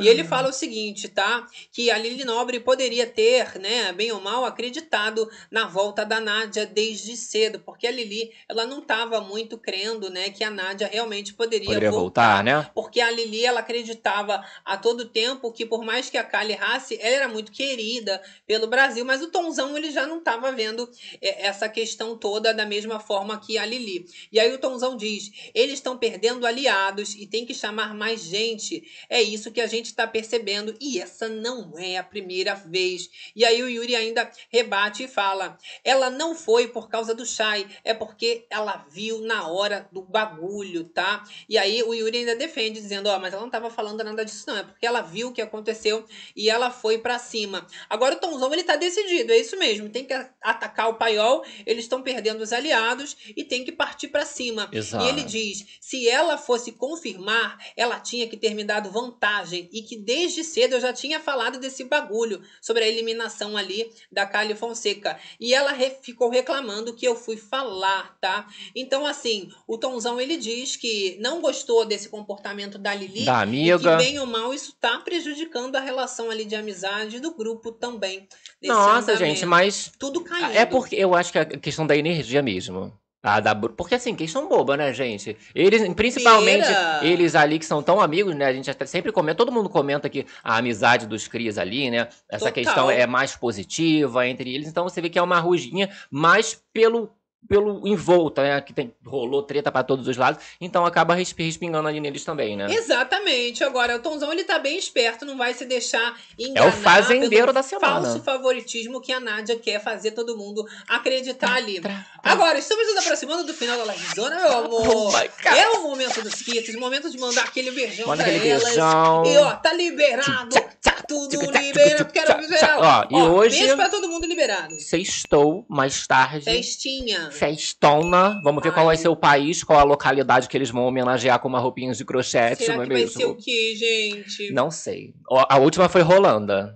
[0.02, 1.48] E ele fala o seguinte, tá?
[1.72, 6.66] Que a Lili Nobre poderia ter, né, bem ou mal, acreditado na volta da Nádia
[6.66, 11.34] desde cedo, porque a Lili, ela não estava muito crendo, né, que a Nádia realmente
[11.36, 12.38] poderia, Poderia voltar.
[12.38, 12.72] voltar, né?
[12.74, 16.98] Porque a Lili, ela acreditava a todo tempo que por mais que a Kali errasse,
[17.00, 20.90] ela era muito querida pelo Brasil, mas o Tonzão, ele já não estava vendo
[21.22, 24.08] é, essa questão toda da mesma forma que a Lili.
[24.32, 28.84] E aí o Tonzão diz, eles estão perdendo aliados e tem que chamar mais gente.
[29.10, 33.10] É isso que a gente está percebendo e essa não é a primeira vez.
[33.36, 37.68] E aí o Yuri ainda rebate e fala: ela não foi por causa do Shai,
[37.84, 41.24] é porque ela viu na hora do bagulho, tá?
[41.48, 44.46] E aí o Yuri ainda defende, dizendo: ó, mas ela não tava falando nada disso,
[44.48, 46.06] não, é porque ela viu o que aconteceu
[46.36, 47.68] e ela foi pra cima.
[47.90, 51.86] Agora o Tomzão ele tá decidido, é isso mesmo, tem que atacar o paiol, eles
[51.86, 54.70] estão perdendo os aliados e tem que partir pra cima.
[54.72, 55.06] Exato.
[55.06, 59.82] E ele diz: se ela fosse confirmar, ela tinha que ter me dado vantagem e
[59.82, 64.56] que desde cedo eu já tinha falado desse bagulho sobre a eliminação ali da Kali
[64.56, 65.20] Fonseca.
[65.40, 68.48] E ela re- ficou reclamando que eu fui falar, tá?
[68.76, 73.26] Então, assim, o Tonzão ele diz que não gostou desse comportamento da Lili.
[73.26, 73.98] Da E amiga.
[73.98, 78.28] que bem ou mal isso tá prejudicando a relação ali de amizade do grupo também.
[78.64, 79.18] Nossa, andamento.
[79.26, 80.58] gente, mas Tudo caindo.
[80.58, 82.98] É porque eu acho que é a questão da energia mesmo.
[83.22, 85.36] A da, porque assim, questão boba, né, gente?
[85.54, 86.68] Eles, principalmente,
[87.02, 88.46] eles ali que são tão amigos, né?
[88.46, 92.08] A gente até sempre comenta, todo mundo comenta que a amizade dos crias ali, né?
[92.30, 92.54] Essa Total.
[92.54, 94.70] questão é mais positiva entre eles.
[94.70, 97.12] Então você vê que é uma ruginha mais pelo
[97.48, 98.62] pelo envolta, né?
[98.62, 100.44] Que tem, rolou treta pra todos os lados.
[100.62, 102.68] Então acaba resp- respingando ali neles também, né?
[102.70, 103.64] Exatamente.
[103.64, 107.52] Agora, o Tonzão ele tá bem esperto, não vai se deixar É enganar o fazendeiro
[107.54, 108.02] da semana.
[108.06, 111.82] falso favoritismo que a Nádia quer fazer todo mundo acreditar ali.
[112.24, 114.88] Agora, estamos nos aproximando do final da livezona, meu amor.
[114.88, 115.58] Oh my God.
[115.58, 118.64] é o momento dos kits, o momento de mandar aquele beijão Manda pra aquele elas.
[118.64, 119.24] beijão.
[119.26, 120.50] E ó, tá liberado.
[120.50, 122.12] Tudo tchac, tchac, liberado.
[122.12, 123.08] Quero liberar.
[123.12, 124.80] Ó, e hoje- Beijo pra todo mundo liberado.
[124.80, 126.46] Sextou mais tarde.
[126.46, 127.32] Festinha.
[127.32, 128.42] Festona.
[128.44, 129.02] Vamos ver qual vai Ai.
[129.02, 132.64] ser o país, qual a localidade que eles vão homenagear com uma roupinha de crochete,
[132.64, 133.20] Será não é que vai mesmo?
[133.20, 134.52] ser o quê, gente?
[134.52, 135.14] Não sei.
[135.50, 136.76] A última foi Rolanda.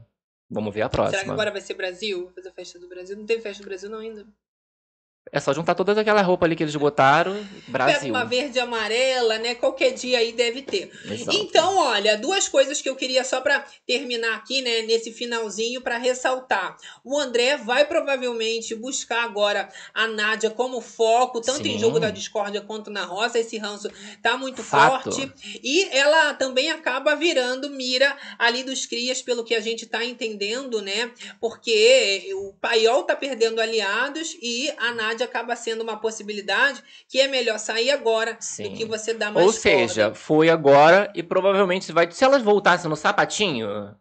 [0.50, 1.34] Vamos ver a Será que próxima.
[1.34, 2.30] agora vai ser Brasil?
[2.36, 3.18] Fazer festa do Brasil?
[3.18, 4.26] Não teve festa do Brasil não ainda.
[5.36, 7.34] É só juntar todas aquelas roupas ali que eles botaram.
[7.34, 8.10] Pega Brasil.
[8.14, 9.56] uma verde e amarela, né?
[9.56, 10.92] Qualquer dia aí deve ter.
[11.10, 11.36] Exato.
[11.36, 15.98] Então, olha, duas coisas que eu queria só pra terminar aqui, né, nesse finalzinho pra
[15.98, 16.78] ressaltar.
[17.04, 21.80] O André vai provavelmente buscar agora a Nádia como foco, tanto em Sim.
[21.80, 23.40] jogo da discórdia quanto na roça.
[23.40, 23.90] Esse ranço
[24.22, 25.12] tá muito Fato.
[25.12, 25.34] forte.
[25.64, 30.80] E ela também acaba virando mira ali dos crias, pelo que a gente tá entendendo,
[30.80, 31.12] né?
[31.42, 37.28] Porque o Paiol tá perdendo aliados e a Nádia acaba sendo uma possibilidade que é
[37.28, 38.64] melhor sair agora Sim.
[38.70, 40.16] do que você dar mais Ou seja, corda.
[40.16, 42.10] foi agora e provavelmente vai.
[42.12, 43.96] Se elas voltassem no sapatinho,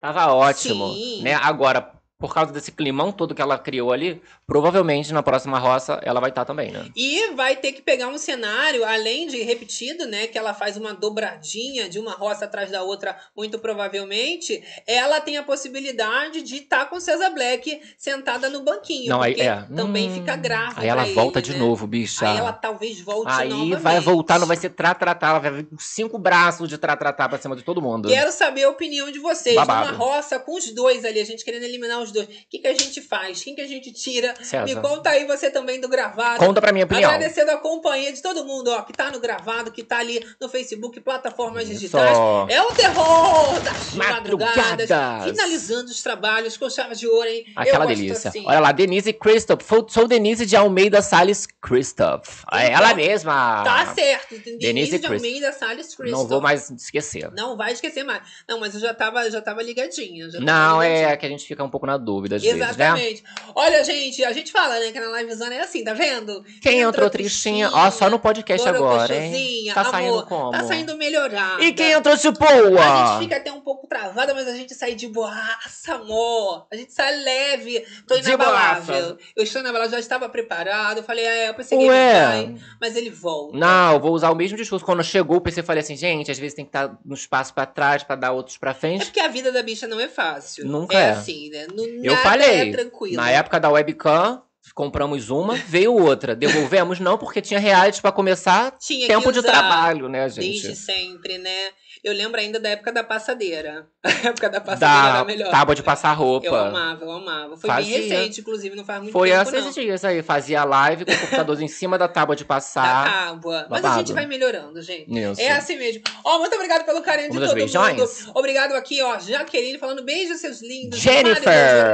[0.00, 0.92] tava ótimo.
[0.92, 1.22] Sim.
[1.22, 1.34] Né?
[1.34, 6.18] Agora, por causa desse climão todo que ela criou ali, provavelmente na próxima roça ela
[6.20, 6.90] vai estar também, né?
[6.96, 10.26] E vai ter que pegar um cenário, além de repetido, né?
[10.26, 14.62] Que ela faz uma dobradinha de uma roça atrás da outra, muito provavelmente.
[14.86, 19.10] Ela tem a possibilidade de estar com César Black sentada no banquinho.
[19.10, 19.62] Não, aí é.
[19.74, 20.14] também Hum.
[20.14, 20.74] fica grave.
[20.76, 21.58] Aí ela volta ele, de né?
[21.58, 22.28] novo, bicha.
[22.28, 23.82] Aí ela talvez volte Aí novamente.
[23.82, 25.28] vai voltar, não vai ser tra-tra-tá.
[25.28, 28.08] Ela vai vir com cinco braços de tra-tra-tá pra cima de todo mundo.
[28.08, 29.54] Quero saber a opinião de vocês.
[29.56, 29.92] Babado.
[29.92, 32.26] Numa roça com os dois ali, a gente querendo eliminar os dois.
[32.26, 33.42] O que, que a gente faz?
[33.42, 34.34] Quem que a gente tira?
[34.42, 34.64] César.
[34.64, 36.38] Me conta aí você também do gravado.
[36.38, 37.10] Conta pra minha opinião.
[37.10, 40.48] Agradecendo a companhia de todo mundo, ó, que tá no gravado, que tá ali no
[40.48, 41.72] Facebook, plataformas Isso.
[41.72, 42.16] digitais.
[42.48, 44.56] É o terror das Madrugadas.
[44.88, 45.24] madrugadas.
[45.30, 47.44] Finalizando os trabalhos com chave de ouro, hein?
[47.54, 48.28] Aquela delícia.
[48.28, 48.44] assim.
[48.46, 49.62] Olha lá, Denise Christoph.
[49.88, 52.44] Sou Denise de Almeida Salles Christoph.
[52.52, 53.62] É Então, ela mesma.
[53.64, 54.30] Tá certo.
[54.38, 56.20] Denise, Denise de Almeida Salles Crystal.
[56.20, 57.30] Não vou mais esquecer.
[57.32, 58.22] Não vai esquecer mais.
[58.48, 60.26] Não, mas eu já tava, já tava ligadinha.
[60.26, 61.08] Já tava Não, ligadinha.
[61.08, 62.64] é que a gente fica um pouco na na dúvida às vezes, né?
[62.66, 63.24] Exatamente.
[63.54, 66.44] Olha, gente, a gente fala, né, que na livezona é assim, tá vendo?
[66.60, 67.70] Quem entrou tristinha?
[67.72, 69.70] Ó, só no podcast agora, hein?
[69.72, 70.50] Tá amor, saindo como?
[70.52, 71.62] Tá saindo melhorada.
[71.64, 73.08] E quem entrou de A boa?
[73.16, 76.66] gente fica até um pouco travada, mas a gente sai de boaça, amor.
[76.70, 77.84] A gente sai leve.
[78.06, 79.16] Tô inabalável.
[79.34, 80.98] Eu estou inabalável, já estava preparado.
[80.98, 83.56] Eu falei, é, eu pensei que ele vai, mas ele volta.
[83.56, 84.84] Não, eu vou usar o mesmo discurso.
[84.84, 87.66] Quando chegou o PC, falei assim, gente, às vezes tem que estar no espaço pra
[87.66, 89.04] trás pra dar outros pra É frente.
[89.06, 90.66] porque a vida da bicha não é fácil.
[90.66, 91.06] Nunca é.
[91.06, 91.10] é.
[91.10, 91.66] assim, né?
[91.74, 93.16] No, Eu falei, é tranquilo.
[93.16, 94.42] Na época da webcam,
[94.74, 96.34] compramos uma, veio outra.
[96.34, 100.62] Devolvemos não, porque tinha reais pra começar Tinha tempo de trabalho, né, gente?
[100.62, 101.70] Desde sempre, né?
[102.04, 103.86] Eu lembro ainda da época da passadeira.
[104.06, 105.50] A época da passadeira Da era melhor.
[105.50, 106.46] tábua de passar roupa.
[106.46, 107.56] Eu amava, eu amava.
[107.56, 107.98] Foi Fazia.
[107.98, 109.72] bem recente, inclusive, não faz muito Foi tempo, esses não.
[109.72, 113.04] dias aí, fazia live com o computador em cima da tábua de Da passar.
[113.26, 113.66] tábua.
[113.68, 113.98] Mas a Babado.
[114.06, 115.10] gente vai melhorando, gente.
[115.12, 115.40] Isso.
[115.40, 116.02] É assim mesmo.
[116.24, 118.20] Ó, muito obrigado pelo carinho de Vamos todo aos beijões?
[118.26, 118.32] mundo.
[118.38, 120.98] Obrigado aqui, ó, Jaqueline falando beijo, seus lindos.
[121.00, 121.44] Jennifer,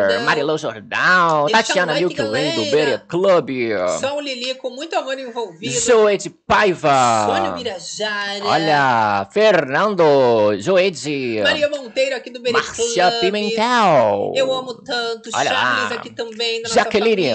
[0.08, 2.64] Marilô Marilou Jordão, Tatiana Milk Way do.
[2.70, 3.48] Better Club,
[4.00, 5.72] São Lili com muito amor envolvido.
[5.72, 8.44] Zoe de Paiva, Sônia Birajara.
[8.44, 9.91] olha, Fernando,
[10.58, 13.20] Joede, Maria Monteiro aqui do Bere Márcia Club.
[13.20, 15.30] Pimentel, Eu amo tanto.
[15.34, 15.96] Olha Charles lá.
[15.96, 17.30] aqui também, da Jaqueline.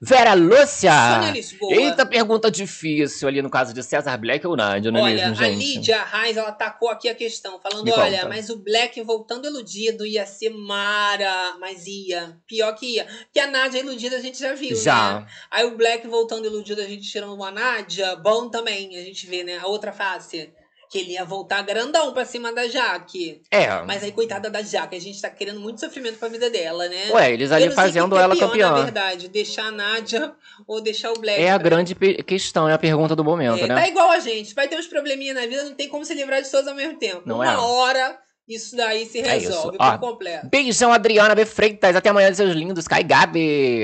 [0.00, 0.92] Vera Lúcia.
[1.14, 1.74] Sônia Lisboa.
[1.74, 5.44] Eita, pergunta difícil ali no caso de César Black ou Nádia, não é Olha, mesmo,
[5.44, 5.58] a gente?
[5.76, 8.28] Lídia Reis, ela tacou aqui a questão, falando: Me olha, conta.
[8.28, 11.56] mas o Black voltando iludido ia ser Mara.
[11.60, 12.36] Mas ia.
[12.46, 13.06] Pior que ia.
[13.24, 14.82] Porque a Nádia iludida a gente já viu, né?
[14.82, 15.26] Já.
[15.50, 19.44] Aí o Black voltando iludido, a gente tirando uma Nádia, bom também, a gente vê,
[19.44, 19.58] né?
[19.58, 20.50] A outra face.
[20.90, 23.42] Que ele ia voltar grandão pra cima da Jaque.
[23.50, 23.82] É.
[23.82, 27.10] Mas aí, coitada da Jaque, a gente tá querendo muito sofrimento pra vida dela, né?
[27.10, 28.70] Ué, eles ali fazendo é ela pior, campeã.
[28.70, 30.32] Na verdade, deixar a Nádia
[30.66, 31.40] ou deixar o Black.
[31.40, 31.94] É a grande
[32.24, 33.74] questão, é a pergunta do momento, É, né?
[33.74, 36.42] Tá igual a gente, vai ter uns probleminha na vida, não tem como se livrar
[36.42, 37.22] de todos ao mesmo tempo.
[37.26, 37.56] Não Uma é?
[37.56, 40.46] hora isso daí se É resolve Ó, por completo.
[40.48, 41.44] Beijão, Adriana B.
[41.44, 41.94] Freitas.
[41.94, 42.88] Até amanhã, seus lindos.
[42.88, 43.36] Cai Gabs.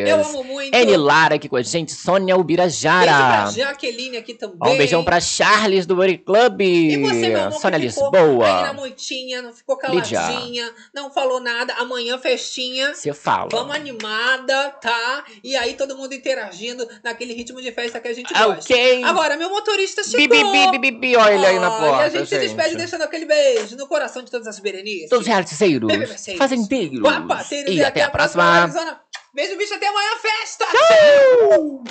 [0.08, 0.74] Eu amo muito.
[0.74, 1.92] Eni Lara aqui com a gente.
[1.92, 3.50] Sônia Beijo pra Ubirajara.
[3.50, 4.56] Jaqueline aqui também.
[4.60, 6.60] Ó, um beijão pra Charles do Body Club.
[6.62, 8.46] E você, meu amor, Sônia Lisboa.
[8.58, 10.18] aí na moitinha, não ficou Lídia.
[10.18, 11.74] caladinha, não falou nada.
[11.74, 12.94] Amanhã, festinha.
[12.94, 13.48] Você fala.
[13.50, 15.24] Vamos animada, tá?
[15.42, 18.72] E aí todo mundo interagindo naquele ritmo de festa que a gente Ah, gosta.
[18.72, 19.04] Ok.
[19.04, 20.20] Agora, meu motorista chegou.
[20.28, 23.26] Bibi, bibi, bibi, olha ele aí na porta, E a gente, se despede deixando aquele
[23.26, 25.08] beijo no coração de todas as berenices.
[25.10, 25.32] Todos os
[25.98, 26.38] Mercedes.
[26.38, 27.00] fazendeiros.
[27.00, 28.44] Guapaceiros E até a próxima.
[28.44, 29.00] Arizona.
[29.34, 30.64] Beijo, bicho, até amanhã, festa!
[30.70, 31.84] Tchau!